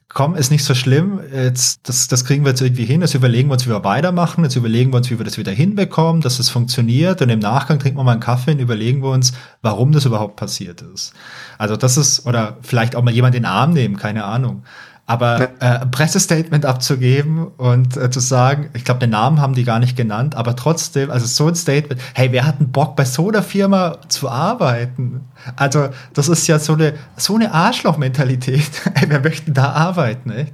komm, 0.10 0.36
ist 0.36 0.52
nicht 0.52 0.64
so 0.64 0.76
schlimm, 0.76 1.20
jetzt, 1.34 1.88
das, 1.88 2.08
das 2.08 2.26
kriegen 2.26 2.44
wir 2.44 2.50
jetzt 2.50 2.62
irgendwie 2.62 2.86
hin, 2.86 3.02
jetzt 3.02 3.16
überlegen 3.16 3.50
wir 3.50 3.54
uns, 3.54 3.66
wie 3.66 3.72
wir 3.72 3.84
weitermachen, 3.84 4.44
jetzt 4.44 4.56
überlegen 4.56 4.94
wir 4.94 4.98
uns, 4.98 5.10
wie 5.10 5.18
wir 5.18 5.26
das 5.26 5.38
wieder 5.38 5.52
hinbekommen, 5.52 6.22
dass 6.22 6.40
es 6.40 6.50
funktioniert 6.50 7.22
und 7.22 7.30
im 7.30 7.40
Nachgang 7.40 7.80
trinken 7.80 7.98
wir 7.98 8.04
mal 8.04 8.12
einen 8.12 8.20
Kaffee 8.20 8.52
und 8.52 8.60
überlegen 8.60 9.02
wir 9.02 9.10
uns, 9.10 9.34
warum 9.62 9.92
das 9.92 10.06
überhaupt 10.06 10.36
passiert 10.36 10.82
ist. 10.82 11.14
Also 11.58 11.76
das 11.78 11.98
ist, 11.98 12.26
oder 12.26 12.58
vielleicht 12.62 12.96
auch 12.96 13.04
mal 13.04 13.14
jemand 13.14 13.36
in 13.36 13.44
den 13.44 13.50
Arm 13.50 13.74
nehmen, 13.74 13.98
keine 13.98 14.26
Ahnung. 14.26 14.64
Aber 15.06 15.50
äh, 15.60 15.66
ein 15.66 15.92
Pressestatement 15.92 16.66
abzugeben 16.66 17.48
und 17.58 17.98
äh, 17.98 18.10
zu 18.10 18.22
sagen, 18.22 18.70
ich 18.74 18.86
glaube, 18.86 19.02
den 19.02 19.10
Namen 19.10 19.42
haben 19.42 19.54
die 19.54 19.66
gar 19.66 19.80
nicht 19.80 19.98
genannt, 19.98 20.36
aber 20.36 20.56
trotzdem, 20.56 21.12
also 21.12 21.26
so 21.26 21.48
ein 21.48 21.56
Statement, 21.56 22.00
hey, 22.14 22.32
wer 22.32 22.46
hat 22.48 22.60
einen 22.60 22.72
Bock 22.72 22.96
bei 22.96 23.04
so 23.04 23.28
einer 23.28 23.44
Firma 23.44 23.98
zu 24.08 24.30
arbeiten? 24.30 25.26
Also, 25.58 25.90
das 26.14 26.30
ist 26.30 26.48
ja 26.48 26.58
so 26.58 26.74
eine, 26.74 26.94
so 27.18 27.36
eine 27.36 27.54
Arschloch-Mentalität. 27.54 28.72
hey, 28.96 29.10
wer 29.10 29.20
möchte 29.20 29.52
da 29.52 29.74
arbeiten, 29.74 30.32
echt? 30.32 30.54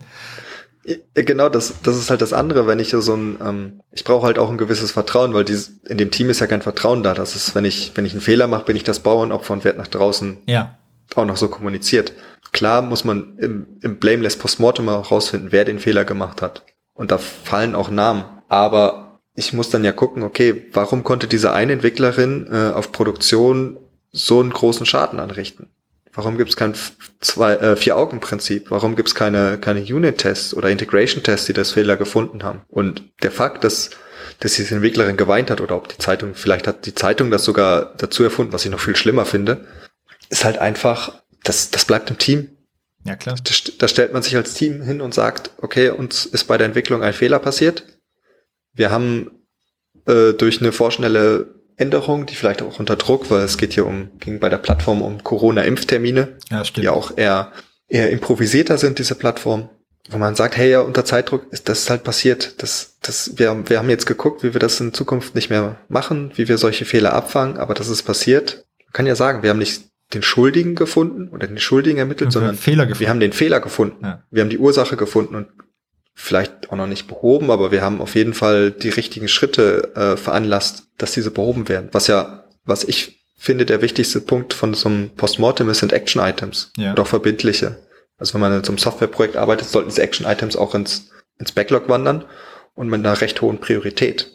Genau, 1.13 1.49
das, 1.49 1.75
das 1.83 1.97
ist 1.97 2.09
halt 2.09 2.21
das 2.21 2.33
andere, 2.33 2.65
wenn 2.65 2.79
ich 2.79 2.89
so 2.89 3.13
ein, 3.13 3.37
ähm, 3.45 3.81
ich 3.91 4.03
brauche 4.03 4.25
halt 4.25 4.39
auch 4.39 4.49
ein 4.49 4.57
gewisses 4.57 4.91
Vertrauen, 4.91 5.33
weil 5.35 5.43
dieses, 5.43 5.73
in 5.87 5.99
dem 5.99 6.09
Team 6.09 6.29
ist 6.31 6.39
ja 6.39 6.47
kein 6.47 6.63
Vertrauen 6.63 7.03
da. 7.03 7.13
Das 7.13 7.35
ist, 7.35 7.53
wenn 7.53 7.65
ich, 7.65 7.91
wenn 7.95 8.05
ich 8.05 8.13
einen 8.13 8.21
Fehler 8.21 8.47
mache, 8.47 8.65
bin 8.65 8.75
ich 8.75 8.83
das 8.83 8.99
Bauernopfer 9.01 9.53
und 9.53 9.63
werde 9.63 9.77
nach 9.77 9.87
draußen 9.87 10.37
ja. 10.47 10.77
auch 11.15 11.25
noch 11.25 11.37
so 11.37 11.49
kommuniziert. 11.49 12.13
Klar 12.51 12.81
muss 12.81 13.03
man 13.03 13.37
im, 13.37 13.67
im 13.81 13.97
Blameless 13.97 14.37
Postmortem 14.37 14.89
auch 14.89 15.11
rausfinden, 15.11 15.51
wer 15.51 15.65
den 15.65 15.79
Fehler 15.79 16.05
gemacht 16.05 16.41
hat. 16.41 16.63
Und 16.93 17.11
da 17.11 17.17
fallen 17.17 17.75
auch 17.75 17.89
Namen. 17.89 18.25
Aber 18.47 19.19
ich 19.35 19.53
muss 19.53 19.69
dann 19.69 19.83
ja 19.83 19.91
gucken, 19.91 20.23
okay, 20.23 20.65
warum 20.73 21.03
konnte 21.03 21.27
diese 21.27 21.53
eine 21.53 21.73
Entwicklerin 21.73 22.47
äh, 22.51 22.71
auf 22.73 22.91
Produktion 22.91 23.77
so 24.11 24.39
einen 24.39 24.51
großen 24.51 24.85
Schaden 24.85 25.19
anrichten? 25.19 25.69
Warum 26.13 26.37
gibt 26.37 26.49
es 26.49 26.57
kein 26.57 26.73
äh, 26.73 27.75
Vier-Augen-Prinzip? 27.75 28.71
Warum 28.71 28.95
gibt 28.95 29.09
es 29.09 29.15
keine, 29.15 29.57
keine 29.59 29.81
Unit-Tests 29.81 30.53
oder 30.53 30.69
Integration-Tests, 30.69 31.45
die 31.45 31.53
das 31.53 31.71
Fehler 31.71 31.97
gefunden 31.97 32.43
haben? 32.43 32.61
Und 32.67 33.03
der 33.21 33.31
Fakt, 33.31 33.63
dass, 33.63 33.91
dass 34.39 34.55
diese 34.55 34.75
Entwicklerin 34.75 35.17
geweint 35.17 35.51
hat 35.51 35.61
oder 35.61 35.77
ob 35.77 35.87
die 35.87 35.99
Zeitung, 35.99 36.33
vielleicht 36.33 36.67
hat 36.67 36.85
die 36.85 36.95
Zeitung 36.95 37.29
das 37.31 37.45
sogar 37.45 37.93
dazu 37.97 38.23
erfunden, 38.23 38.51
was 38.51 38.65
ich 38.65 38.71
noch 38.71 38.79
viel 38.79 38.95
schlimmer 38.95 39.25
finde, 39.25 39.67
ist 40.29 40.43
halt 40.43 40.57
einfach 40.57 41.21
das, 41.43 41.71
das 41.71 41.85
bleibt 41.85 42.09
im 42.09 42.17
Team. 42.17 42.49
Ja, 43.05 43.15
klar. 43.15 43.35
Da, 43.43 43.53
da 43.77 43.87
stellt 43.87 44.13
man 44.13 44.23
sich 44.23 44.35
als 44.35 44.53
Team 44.53 44.81
hin 44.81 45.01
und 45.01 45.13
sagt, 45.13 45.51
okay, 45.57 45.89
uns 45.89 46.25
ist 46.25 46.45
bei 46.45 46.57
der 46.57 46.67
Entwicklung 46.67 47.01
ein 47.01 47.13
Fehler 47.13 47.39
passiert. 47.39 47.85
Wir 48.73 48.91
haben 48.91 49.31
äh, 50.05 50.33
durch 50.33 50.61
eine 50.61 50.71
vorschnelle 50.71 51.55
Änderung, 51.77 52.25
die 52.25 52.35
vielleicht 52.35 52.61
auch 52.61 52.79
unter 52.79 52.97
Druck, 52.97 53.31
weil 53.31 53.41
es 53.41 53.57
geht 53.57 53.73
hier 53.73 53.85
um, 53.85 54.09
ging 54.19 54.39
bei 54.39 54.49
der 54.49 54.57
Plattform 54.57 55.01
um 55.01 55.23
Corona-Impftermine, 55.23 56.37
ja, 56.51 56.65
stimmt. 56.65 56.83
die 56.83 56.89
auch 56.89 57.17
eher, 57.17 57.53
eher 57.87 58.09
improvisierter 58.09 58.77
sind, 58.77 58.99
diese 58.99 59.15
Plattform, 59.15 59.69
wo 60.09 60.17
man 60.17 60.35
sagt, 60.35 60.57
hey, 60.57 60.71
ja, 60.71 60.81
unter 60.81 61.05
Zeitdruck 61.05 61.47
ist 61.51 61.69
das 61.69 61.89
halt 61.89 62.03
passiert. 62.03 62.61
Das, 62.61 62.97
das, 63.01 63.37
wir, 63.37 63.69
wir 63.69 63.79
haben 63.79 63.89
jetzt 63.89 64.05
geguckt, 64.05 64.43
wie 64.43 64.53
wir 64.53 64.59
das 64.59 64.79
in 64.81 64.93
Zukunft 64.93 65.35
nicht 65.35 65.49
mehr 65.49 65.77
machen, 65.87 66.33
wie 66.35 66.49
wir 66.49 66.57
solche 66.57 66.83
Fehler 66.83 67.13
abfangen, 67.13 67.57
aber 67.57 67.73
das 67.73 67.87
ist 67.87 68.03
passiert. 68.03 68.65
Man 68.85 68.93
kann 68.93 69.07
ja 69.07 69.15
sagen, 69.15 69.41
wir 69.41 69.49
haben 69.51 69.59
nicht 69.59 69.88
den 70.13 70.23
Schuldigen 70.23 70.75
gefunden 70.75 71.29
oder 71.29 71.47
den 71.47 71.59
Schuldigen 71.59 71.99
ermittelt, 71.99 72.31
sondern 72.31 72.55
Fehler 72.55 72.85
gefunden. 72.85 72.99
wir 72.99 73.09
haben 73.09 73.19
den 73.19 73.33
Fehler 73.33 73.59
gefunden. 73.59 74.03
Ja. 74.03 74.23
Wir 74.31 74.41
haben 74.41 74.49
die 74.49 74.57
Ursache 74.57 74.97
gefunden 74.97 75.35
und 75.35 75.47
vielleicht 76.15 76.71
auch 76.71 76.75
noch 76.75 76.87
nicht 76.87 77.07
behoben, 77.07 77.51
aber 77.51 77.71
wir 77.71 77.81
haben 77.81 78.01
auf 78.01 78.15
jeden 78.15 78.33
Fall 78.33 78.71
die 78.71 78.89
richtigen 78.89 79.27
Schritte 79.27 79.95
äh, 79.95 80.17
veranlasst, 80.17 80.87
dass 80.97 81.13
diese 81.13 81.31
behoben 81.31 81.69
werden. 81.69 81.89
Was 81.91 82.07
ja, 82.07 82.43
was 82.65 82.83
ich 82.83 83.23
finde, 83.37 83.65
der 83.65 83.81
wichtigste 83.81 84.19
Punkt 84.19 84.53
von 84.53 84.73
so 84.73 84.89
einem 84.89 85.11
Postmortem 85.11 85.69
ist, 85.69 85.79
sind 85.79 85.93
Action-Items. 85.93 86.73
Ja. 86.75 86.91
Und 86.91 86.99
auch 86.99 87.07
verbindliche. 87.07 87.77
Also 88.17 88.33
wenn 88.33 88.41
man 88.41 88.51
in 88.51 88.63
so 88.63 88.71
einem 88.71 88.79
Softwareprojekt 88.79 89.37
arbeitet, 89.37 89.69
sollten 89.69 89.89
diese 89.89 90.01
Action-Items 90.01 90.57
auch 90.57 90.75
ins, 90.75 91.09
ins 91.37 91.53
Backlog 91.53 91.87
wandern 91.87 92.25
und 92.75 92.89
mit 92.89 92.99
einer 92.99 93.21
recht 93.21 93.41
hohen 93.41 93.59
Priorität. 93.59 94.29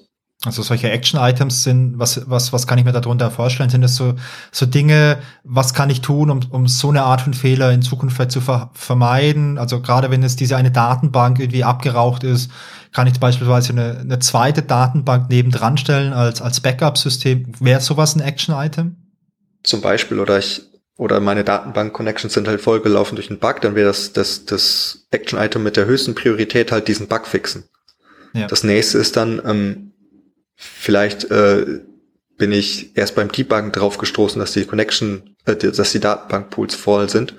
Also 0.44 0.62
solche 0.62 0.90
Action-Items 0.90 1.62
sind, 1.62 1.98
was, 1.98 2.28
was, 2.28 2.52
was 2.52 2.66
kann 2.66 2.78
ich 2.78 2.85
mir 2.85 2.92
darunter 2.92 3.30
vorstellen? 3.30 3.70
Sind 3.70 3.80
das 3.80 3.96
so, 3.96 4.14
so 4.52 4.66
Dinge, 4.66 5.18
was 5.42 5.72
kann 5.72 5.88
ich 5.88 6.02
tun, 6.02 6.30
um, 6.30 6.40
um 6.50 6.68
so 6.68 6.90
eine 6.90 7.02
Art 7.02 7.22
von 7.22 7.33
Fehler 7.33 7.72
in 7.72 7.80
Zukunft 7.80 8.16
vielleicht 8.16 8.33
zu 8.33 8.42
ver 8.42 8.70
vermeiden? 8.74 9.57
Also 9.57 9.80
gerade 9.80 10.11
wenn 10.11 10.22
jetzt 10.22 10.40
diese 10.40 10.57
eine 10.57 10.70
Datenbank 10.70 11.38
irgendwie 11.38 11.64
abgeraucht 11.64 12.24
ist, 12.24 12.50
kann 12.92 13.07
ich 13.07 13.18
beispielsweise 13.18 13.72
eine, 13.72 13.98
eine 14.00 14.18
zweite 14.18 14.62
Datenbank 14.62 15.30
nebendran 15.30 15.78
stellen 15.78 16.12
als, 16.12 16.42
als 16.42 16.61
Backup-System. 16.61 17.52
Wäre 17.61 17.80
sowas 17.80 18.14
ein 18.14 18.20
Action-Item? 18.20 18.96
Zum 19.62 19.80
Beispiel, 19.80 20.20
oder 20.20 20.38
ich, 20.38 20.62
oder 20.96 21.20
meine 21.20 21.42
Datenbank-Connections 21.42 22.35
sind 22.35 22.46
halt 22.48 22.61
vollgelaufen 22.61 23.16
durch 23.16 23.30
einen 23.30 23.40
Bug, 23.40 23.62
dann 23.62 23.74
wäre 23.74 23.88
das, 23.88 24.12
das, 24.12 24.44
das 24.44 25.07
Action-Item 25.11 25.62
mit 25.62 25.76
der 25.76 25.87
höchsten 25.87 26.14
Priorität 26.14 26.70
halt 26.70 26.87
diesen 26.87 27.09
Bug 27.09 27.26
fixen. 27.26 27.64
Ja. 28.35 28.46
Das 28.46 28.62
nächste 28.62 28.98
ist 28.98 29.16
dann, 29.16 29.40
ähm, 29.44 29.93
Vielleicht 30.57 31.25
äh, 31.31 31.81
bin 32.37 32.52
ich 32.52 32.96
erst 32.96 33.15
beim 33.15 33.31
Debuggen 33.31 33.73
drauf 33.73 33.98
gestoßen, 33.98 34.38
dass 34.38 34.52
die 34.52 34.65
Connection, 34.65 35.37
äh, 35.46 35.57
dass 35.57 35.92
die 35.92 36.00
Datenbankpools 36.00 36.75
voll 36.75 37.09
sind 37.09 37.35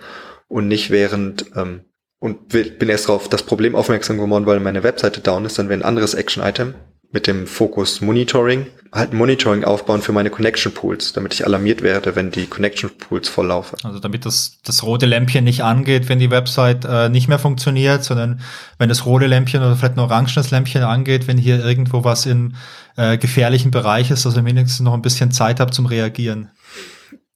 und 0.48 0.68
nicht 0.68 0.90
während 0.90 1.46
ähm, 1.56 1.82
und 2.20 2.48
bin 2.48 2.90
erst 2.90 3.08
darauf 3.08 3.30
das 3.30 3.44
Problem 3.44 3.76
aufmerksam 3.76 4.18
geworden, 4.18 4.46
weil 4.46 4.60
meine 4.60 4.84
Webseite 4.84 5.22
down 5.22 5.46
ist, 5.46 5.60
dann 5.60 5.70
wäre 5.70 5.80
ein 5.80 5.86
anderes 5.86 6.14
Action-Item 6.16 6.74
mit 7.16 7.28
dem 7.28 7.48
Fokus 7.48 8.02
Monitoring, 8.02 8.68
halt 8.92 9.14
Monitoring 9.14 9.64
aufbauen 9.64 10.02
für 10.02 10.12
meine 10.12 10.30
Connection 10.30 10.74
Pools, 10.74 11.14
damit 11.14 11.34
ich 11.34 11.46
alarmiert 11.46 11.82
werde, 11.82 12.18
wenn 12.18 12.30
die 12.30 12.46
Connection 12.46 12.90
Pools 12.90 13.30
volllaufen. 13.30 13.80
Also 13.84 14.00
damit 14.00 14.26
das, 14.26 14.58
das 14.66 14.84
rote 14.84 15.06
Lämpchen 15.06 15.46
nicht 15.46 15.64
angeht, 15.64 16.10
wenn 16.10 16.20
die 16.20 16.30
Website 16.30 16.84
äh, 16.84 17.08
nicht 17.08 17.30
mehr 17.30 17.40
funktioniert, 17.40 18.04
sondern 18.04 18.42
wenn 18.80 18.90
das 18.90 19.06
rote 19.06 19.28
Lämpchen 19.28 19.62
oder 19.62 19.78
vielleicht 19.78 19.96
ein 19.96 20.02
orangenes 20.02 20.52
Lämpchen 20.52 20.84
angeht, 20.84 21.26
wenn 21.28 21.38
hier 21.38 21.64
irgendwo 21.64 22.04
was 22.04 22.26
in 22.26 22.58
äh, 22.98 23.18
gefährlichen 23.18 23.72
Bereich 23.72 24.12
ist, 24.12 24.26
dass 24.26 24.36
ihr 24.36 24.44
wenigstens 24.44 24.82
noch 24.82 24.94
ein 24.94 25.02
bisschen 25.02 25.32
Zeit 25.32 25.62
habt 25.62 25.74
zum 25.74 25.86
Reagieren. 25.86 26.52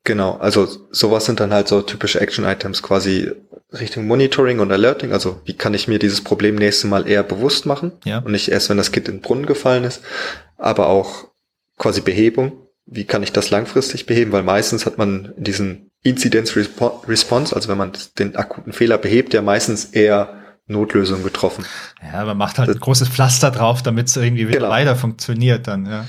Genau, 0.03 0.37
also 0.37 0.67
sowas 0.91 1.23
sind 1.23 1.39
dann 1.39 1.53
halt 1.53 1.69
so 1.69 1.81
typische 1.81 2.19
Action-Items, 2.19 2.83
quasi 2.83 3.31
Richtung 3.71 4.07
Monitoring 4.07 4.59
und 4.59 4.71
Alerting, 4.71 5.11
also 5.13 5.41
wie 5.45 5.53
kann 5.53 5.73
ich 5.75 5.87
mir 5.87 5.99
dieses 5.99 6.21
Problem 6.23 6.55
nächstes 6.55 6.89
Mal 6.89 7.07
eher 7.07 7.21
bewusst 7.23 7.65
machen 7.65 7.91
Ja. 8.03 8.19
und 8.19 8.31
nicht 8.31 8.49
erst, 8.49 8.69
wenn 8.69 8.77
das 8.77 8.91
Kind 8.91 9.07
in 9.07 9.17
den 9.17 9.21
Brunnen 9.21 9.45
gefallen 9.45 9.83
ist, 9.83 10.01
aber 10.57 10.87
auch 10.87 11.27
quasi 11.77 12.01
Behebung. 12.01 12.53
Wie 12.87 13.05
kann 13.05 13.21
ich 13.21 13.31
das 13.31 13.51
langfristig 13.51 14.07
beheben? 14.07 14.31
Weil 14.31 14.41
meistens 14.41 14.87
hat 14.87 14.97
man 14.97 15.33
diesen 15.37 15.91
Incidence 16.01 16.53
Respo- 16.55 17.07
Response, 17.07 17.55
also 17.55 17.69
wenn 17.69 17.77
man 17.77 17.91
den 18.17 18.35
akuten 18.35 18.73
Fehler 18.73 18.97
behebt, 18.97 19.33
ja 19.35 19.43
meistens 19.43 19.85
eher 19.85 20.33
Notlösungen 20.65 21.23
getroffen. 21.23 21.65
Ja, 22.01 22.25
man 22.25 22.37
macht 22.37 22.57
halt 22.57 22.69
ein 22.69 22.79
großes 22.79 23.09
Pflaster 23.09 23.51
drauf, 23.51 23.83
damit 23.83 24.07
es 24.07 24.15
irgendwie 24.17 24.47
wieder 24.47 24.59
Genau. 24.59 24.69
weiter 24.71 24.95
funktioniert 24.95 25.67
dann, 25.67 25.85
ja. 25.85 26.05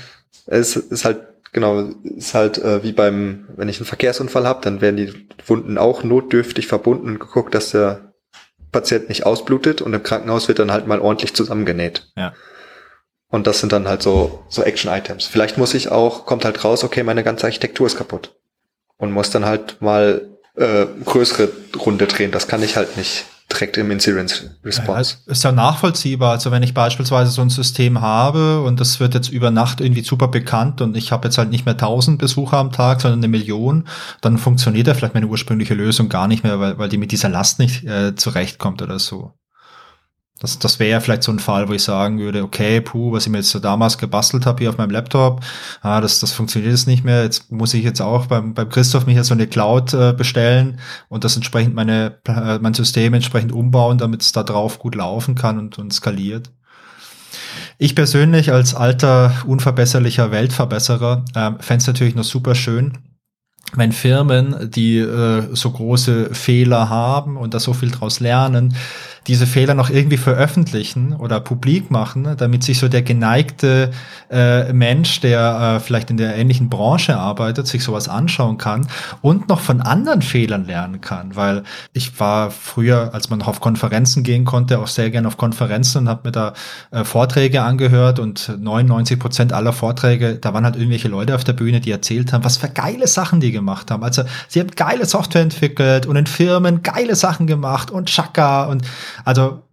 Es 0.47 0.75
ist 0.75 1.05
halt, 1.05 1.19
genau, 1.51 1.89
ist 2.03 2.33
halt 2.33 2.57
äh, 2.57 2.83
wie 2.83 2.91
beim, 2.91 3.47
wenn 3.55 3.69
ich 3.69 3.77
einen 3.77 3.85
Verkehrsunfall 3.85 4.47
habe, 4.47 4.61
dann 4.61 4.81
werden 4.81 4.97
die 4.97 5.27
Wunden 5.45 5.77
auch 5.77 6.03
notdürftig 6.03 6.67
verbunden 6.67 7.07
und 7.07 7.19
geguckt, 7.19 7.53
dass 7.55 7.71
der 7.71 8.13
Patient 8.71 9.09
nicht 9.09 9.25
ausblutet 9.25 9.81
und 9.81 9.93
im 9.93 10.03
Krankenhaus 10.03 10.47
wird 10.47 10.59
dann 10.59 10.71
halt 10.71 10.87
mal 10.87 10.99
ordentlich 10.99 11.33
zusammengenäht. 11.33 12.11
Ja. 12.15 12.33
Und 13.27 13.47
das 13.47 13.59
sind 13.59 13.71
dann 13.71 13.87
halt 13.87 14.01
so, 14.01 14.43
so 14.49 14.61
Action-Items. 14.63 15.25
Vielleicht 15.25 15.57
muss 15.57 15.73
ich 15.73 15.89
auch, 15.89 16.25
kommt 16.25 16.45
halt 16.45 16.63
raus, 16.63 16.83
okay, 16.83 17.03
meine 17.03 17.23
ganze 17.23 17.45
Architektur 17.45 17.87
ist 17.87 17.97
kaputt. 17.97 18.35
Und 18.97 19.11
muss 19.11 19.31
dann 19.31 19.45
halt 19.45 19.81
mal 19.81 20.29
äh, 20.55 20.85
größere 21.05 21.49
Runde 21.77 22.07
drehen. 22.07 22.31
Das 22.31 22.47
kann 22.47 22.61
ich 22.61 22.75
halt 22.75 22.97
nicht 22.97 23.25
direkt 23.53 23.77
im 23.77 23.91
Incident 23.91 24.43
Ja, 24.43 24.49
Response. 24.65 25.17
es 25.25 25.37
ist 25.39 25.43
ja 25.43 25.51
nachvollziehbar. 25.51 26.31
Also 26.31 26.51
wenn 26.51 26.63
ich 26.63 26.73
beispielsweise 26.73 27.31
so 27.31 27.41
ein 27.41 27.49
System 27.49 28.01
habe 28.01 28.61
und 28.61 28.79
das 28.79 28.99
wird 28.99 29.13
jetzt 29.13 29.29
über 29.29 29.51
Nacht 29.51 29.81
irgendwie 29.81 30.03
super 30.03 30.27
bekannt 30.27 30.81
und 30.81 30.95
ich 30.97 31.11
habe 31.11 31.27
jetzt 31.27 31.37
halt 31.37 31.49
nicht 31.49 31.65
mehr 31.65 31.73
1000 31.75 32.17
Besucher 32.19 32.57
am 32.57 32.71
Tag, 32.71 33.01
sondern 33.01 33.19
eine 33.19 33.27
Million, 33.27 33.87
dann 34.21 34.37
funktioniert 34.37 34.87
ja 34.87 34.93
vielleicht 34.93 35.13
meine 35.13 35.27
ursprüngliche 35.27 35.73
Lösung 35.73 36.09
gar 36.09 36.27
nicht 36.27 36.43
mehr, 36.43 36.59
weil, 36.59 36.77
weil 36.77 36.89
die 36.89 36.97
mit 36.97 37.11
dieser 37.11 37.29
Last 37.29 37.59
nicht 37.59 37.83
äh, 37.83 38.15
zurechtkommt 38.15 38.81
oder 38.81 38.99
so. 38.99 39.33
Das, 40.41 40.57
das 40.57 40.79
wäre 40.79 40.89
ja 40.89 40.99
vielleicht 40.99 41.21
so 41.21 41.31
ein 41.31 41.37
Fall, 41.37 41.69
wo 41.69 41.73
ich 41.73 41.83
sagen 41.83 42.17
würde, 42.17 42.41
okay, 42.41 42.81
puh, 42.81 43.11
was 43.11 43.27
ich 43.27 43.31
mir 43.31 43.37
jetzt 43.37 43.51
so 43.51 43.59
damals 43.59 43.99
gebastelt 43.99 44.47
habe 44.47 44.59
hier 44.59 44.69
auf 44.71 44.77
meinem 44.77 44.89
Laptop, 44.89 45.41
ah, 45.81 46.01
das, 46.01 46.19
das 46.19 46.33
funktioniert 46.33 46.71
jetzt 46.71 46.87
nicht 46.87 47.03
mehr. 47.03 47.21
Jetzt 47.21 47.51
muss 47.51 47.75
ich 47.75 47.83
jetzt 47.83 48.01
auch 48.01 48.25
beim, 48.25 48.55
beim 48.55 48.67
Christoph 48.67 49.05
mich 49.05 49.15
jetzt 49.15 49.27
so 49.27 49.35
eine 49.35 49.45
Cloud 49.45 49.93
äh, 49.93 50.13
bestellen 50.13 50.79
und 51.09 51.23
das 51.23 51.35
entsprechend 51.35 51.75
meine, 51.75 52.17
äh, 52.27 52.57
mein 52.57 52.73
System 52.73 53.13
entsprechend 53.13 53.51
umbauen, 53.51 53.99
damit 53.99 54.23
es 54.23 54.31
da 54.31 54.41
drauf 54.41 54.79
gut 54.79 54.95
laufen 54.95 55.35
kann 55.35 55.59
und, 55.59 55.77
und 55.77 55.93
skaliert. 55.93 56.49
Ich 57.77 57.93
persönlich 57.95 58.51
als 58.51 58.73
alter, 58.73 59.33
unverbesserlicher 59.45 60.31
Weltverbesserer 60.31 61.23
ähm, 61.35 61.57
fände 61.59 61.85
natürlich 61.85 62.15
noch 62.15 62.23
super 62.23 62.55
schön, 62.55 62.97
wenn 63.73 63.91
Firmen, 63.91 64.71
die 64.71 64.97
äh, 64.97 65.43
so 65.53 65.71
große 65.71 66.33
Fehler 66.33 66.89
haben 66.89 67.37
und 67.37 67.53
da 67.53 67.59
so 67.59 67.73
viel 67.73 67.91
draus 67.91 68.19
lernen, 68.19 68.75
diese 69.27 69.45
Fehler 69.45 69.75
noch 69.75 69.89
irgendwie 69.89 70.17
veröffentlichen 70.17 71.13
oder 71.13 71.39
publik 71.39 71.91
machen, 71.91 72.35
damit 72.37 72.63
sich 72.63 72.79
so 72.79 72.87
der 72.87 73.03
geneigte 73.03 73.91
äh, 74.31 74.73
Mensch, 74.73 75.19
der 75.21 75.75
äh, 75.75 75.79
vielleicht 75.79 76.09
in 76.09 76.17
der 76.17 76.35
ähnlichen 76.35 76.69
Branche 76.69 77.17
arbeitet, 77.17 77.67
sich 77.67 77.83
sowas 77.83 78.09
anschauen 78.09 78.57
kann 78.57 78.87
und 79.21 79.47
noch 79.47 79.59
von 79.59 79.81
anderen 79.81 80.23
Fehlern 80.23 80.65
lernen 80.65 81.01
kann. 81.01 81.35
Weil 81.35 81.63
ich 81.93 82.19
war 82.19 82.49
früher, 82.49 83.13
als 83.13 83.29
man 83.29 83.39
noch 83.39 83.47
auf 83.47 83.61
Konferenzen 83.61 84.23
gehen 84.23 84.43
konnte, 84.43 84.79
auch 84.79 84.87
sehr 84.87 85.11
gerne 85.11 85.27
auf 85.27 85.37
Konferenzen 85.37 85.99
und 85.99 86.09
habe 86.09 86.21
mir 86.29 86.31
da 86.31 86.53
äh, 86.89 87.03
Vorträge 87.03 87.61
angehört 87.61 88.17
und 88.17 88.51
99 88.59 89.19
Prozent 89.19 89.53
aller 89.53 89.73
Vorträge, 89.73 90.35
da 90.35 90.55
waren 90.55 90.65
halt 90.65 90.75
irgendwelche 90.75 91.09
Leute 91.09 91.35
auf 91.35 91.43
der 91.43 91.53
Bühne, 91.53 91.79
die 91.79 91.91
erzählt 91.91 92.33
haben, 92.33 92.43
was 92.43 92.57
für 92.57 92.69
geile 92.69 93.05
Sachen 93.05 93.39
die 93.39 93.51
gemacht 93.51 93.91
haben. 93.91 94.03
Also 94.03 94.23
sie 94.47 94.61
haben 94.61 94.71
geile 94.71 95.05
Software 95.05 95.43
entwickelt 95.43 96.07
und 96.07 96.15
in 96.15 96.25
Firmen 96.25 96.81
geile 96.81 97.15
Sachen 97.15 97.45
gemacht 97.45 97.91
und 97.91 98.09
Chaka 98.09 98.63
und 98.63 98.83
also 99.25 99.63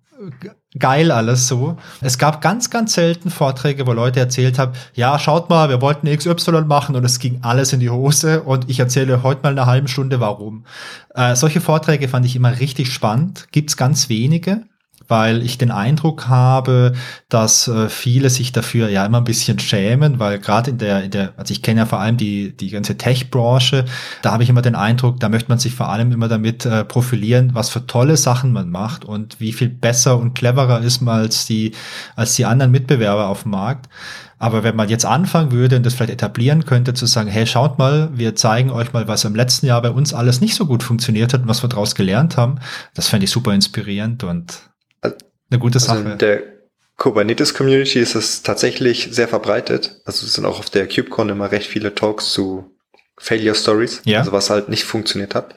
g- 0.41 0.51
geil 0.79 1.11
alles 1.11 1.49
so. 1.49 1.77
Es 2.01 2.19
gab 2.19 2.41
ganz, 2.41 2.71
ganz 2.71 2.95
selten 2.95 3.31
Vorträge, 3.31 3.87
wo 3.87 3.93
Leute 3.93 4.21
erzählt 4.21 4.59
haben, 4.59 4.73
ja, 4.95 5.19
schaut 5.19 5.49
mal, 5.51 5.69
wir 5.69 5.81
wollten 5.81 6.07
XY 6.15 6.63
machen 6.67 6.95
und 6.97 7.05
es 7.05 7.19
ging 7.19 7.41
alles 7.43 7.73
in 7.73 7.81
die 7.81 7.91
Hose 7.91 8.43
und 8.43 8.69
ich 8.69 8.79
erzähle 8.81 9.23
heute 9.23 9.43
mal 9.43 9.53
eine 9.53 9.67
halbe 9.67 9.89
Stunde, 9.89 10.21
warum. 10.21 10.65
Äh, 11.15 11.37
solche 11.37 11.61
Vorträge 11.61 12.09
fand 12.09 12.27
ich 12.27 12.37
immer 12.37 12.59
richtig 12.61 12.93
spannend. 12.93 13.49
Gibt's 13.53 13.77
ganz 13.77 14.09
wenige 14.09 14.63
weil 15.09 15.43
ich 15.43 15.59
den 15.59 15.71
Eindruck 15.71 16.29
habe, 16.29 16.93
dass 17.29 17.67
äh, 17.67 17.89
viele 17.89 18.31
sich 18.31 18.53
dafür 18.53 18.89
ja 18.89 19.05
immer 19.05 19.19
ein 19.19 19.25
bisschen 19.25 19.59
schämen, 19.59 20.19
weil 20.19 20.39
gerade 20.39 20.71
in 20.71 20.79
der, 20.79 21.03
in 21.05 21.11
der, 21.11 21.33
also 21.37 21.53
ich 21.53 21.63
kenne 21.63 21.81
ja 21.81 21.87
vor 21.87 22.01
allem 22.01 22.17
die, 22.17 22.57
die 22.57 22.71
ganze 22.71 22.97
Tech-Branche, 22.97 23.87
da 24.23 24.33
habe 24.33 24.43
ich 24.43 24.51
immer 24.51 24.63
den 24.63 24.75
Eindruck, 24.75 25.19
da 25.21 25.29
möchte 25.29 25.49
man 25.49 25.59
sich 25.59 25.75
vor 25.75 25.89
allem 25.89 26.13
immer 26.13 26.29
damit 26.29 26.67
äh, 26.67 26.85
profilieren, 26.85 27.55
was 27.55 27.71
für 27.71 27.87
tolle 27.87 28.17
Sachen 28.17 28.53
man 28.53 28.71
macht 28.71 29.05
und 29.05 29.41
wie 29.41 29.53
viel 29.53 29.69
besser 29.69 30.19
und 30.19 30.35
cleverer 30.35 30.81
ist 30.81 31.01
man 31.01 31.21
als 31.21 31.47
die, 31.47 31.73
als 32.15 32.37
die 32.37 32.45
anderen 32.45 32.71
Mitbewerber 32.71 33.29
auf 33.29 33.43
dem 33.43 33.53
Markt. 33.53 33.89
Aber 34.39 34.63
wenn 34.63 34.77
man 34.77 34.89
jetzt 34.89 35.05
anfangen 35.05 35.51
würde 35.51 35.77
und 35.77 35.85
das 35.85 35.95
vielleicht 35.95 36.13
etablieren 36.13 36.65
könnte, 36.65 36.95
zu 36.95 37.07
sagen, 37.07 37.29
hey, 37.29 37.47
schaut 37.47 37.79
mal, 37.79 38.11
wir 38.15 38.37
zeigen 38.37 38.71
euch 38.71 38.93
mal, 38.93 39.09
was 39.09 39.25
im 39.25 39.35
letzten 39.35 39.67
Jahr 39.67 39.83
bei 39.83 39.91
uns 39.91 40.15
alles 40.15 40.41
nicht 40.41 40.55
so 40.55 40.67
gut 40.67 40.83
funktioniert 40.83 41.35
hat 41.35 41.43
und 41.43 41.49
was 41.49 41.63
wir 41.63 41.69
daraus 41.69 41.97
gelernt 41.97 42.37
haben, 42.37 42.61
das 42.95 43.09
fände 43.09 43.25
ich 43.25 43.31
super 43.31 43.53
inspirierend 43.53 44.23
und 44.23 44.69
eine 45.03 45.59
gute 45.61 45.77
Also 45.77 45.87
Sache. 45.95 46.01
in 46.13 46.19
der 46.19 46.43
Kubernetes-Community 46.97 48.01
ist 48.01 48.15
es 48.15 48.43
tatsächlich 48.43 49.09
sehr 49.13 49.29
verbreitet. 49.29 50.01
Also 50.05 50.27
es 50.27 50.33
sind 50.35 50.45
auch 50.47 50.59
auf 50.59 50.71
der 50.71 50.89
KubeCon 50.89 51.29
immer 51.29 51.51
recht 51.53 51.69
viele 51.71 51.95
Talks 51.95 52.33
zu 52.33 52.75
Failure 53.19 53.55
Stories, 53.55 54.01
Ja. 54.05 54.19
also 54.21 54.33
was 54.33 54.51
halt 54.51 54.69
nicht 54.69 54.85
funktioniert 54.85 55.35
hat. 55.35 55.55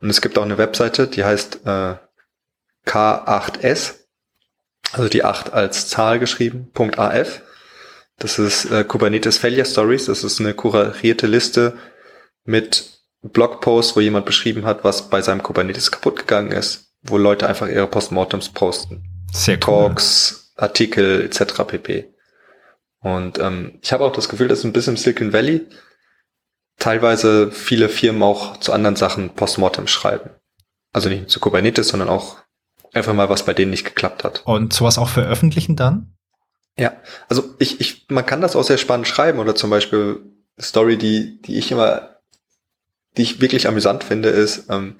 Und 0.00 0.10
es 0.10 0.20
gibt 0.20 0.38
auch 0.38 0.44
eine 0.44 0.58
Webseite, 0.58 1.06
die 1.06 1.24
heißt 1.24 1.60
äh, 1.64 1.94
K8S, 2.86 3.94
also 4.92 5.08
die 5.08 5.24
8 5.24 5.52
als 5.52 5.88
Zahl 5.88 6.18
geschrieben, 6.18 6.70
.af. 6.96 7.40
Das 8.18 8.38
ist 8.38 8.66
äh, 8.70 8.84
Kubernetes 8.84 9.38
Failure 9.38 9.66
Stories. 9.66 10.04
Das 10.06 10.22
ist 10.22 10.40
eine 10.40 10.54
kuratierte 10.54 11.26
Liste 11.26 11.76
mit 12.44 13.00
Blogposts, 13.22 13.96
wo 13.96 14.00
jemand 14.00 14.26
beschrieben 14.26 14.64
hat, 14.66 14.84
was 14.84 15.08
bei 15.08 15.20
seinem 15.22 15.42
Kubernetes 15.42 15.90
kaputt 15.90 16.20
gegangen 16.20 16.52
ist, 16.52 16.92
wo 17.04 17.18
Leute 17.18 17.46
einfach 17.48 17.68
ihre 17.68 17.86
Postmortems 17.86 18.50
posten. 18.50 19.04
Sehr 19.32 19.56
cool. 19.56 19.60
Talks, 19.60 20.52
Artikel 20.56 21.22
etc. 21.22 21.64
pp. 21.66 22.14
Und 23.00 23.38
ähm, 23.38 23.78
ich 23.82 23.92
habe 23.92 24.04
auch 24.04 24.12
das 24.12 24.28
Gefühl, 24.28 24.48
dass 24.48 24.64
ein 24.64 24.72
bisschen 24.72 24.94
im 24.94 24.96
Silicon 24.96 25.32
Valley 25.32 25.66
teilweise 26.78 27.52
viele 27.52 27.88
Firmen 27.88 28.22
auch 28.22 28.56
zu 28.58 28.72
anderen 28.72 28.96
Sachen 28.96 29.30
Postmortem 29.30 29.86
schreiben. 29.86 30.30
Also 30.92 31.08
nicht 31.08 31.20
nur 31.20 31.28
zu 31.28 31.40
Kubernetes, 31.40 31.88
sondern 31.88 32.08
auch 32.08 32.38
einfach 32.92 33.12
mal, 33.12 33.28
was 33.28 33.44
bei 33.44 33.52
denen 33.52 33.70
nicht 33.70 33.84
geklappt 33.84 34.24
hat. 34.24 34.42
Und 34.46 34.72
sowas 34.72 34.98
auch 34.98 35.08
veröffentlichen 35.08 35.76
dann? 35.76 36.14
Ja, 36.78 36.92
also 37.28 37.54
ich, 37.58 37.80
ich, 37.80 38.06
man 38.08 38.26
kann 38.26 38.40
das 38.40 38.56
auch 38.56 38.64
sehr 38.64 38.78
spannend 38.78 39.06
schreiben 39.06 39.38
oder 39.38 39.54
zum 39.54 39.70
Beispiel 39.70 40.20
eine 40.56 40.64
Story, 40.64 40.96
die, 40.96 41.40
die 41.42 41.56
ich 41.56 41.70
immer, 41.70 42.16
die 43.16 43.22
ich 43.22 43.40
wirklich 43.40 43.68
amüsant 43.68 44.02
finde, 44.02 44.30
ist, 44.30 44.70
ähm, 44.70 44.96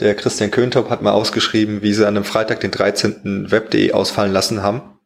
der 0.00 0.14
Christian 0.14 0.50
Köntop 0.50 0.90
hat 0.90 1.02
mal 1.02 1.12
ausgeschrieben, 1.12 1.82
wie 1.82 1.92
sie 1.92 2.06
an 2.06 2.16
einem 2.16 2.24
Freitag 2.24 2.60
den 2.60 2.70
13. 2.70 3.50
Web.de 3.50 3.92
ausfallen 3.92 4.32
lassen 4.32 4.62
haben. 4.62 4.98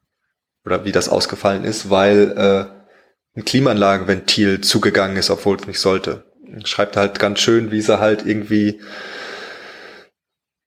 Oder 0.64 0.84
wie 0.84 0.92
das 0.92 1.08
ausgefallen 1.08 1.64
ist, 1.64 1.90
weil 1.90 2.32
äh, 2.36 3.38
ein 3.38 3.44
Klimaanlagenventil 3.44 4.62
zugegangen 4.62 5.16
ist, 5.16 5.30
obwohl 5.30 5.56
es 5.56 5.66
nicht 5.66 5.78
sollte. 5.78 6.24
Schreibt 6.64 6.96
halt 6.96 7.18
ganz 7.18 7.40
schön, 7.40 7.70
wie 7.70 7.80
sie 7.80 8.00
halt 8.00 8.26
irgendwie 8.26 8.80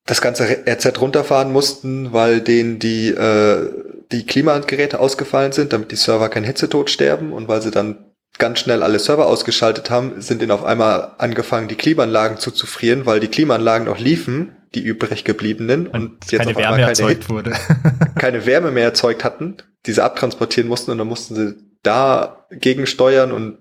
das 0.05 0.21
ganze 0.21 0.45
RZ 0.67 1.01
runterfahren 1.01 1.51
mussten, 1.51 2.13
weil 2.13 2.41
denen 2.41 2.79
die, 2.79 3.09
äh, 3.09 3.69
die 4.11 4.25
Klimageräte 4.25 4.99
ausgefallen 4.99 5.51
sind, 5.51 5.73
damit 5.73 5.91
die 5.91 5.97
Server 5.97 6.29
kein 6.29 6.43
Hitzetod 6.43 6.89
sterben 6.89 7.31
und 7.31 7.47
weil 7.47 7.61
sie 7.61 7.71
dann 7.71 8.08
ganz 8.39 8.59
schnell 8.59 8.81
alle 8.81 8.97
Server 8.97 9.27
ausgeschaltet 9.27 9.89
haben, 9.91 10.21
sind 10.21 10.41
ihnen 10.41 10.51
auf 10.51 10.63
einmal 10.63 11.11
angefangen, 11.19 11.67
die 11.67 11.75
Klimaanlagen 11.75 12.37
zuzufrieren, 12.39 13.05
weil 13.05 13.19
die 13.19 13.27
Klimaanlagen 13.27 13.85
noch 13.85 13.99
liefen, 13.99 14.55
die 14.73 14.81
übrig 14.81 15.23
gebliebenen 15.25 15.85
und, 15.87 15.93
Und 16.23 16.31
jetzt 16.31 16.39
keine 16.39 16.51
auf 16.51 16.57
einmal 16.57 16.63
Wärme 16.63 16.77
keine, 16.77 16.89
erzeugt 16.89 17.21
Hit- 17.23 17.29
wurde. 17.29 17.53
keine 18.19 18.45
Wärme 18.47 18.71
mehr 18.71 18.85
erzeugt 18.85 19.23
hatten, 19.23 19.57
diese 19.85 20.03
abtransportieren 20.03 20.67
mussten 20.67 20.89
und 20.91 20.97
dann 20.97 21.07
mussten 21.07 21.35
sie 21.35 21.55
da 21.83 22.45
gegensteuern 22.51 23.31
und 23.31 23.59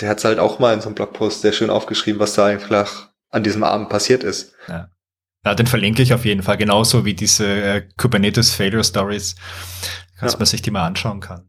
der 0.00 0.10
hat 0.10 0.18
es 0.18 0.24
halt 0.24 0.38
auch 0.38 0.58
mal 0.58 0.74
in 0.74 0.80
so 0.80 0.86
einem 0.88 0.94
Blogpost 0.94 1.40
sehr 1.40 1.52
schön 1.52 1.70
aufgeschrieben, 1.70 2.20
was 2.20 2.34
da 2.34 2.46
einfach 2.46 3.08
an 3.30 3.42
diesem 3.42 3.64
Abend 3.64 3.88
passiert 3.88 4.24
ist. 4.24 4.52
Ja, 4.68 5.54
den 5.54 5.66
verlinke 5.66 6.02
ich 6.02 6.12
auf 6.12 6.24
jeden 6.24 6.42
Fall, 6.42 6.56
genauso 6.56 7.04
wie 7.04 7.14
diese 7.14 7.46
äh, 7.46 7.88
Kubernetes 7.96 8.52
Failure 8.52 8.82
Stories. 8.84 9.36
Kannst 10.18 10.34
Ja. 10.34 10.38
man 10.38 10.46
sich 10.46 10.60
die 10.62 10.70
mal 10.70 10.84
anschauen 10.86 11.20
kann. 11.20 11.48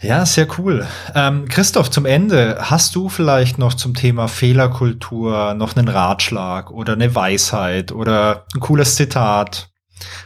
Ja, 0.00 0.24
sehr 0.26 0.46
cool. 0.58 0.86
Ähm, 1.14 1.48
Christoph, 1.48 1.90
zum 1.90 2.06
Ende, 2.06 2.56
hast 2.60 2.94
du 2.94 3.08
vielleicht 3.08 3.58
noch 3.58 3.74
zum 3.74 3.94
Thema 3.94 4.28
Fehlerkultur 4.28 5.54
noch 5.54 5.74
einen 5.76 5.88
Ratschlag 5.88 6.70
oder 6.70 6.92
eine 6.92 7.14
Weisheit 7.14 7.90
oder 7.90 8.46
ein 8.54 8.60
cooles 8.60 8.94
Zitat 8.94 9.70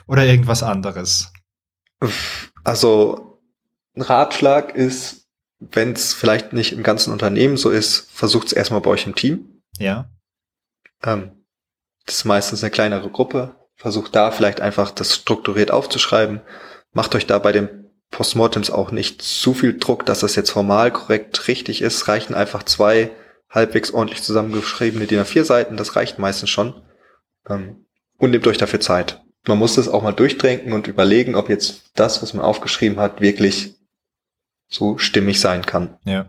oder 0.06 0.26
irgendwas 0.26 0.62
anderes? 0.62 1.32
Also 2.64 3.40
ein 3.96 4.02
Ratschlag 4.02 4.74
ist, 4.74 5.26
wenn 5.58 5.92
es 5.92 6.12
vielleicht 6.12 6.52
nicht 6.52 6.72
im 6.72 6.82
ganzen 6.82 7.12
Unternehmen 7.12 7.56
so 7.56 7.70
ist, 7.70 8.10
versucht 8.12 8.48
es 8.48 8.52
erstmal 8.52 8.80
bei 8.80 8.90
euch 8.90 9.06
im 9.06 9.14
Team. 9.14 9.62
Ja, 9.78 10.10
Ähm, 11.02 11.30
Das 12.04 12.16
ist 12.16 12.24
meistens 12.24 12.62
eine 12.62 12.70
kleinere 12.70 13.08
Gruppe. 13.08 13.54
Versucht 13.76 14.14
da 14.14 14.30
vielleicht 14.32 14.60
einfach 14.60 14.90
das 14.90 15.14
strukturiert 15.14 15.70
aufzuschreiben. 15.70 16.42
Macht 16.92 17.14
euch 17.14 17.26
da 17.26 17.38
bei 17.38 17.52
den 17.52 17.81
Postmortems 18.12 18.70
auch 18.70 18.92
nicht 18.92 19.22
zu 19.22 19.54
viel 19.54 19.78
Druck, 19.78 20.06
dass 20.06 20.20
das 20.20 20.36
jetzt 20.36 20.50
formal 20.50 20.92
korrekt 20.92 21.48
richtig 21.48 21.82
ist. 21.82 22.06
Reichen 22.06 22.34
einfach 22.34 22.62
zwei 22.62 23.10
halbwegs 23.50 23.90
ordentlich 23.90 24.22
zusammengeschriebene 24.22 25.06
DIN 25.06 25.20
A4 25.20 25.44
Seiten. 25.44 25.76
Das 25.76 25.96
reicht 25.96 26.18
meistens 26.18 26.50
schon. 26.50 26.74
Ähm, 27.48 27.86
und 28.18 28.30
nehmt 28.30 28.46
euch 28.46 28.58
dafür 28.58 28.80
Zeit. 28.80 29.20
Man 29.48 29.58
muss 29.58 29.74
das 29.74 29.88
auch 29.88 30.02
mal 30.02 30.12
durchdenken 30.12 30.72
und 30.72 30.86
überlegen, 30.86 31.34
ob 31.34 31.48
jetzt 31.48 31.90
das, 31.94 32.22
was 32.22 32.34
man 32.34 32.44
aufgeschrieben 32.44 33.00
hat, 33.00 33.20
wirklich 33.20 33.74
so 34.68 34.98
stimmig 34.98 35.40
sein 35.40 35.66
kann. 35.66 35.98
Ja. 36.04 36.26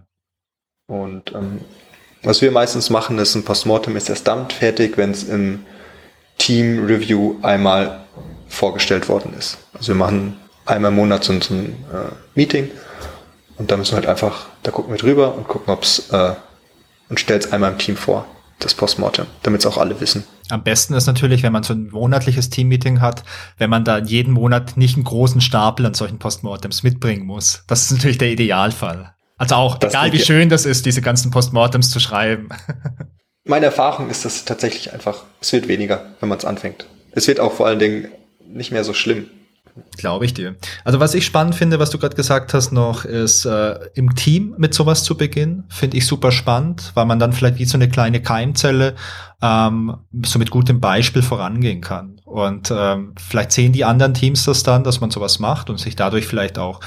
Und 0.87 1.33
ähm, 1.33 1.61
was 2.23 2.41
wir 2.41 2.51
meistens 2.51 2.89
machen, 2.89 3.19
ist 3.19 3.35
ein 3.35 3.43
Postmortem 3.43 3.95
ist 3.97 4.09
erst 4.09 4.27
dann 4.27 4.49
fertig, 4.49 4.97
wenn 4.97 5.11
es 5.11 5.23
im 5.23 5.65
Team 6.37 6.85
Review 6.85 7.35
einmal 7.41 8.05
vorgestellt 8.47 9.09
worden 9.09 9.33
ist. 9.37 9.57
Also 9.73 9.89
wir 9.89 9.99
machen 9.99 10.39
einmal 10.65 10.91
im 10.91 10.97
Monat 10.97 11.23
so, 11.23 11.39
so 11.39 11.53
ein 11.53 11.65
äh, 11.91 12.11
Meeting 12.35 12.71
und 13.57 13.71
da 13.71 13.77
müssen 13.77 13.91
wir 13.91 13.97
halt 13.97 14.07
einfach, 14.07 14.47
da 14.63 14.71
gucken 14.71 14.93
wir 14.93 14.97
drüber 14.97 15.35
und 15.35 15.47
gucken, 15.47 15.73
ob 15.73 15.83
es 15.83 16.09
äh, 16.09 16.33
und 17.09 17.19
stellt 17.19 17.45
es 17.45 17.51
einmal 17.51 17.71
im 17.71 17.77
Team 17.77 17.95
vor, 17.95 18.25
das 18.59 18.73
Postmortem, 18.73 19.27
damit 19.43 19.61
es 19.61 19.65
auch 19.65 19.77
alle 19.77 19.99
wissen. 19.99 20.23
Am 20.49 20.63
besten 20.63 20.93
ist 20.93 21.05
natürlich, 21.05 21.43
wenn 21.43 21.53
man 21.53 21.63
so 21.63 21.73
ein 21.73 21.89
monatliches 21.91 22.49
Teammeeting 22.49 23.01
hat, 23.01 23.23
wenn 23.57 23.69
man 23.69 23.83
da 23.83 23.99
jeden 23.99 24.33
Monat 24.33 24.77
nicht 24.77 24.95
einen 24.95 25.03
großen 25.03 25.41
Stapel 25.41 25.85
an 25.85 25.93
solchen 25.93 26.19
Postmortems 26.19 26.83
mitbringen 26.83 27.25
muss. 27.25 27.63
Das 27.67 27.83
ist 27.83 27.91
natürlich 27.91 28.17
der 28.17 28.29
Idealfall. 28.29 29.13
Also 29.37 29.55
auch, 29.55 29.77
das 29.77 29.93
egal 29.93 30.11
wie 30.13 30.19
schön 30.19 30.49
das 30.49 30.65
ist, 30.65 30.85
diese 30.85 31.01
ganzen 31.01 31.31
Postmortems 31.31 31.89
zu 31.89 31.99
schreiben. 31.99 32.49
Meine 33.45 33.65
Erfahrung 33.65 34.09
ist, 34.09 34.23
dass 34.23 34.45
tatsächlich 34.45 34.93
einfach, 34.93 35.23
es 35.41 35.51
wird 35.51 35.67
weniger, 35.67 36.13
wenn 36.19 36.29
man 36.29 36.37
es 36.37 36.45
anfängt. 36.45 36.85
Es 37.11 37.27
wird 37.27 37.39
auch 37.39 37.51
vor 37.51 37.67
allen 37.67 37.79
Dingen 37.79 38.07
nicht 38.47 38.71
mehr 38.71 38.83
so 38.83 38.93
schlimm. 38.93 39.29
Glaube 39.97 40.25
ich 40.25 40.33
dir. 40.33 40.55
Also 40.83 40.99
was 40.99 41.15
ich 41.15 41.25
spannend 41.25 41.55
finde, 41.55 41.79
was 41.79 41.89
du 41.89 41.97
gerade 41.97 42.15
gesagt 42.15 42.53
hast 42.53 42.71
noch, 42.71 43.05
ist 43.05 43.45
äh, 43.45 43.79
im 43.95 44.15
Team 44.15 44.53
mit 44.57 44.73
sowas 44.73 45.03
zu 45.03 45.17
beginnen, 45.17 45.63
finde 45.69 45.97
ich 45.97 46.05
super 46.05 46.31
spannend, 46.31 46.91
weil 46.93 47.05
man 47.05 47.19
dann 47.19 47.33
vielleicht 47.33 47.57
wie 47.57 47.65
so 47.65 47.77
eine 47.77 47.89
kleine 47.89 48.21
Keimzelle 48.21 48.95
ähm, 49.41 49.97
so 50.25 50.37
mit 50.37 50.51
gutem 50.51 50.79
Beispiel 50.79 51.23
vorangehen 51.23 51.81
kann. 51.81 52.21
Und 52.23 52.71
ähm, 52.75 53.13
vielleicht 53.17 53.51
sehen 53.51 53.73
die 53.73 53.83
anderen 53.83 54.13
Teams 54.13 54.45
das 54.45 54.63
dann, 54.63 54.83
dass 54.83 55.01
man 55.01 55.11
sowas 55.11 55.39
macht 55.39 55.69
und 55.69 55.79
sich 55.79 55.95
dadurch 55.95 56.27
vielleicht 56.27 56.59
auch 56.59 56.79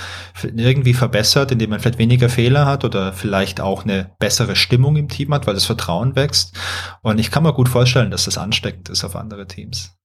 irgendwie 0.42 0.94
verbessert, 0.94 1.52
indem 1.52 1.70
man 1.70 1.80
vielleicht 1.80 1.98
weniger 1.98 2.28
Fehler 2.28 2.66
hat 2.66 2.84
oder 2.84 3.12
vielleicht 3.12 3.60
auch 3.60 3.84
eine 3.84 4.10
bessere 4.18 4.56
Stimmung 4.56 4.96
im 4.96 5.08
Team 5.08 5.34
hat, 5.34 5.46
weil 5.46 5.54
das 5.54 5.64
Vertrauen 5.64 6.14
wächst. 6.16 6.56
Und 7.02 7.18
ich 7.18 7.30
kann 7.30 7.42
mir 7.42 7.52
gut 7.52 7.68
vorstellen, 7.68 8.10
dass 8.10 8.24
das 8.24 8.38
ansteckend 8.38 8.88
ist 8.88 9.04
auf 9.04 9.16
andere 9.16 9.46
Teams. 9.46 9.95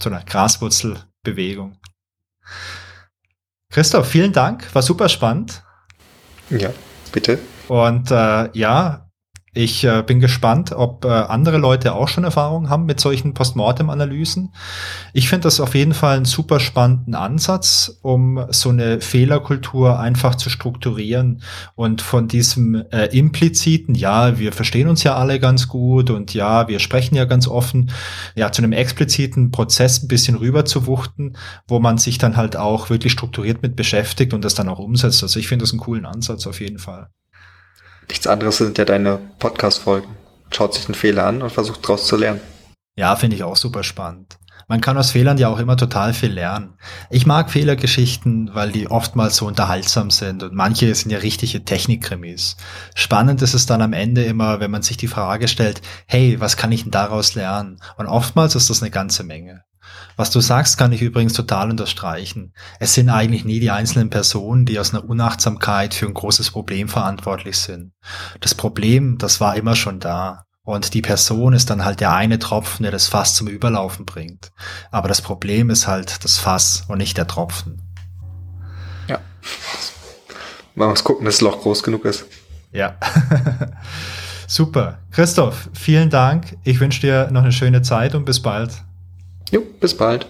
So 0.00 0.10
eine 0.10 0.24
Graswurzel 0.24 0.98
Bewegung. 1.22 1.78
Christoph, 3.70 4.08
vielen 4.08 4.32
Dank, 4.32 4.74
war 4.74 4.82
super 4.82 5.08
spannend. 5.08 5.62
Ja, 6.50 6.70
bitte. 7.12 7.38
Und 7.68 8.10
äh, 8.10 8.50
ja, 8.52 9.10
ich 9.54 9.84
äh, 9.84 10.02
bin 10.06 10.18
gespannt, 10.18 10.72
ob 10.72 11.04
äh, 11.04 11.08
andere 11.08 11.58
Leute 11.58 11.94
auch 11.94 12.08
schon 12.08 12.24
Erfahrung 12.24 12.70
haben 12.70 12.86
mit 12.86 13.00
solchen 13.00 13.34
Postmortem-Analysen. 13.34 14.54
Ich 15.12 15.28
finde 15.28 15.44
das 15.44 15.60
auf 15.60 15.74
jeden 15.74 15.92
Fall 15.92 16.16
einen 16.16 16.24
super 16.24 16.58
spannenden 16.58 17.14
Ansatz, 17.14 17.98
um 18.00 18.46
so 18.48 18.70
eine 18.70 19.02
Fehlerkultur 19.02 20.00
einfach 20.00 20.36
zu 20.36 20.48
strukturieren 20.48 21.42
und 21.74 22.00
von 22.00 22.28
diesem 22.28 22.82
äh, 22.90 23.06
impliziten, 23.16 23.94
ja, 23.94 24.38
wir 24.38 24.52
verstehen 24.52 24.88
uns 24.88 25.02
ja 25.02 25.16
alle 25.16 25.38
ganz 25.38 25.68
gut 25.68 26.08
und 26.08 26.32
ja, 26.32 26.66
wir 26.68 26.78
sprechen 26.78 27.14
ja 27.14 27.26
ganz 27.26 27.46
offen, 27.46 27.90
ja, 28.34 28.52
zu 28.52 28.62
einem 28.62 28.72
expliziten 28.72 29.50
Prozess 29.50 30.02
ein 30.02 30.08
bisschen 30.08 30.36
rüber 30.36 30.64
zu 30.64 30.86
wuchten, 30.86 31.36
wo 31.68 31.78
man 31.78 31.98
sich 31.98 32.16
dann 32.16 32.38
halt 32.38 32.56
auch 32.56 32.88
wirklich 32.88 33.12
strukturiert 33.12 33.60
mit 33.60 33.76
beschäftigt 33.76 34.32
und 34.32 34.46
das 34.46 34.54
dann 34.54 34.70
auch 34.70 34.78
umsetzt. 34.78 35.22
Also 35.22 35.38
ich 35.38 35.48
finde 35.48 35.64
das 35.64 35.72
einen 35.72 35.80
coolen 35.80 36.06
Ansatz 36.06 36.46
auf 36.46 36.58
jeden 36.60 36.78
Fall. 36.78 37.10
Nichts 38.12 38.26
anderes 38.26 38.58
sind 38.58 38.76
ja 38.76 38.84
deine 38.84 39.18
Podcast-Folgen. 39.38 40.14
Schaut 40.50 40.74
sich 40.74 40.84
den 40.84 40.94
Fehler 40.94 41.24
an 41.24 41.40
und 41.40 41.50
versucht 41.50 41.82
daraus 41.82 42.06
zu 42.06 42.16
lernen. 42.16 42.42
Ja, 42.94 43.16
finde 43.16 43.36
ich 43.36 43.42
auch 43.42 43.56
super 43.56 43.82
spannend. 43.82 44.36
Man 44.68 44.82
kann 44.82 44.98
aus 44.98 45.12
Fehlern 45.12 45.38
ja 45.38 45.48
auch 45.48 45.58
immer 45.58 45.78
total 45.78 46.12
viel 46.12 46.30
lernen. 46.30 46.74
Ich 47.08 47.24
mag 47.24 47.50
Fehlergeschichten, 47.50 48.50
weil 48.52 48.70
die 48.70 48.90
oftmals 48.90 49.36
so 49.36 49.46
unterhaltsam 49.46 50.10
sind 50.10 50.42
und 50.42 50.52
manche 50.52 50.94
sind 50.94 51.10
ja 51.10 51.20
richtige 51.20 51.64
Technikkrimis. 51.64 52.58
Spannend 52.94 53.40
ist 53.40 53.54
es 53.54 53.64
dann 53.64 53.80
am 53.80 53.94
Ende 53.94 54.24
immer, 54.24 54.60
wenn 54.60 54.70
man 54.70 54.82
sich 54.82 54.98
die 54.98 55.08
Frage 55.08 55.48
stellt, 55.48 55.80
hey, 56.06 56.38
was 56.38 56.58
kann 56.58 56.70
ich 56.70 56.82
denn 56.82 56.90
daraus 56.90 57.34
lernen? 57.34 57.78
Und 57.96 58.08
oftmals 58.08 58.54
ist 58.56 58.68
das 58.68 58.82
eine 58.82 58.90
ganze 58.90 59.24
Menge. 59.24 59.64
Was 60.16 60.30
du 60.30 60.40
sagst, 60.40 60.78
kann 60.78 60.92
ich 60.92 61.02
übrigens 61.02 61.32
total 61.32 61.70
unterstreichen. 61.70 62.52
Es 62.78 62.94
sind 62.94 63.08
eigentlich 63.08 63.44
nie 63.44 63.60
die 63.60 63.70
einzelnen 63.70 64.10
Personen, 64.10 64.66
die 64.66 64.78
aus 64.78 64.92
einer 64.92 65.08
Unachtsamkeit 65.08 65.94
für 65.94 66.06
ein 66.06 66.14
großes 66.14 66.50
Problem 66.50 66.88
verantwortlich 66.88 67.58
sind. 67.58 67.92
Das 68.40 68.54
Problem, 68.54 69.18
das 69.18 69.40
war 69.40 69.56
immer 69.56 69.76
schon 69.76 70.00
da. 70.00 70.44
Und 70.64 70.94
die 70.94 71.02
Person 71.02 71.54
ist 71.54 71.70
dann 71.70 71.84
halt 71.84 72.00
der 72.00 72.12
eine 72.12 72.38
Tropfen, 72.38 72.84
der 72.84 72.92
das 72.92 73.08
Fass 73.08 73.34
zum 73.34 73.48
Überlaufen 73.48 74.06
bringt. 74.06 74.52
Aber 74.92 75.08
das 75.08 75.20
Problem 75.20 75.70
ist 75.70 75.88
halt 75.88 76.24
das 76.24 76.38
Fass 76.38 76.84
und 76.86 76.98
nicht 76.98 77.18
der 77.18 77.26
Tropfen. 77.26 77.82
Ja. 79.08 79.18
Mal 80.76 80.88
uns 80.88 81.02
gucken, 81.02 81.24
dass 81.24 81.36
das 81.36 81.40
Loch 81.40 81.60
groß 81.60 81.82
genug 81.82 82.04
ist. 82.04 82.26
Ja. 82.70 82.96
Super. 84.46 84.98
Christoph, 85.10 85.68
vielen 85.72 86.10
Dank. 86.10 86.56
Ich 86.62 86.78
wünsche 86.78 87.00
dir 87.00 87.30
noch 87.32 87.42
eine 87.42 87.52
schöne 87.52 87.82
Zeit 87.82 88.14
und 88.14 88.24
bis 88.24 88.40
bald. 88.40 88.84
Jo, 89.52 89.62
bis 89.80 89.94
bald. 89.96 90.26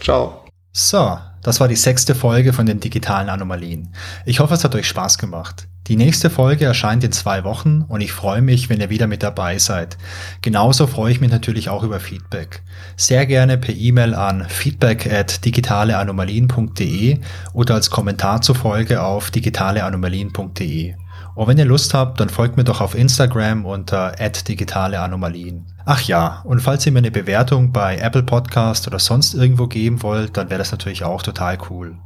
Ciao. 0.00 0.44
So, 0.70 1.18
das 1.42 1.58
war 1.60 1.66
die 1.66 1.76
sechste 1.76 2.14
Folge 2.14 2.52
von 2.52 2.66
den 2.66 2.78
digitalen 2.78 3.30
Anomalien. 3.30 3.94
Ich 4.26 4.40
hoffe, 4.40 4.54
es 4.54 4.62
hat 4.62 4.74
euch 4.74 4.86
Spaß 4.86 5.16
gemacht. 5.16 5.66
Die 5.86 5.96
nächste 5.96 6.28
Folge 6.28 6.66
erscheint 6.66 7.02
in 7.02 7.10
zwei 7.10 7.42
Wochen 7.42 7.86
und 7.88 8.02
ich 8.02 8.12
freue 8.12 8.42
mich, 8.42 8.68
wenn 8.68 8.80
ihr 8.80 8.90
wieder 8.90 9.06
mit 9.06 9.22
dabei 9.22 9.58
seid. 9.58 9.96
Genauso 10.42 10.86
freue 10.86 11.10
ich 11.10 11.20
mich 11.22 11.30
natürlich 11.30 11.70
auch 11.70 11.82
über 11.82 11.98
Feedback. 12.00 12.62
Sehr 12.96 13.24
gerne 13.24 13.56
per 13.56 13.74
E-Mail 13.74 14.14
an 14.14 14.46
feedback 14.46 15.10
at 15.10 15.44
digitaleanomalien.de 15.44 17.18
oder 17.54 17.74
als 17.74 17.90
Kommentar 17.90 18.42
zur 18.42 18.54
Folge 18.54 19.02
auf 19.02 19.30
digitaleanomalien.de. 19.30 20.94
Und 21.34 21.46
wenn 21.46 21.58
ihr 21.58 21.64
Lust 21.64 21.94
habt, 21.94 22.20
dann 22.20 22.28
folgt 22.28 22.56
mir 22.56 22.64
doch 22.64 22.80
auf 22.80 22.94
Instagram 22.94 23.64
unter 23.64 24.12
@digitaleanomalien. 24.12 25.66
Ach 25.84 26.00
ja, 26.02 26.40
und 26.44 26.60
falls 26.60 26.86
ihr 26.86 26.92
mir 26.92 26.98
eine 26.98 27.10
Bewertung 27.10 27.72
bei 27.72 27.96
Apple 27.98 28.22
Podcast 28.22 28.86
oder 28.86 28.98
sonst 28.98 29.34
irgendwo 29.34 29.66
geben 29.66 30.02
wollt, 30.02 30.36
dann 30.36 30.50
wäre 30.50 30.58
das 30.58 30.72
natürlich 30.72 31.04
auch 31.04 31.22
total 31.22 31.58
cool. 31.70 31.96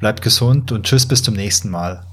Bleibt 0.00 0.22
gesund 0.22 0.72
und 0.72 0.84
tschüss 0.84 1.06
bis 1.06 1.22
zum 1.22 1.34
nächsten 1.34 1.70
Mal. 1.70 2.04